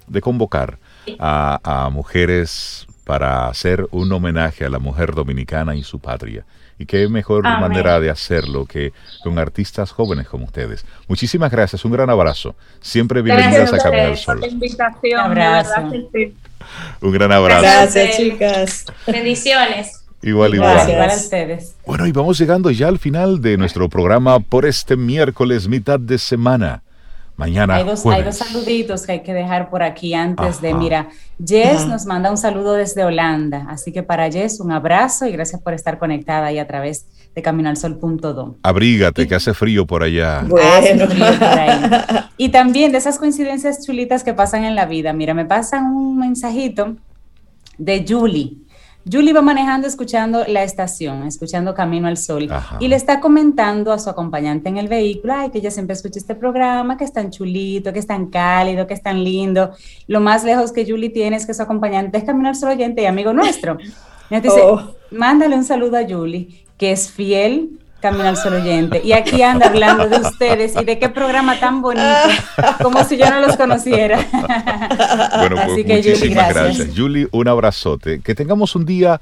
de 0.08 0.22
convocar 0.22 0.80
a, 1.20 1.90
mujeres 1.92 2.88
para 3.04 3.48
hacer 3.48 3.88
un 3.92 4.12
homenaje 4.12 4.66
a 4.66 4.70
la 4.70 4.80
mujer 4.80 5.14
dominicana 5.14 5.76
y 5.76 5.84
su 5.84 6.00
patria. 6.00 6.46
Y 6.78 6.86
qué 6.86 7.08
mejor 7.08 7.44
manera 7.44 8.00
de 8.02 8.10
hacerlo 8.10 8.66
que 8.66 8.92
con 9.24 9.40
artistas 9.40 9.92
jóvenes 9.92 10.28
como 10.28 10.46
ustedes. 10.46 10.86
Muchísimas 11.08 11.50
gracias, 11.50 11.86
un 11.86 11.92
gran 11.94 12.10
abrazo. 12.10 12.56
Siempre 12.82 13.22
bienvenidas 13.22 13.72
a 13.72 13.78
Camino 13.78 14.08
al 14.08 14.18
Sol. 14.18 14.44
Invitación, 14.44 15.20
un 15.20 15.32
abrazo. 15.32 15.82
Un 17.02 17.12
gran 17.12 17.32
abrazo. 17.32 17.62
Gracias, 17.62 18.18
chicas. 18.18 18.86
Bendiciones. 19.08 20.06
Igual, 20.22 20.56
igual. 20.56 20.90
Igual 20.90 21.12
a 21.12 21.16
ustedes. 21.16 21.76
Bueno, 21.86 22.08
y 22.08 22.12
vamos 22.12 22.40
llegando 22.40 22.72
ya 22.72 22.88
al 22.88 22.98
final 22.98 23.42
de 23.42 23.58
nuestro 23.58 23.88
programa 23.90 24.40
por 24.40 24.66
este 24.66 24.96
miércoles, 24.96 25.68
mitad 25.68 26.00
de 26.00 26.18
semana. 26.18 26.82
Mañana. 27.38 27.76
Hay 27.76 27.84
dos, 27.84 28.02
saluditos 28.02 29.06
que 29.06 29.12
hay 29.14 29.20
que 29.22 29.34
dejar 29.34 29.70
por 29.70 29.84
aquí 29.84 30.14
antes 30.14 30.62
de, 30.62 30.74
mira, 30.74 31.10
Jess 31.46 31.86
nos 31.86 32.06
manda 32.06 32.32
un 32.32 32.38
saludo 32.38 32.74
desde 32.74 33.04
Holanda, 33.04 33.66
así 33.70 33.92
que 33.92 34.04
para 34.04 34.32
Jess 34.32 34.62
un 34.62 34.72
abrazo 34.72 35.26
y 35.26 35.34
gracias 35.34 35.62
por 35.62 35.74
estar 35.74 36.00
conectada 36.00 36.48
ahí 36.48 36.60
a 36.60 36.68
través 36.68 37.06
de 37.36 37.42
caminalsol.do. 37.42 38.56
Abrígate, 38.64 39.28
que 39.28 39.36
hace 39.36 39.54
frío 39.54 39.86
por 39.86 40.04
allá. 40.04 40.46
Bueno. 40.48 41.08
Y 42.38 42.50
también 42.50 42.94
de 42.94 42.98
esas 42.98 43.20
coincidencias 43.20 43.86
chulitas 43.86 44.24
que 44.24 44.34
pasan 44.34 44.64
en 44.64 44.76
la 44.76 44.86
vida, 44.86 45.12
mira, 45.12 45.34
me 45.34 45.46
pasan 45.46 45.86
un 45.94 46.18
mensajito 46.18 46.96
de 47.78 48.06
Julie. 48.08 48.65
Julie 49.10 49.34
va 49.34 49.42
manejando, 49.42 49.88
escuchando 49.88 50.46
la 50.48 50.64
estación, 50.64 51.28
escuchando 51.28 51.76
Camino 51.76 52.08
al 52.08 52.18
Sol, 52.18 52.50
y 52.80 52.88
le 52.88 52.96
está 52.96 53.20
comentando 53.20 53.92
a 53.92 54.00
su 54.00 54.10
acompañante 54.10 54.70
en 54.70 54.78
el 54.78 54.88
vehículo, 54.88 55.34
ay, 55.36 55.52
que 55.52 55.60
ella 55.60 55.70
siempre 55.70 55.94
escucha 55.94 56.18
este 56.18 56.34
programa, 56.34 56.98
que 56.98 57.04
es 57.04 57.14
tan 57.14 57.30
chulito, 57.30 57.94
que 57.94 58.00
es 58.00 58.08
tan 58.08 58.28
cálido, 58.28 58.88
que 58.88 58.96
es 58.96 59.04
tan 59.04 59.24
lindo. 59.24 59.72
Lo 60.08 60.22
más 60.22 60.44
lejos 60.44 60.72
que 60.72 60.86
Julie 60.90 61.12
tiene 61.12 61.36
es 61.36 61.46
que 61.46 61.54
su 61.54 61.62
acompañante 61.62 62.18
es 62.18 62.24
Camino 62.24 62.50
al 62.50 62.56
Sol 62.56 62.72
oyente 62.72 63.04
y 63.04 63.06
amigo 63.06 63.32
nuestro. 63.32 63.78
Y 64.32 64.40
dice, 64.40 64.60
oh. 64.64 64.96
mándale 65.12 65.56
un 65.56 65.64
saludo 65.64 65.98
a 65.98 66.08
Julie, 66.08 66.66
que 66.78 66.92
es 66.92 67.12
fiel 67.12 67.80
Camino 68.06 68.30
al 68.30 68.38
Sol 68.38 68.54
oyente. 68.54 69.02
Y 69.04 69.14
aquí 69.14 69.42
anda 69.42 69.66
hablando 69.66 70.08
de 70.08 70.18
ustedes 70.18 70.76
y 70.80 70.86
de 70.86 71.00
qué 71.00 71.10
programa 71.10 71.60
tan 71.60 71.82
bonito, 71.82 72.06
como 72.84 73.04
si 73.04 73.18
yo 73.18 73.28
no 73.32 73.42
los 73.42 73.58
conociera. 73.58 74.20
Bueno, 75.38 75.56
pues 75.56 75.72
Así 75.72 75.84
que, 75.84 75.98
muchísimas 75.98 76.54
gracias. 76.54 76.90
Julie, 76.96 77.28
un 77.32 77.48
abrazote. 77.48 78.22
Que 78.22 78.36
tengamos 78.36 78.76
un 78.76 78.86
día 78.86 79.20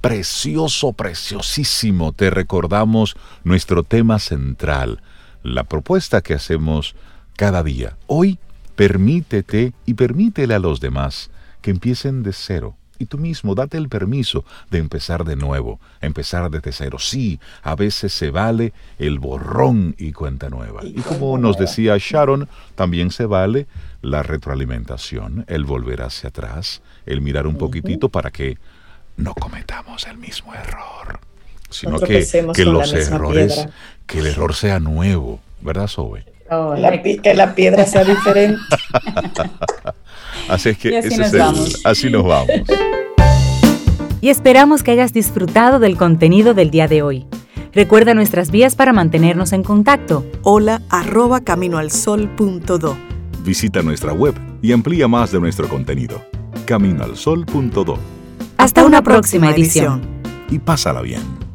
precioso, 0.00 0.92
preciosísimo. 0.92 2.12
Te 2.12 2.30
recordamos 2.30 3.16
nuestro 3.42 3.82
tema 3.82 4.18
central, 4.18 5.00
la 5.42 5.64
propuesta 5.64 6.20
que 6.20 6.34
hacemos 6.34 6.94
cada 7.36 7.62
día. 7.62 7.96
Hoy, 8.06 8.38
permítete 8.74 9.72
y 9.86 9.94
permítele 9.94 10.54
a 10.54 10.58
los 10.58 10.80
demás 10.80 11.30
que 11.62 11.70
empiecen 11.70 12.22
de 12.22 12.32
cero 12.32 12.76
y 12.98 13.06
tú 13.06 13.18
mismo 13.18 13.54
date 13.54 13.76
el 13.76 13.88
permiso 13.88 14.44
de 14.70 14.78
empezar 14.78 15.24
de 15.24 15.36
nuevo, 15.36 15.80
empezar 16.00 16.50
desde 16.50 16.72
cero. 16.72 16.98
Sí, 16.98 17.40
a 17.62 17.74
veces 17.74 18.12
se 18.12 18.30
vale 18.30 18.72
el 18.98 19.18
borrón 19.18 19.94
y 19.98 20.12
cuenta 20.12 20.48
nueva. 20.48 20.84
Y 20.84 21.00
como 21.00 21.38
nos 21.38 21.58
decía 21.58 21.96
Sharon, 21.98 22.48
también 22.74 23.10
se 23.10 23.26
vale 23.26 23.66
la 24.02 24.22
retroalimentación, 24.22 25.44
el 25.48 25.64
volver 25.64 26.02
hacia 26.02 26.28
atrás, 26.28 26.82
el 27.06 27.20
mirar 27.20 27.46
un 27.46 27.56
poquitito 27.56 28.08
para 28.08 28.30
que 28.30 28.58
no 29.16 29.34
cometamos 29.34 30.06
el 30.06 30.18
mismo 30.18 30.54
error, 30.54 31.20
sino 31.70 31.98
que, 31.98 32.26
que 32.54 32.64
los 32.64 32.92
errores, 32.92 33.66
que 34.06 34.18
el 34.20 34.26
error 34.26 34.54
sea 34.54 34.78
nuevo, 34.78 35.40
¿verdad, 35.60 35.88
Zoe? 35.88 36.24
Oh, 36.50 36.74
que 37.22 37.34
la 37.34 37.54
piedra 37.54 37.86
sea 37.86 38.04
diferente. 38.04 38.60
Así 40.48 40.70
es 40.70 40.78
que 40.78 40.96
así, 40.96 41.16
nos 41.16 41.84
así 41.84 42.10
nos 42.10 42.24
vamos. 42.24 42.50
Y 44.20 44.28
esperamos 44.30 44.82
que 44.82 44.92
hayas 44.92 45.12
disfrutado 45.12 45.78
del 45.78 45.96
contenido 45.96 46.54
del 46.54 46.70
día 46.70 46.88
de 46.88 47.02
hoy. 47.02 47.26
Recuerda 47.72 48.14
nuestras 48.14 48.50
vías 48.50 48.74
para 48.74 48.92
mantenernos 48.92 49.52
en 49.52 49.62
contacto. 49.62 50.24
Hola 50.42 50.82
arroba 50.88 51.42
caminoalsol.do. 51.42 52.96
Visita 53.44 53.82
nuestra 53.82 54.12
web 54.12 54.34
y 54.62 54.72
amplía 54.72 55.06
más 55.06 55.30
de 55.30 55.40
nuestro 55.40 55.68
contenido. 55.68 56.24
Caminoalsol.do. 56.64 57.98
Hasta, 58.56 58.84
una, 58.84 59.02
próxima, 59.02 59.50
edición. 59.50 60.00
Y 60.50 60.58
pásala 60.58 61.02
bien. 61.02 61.45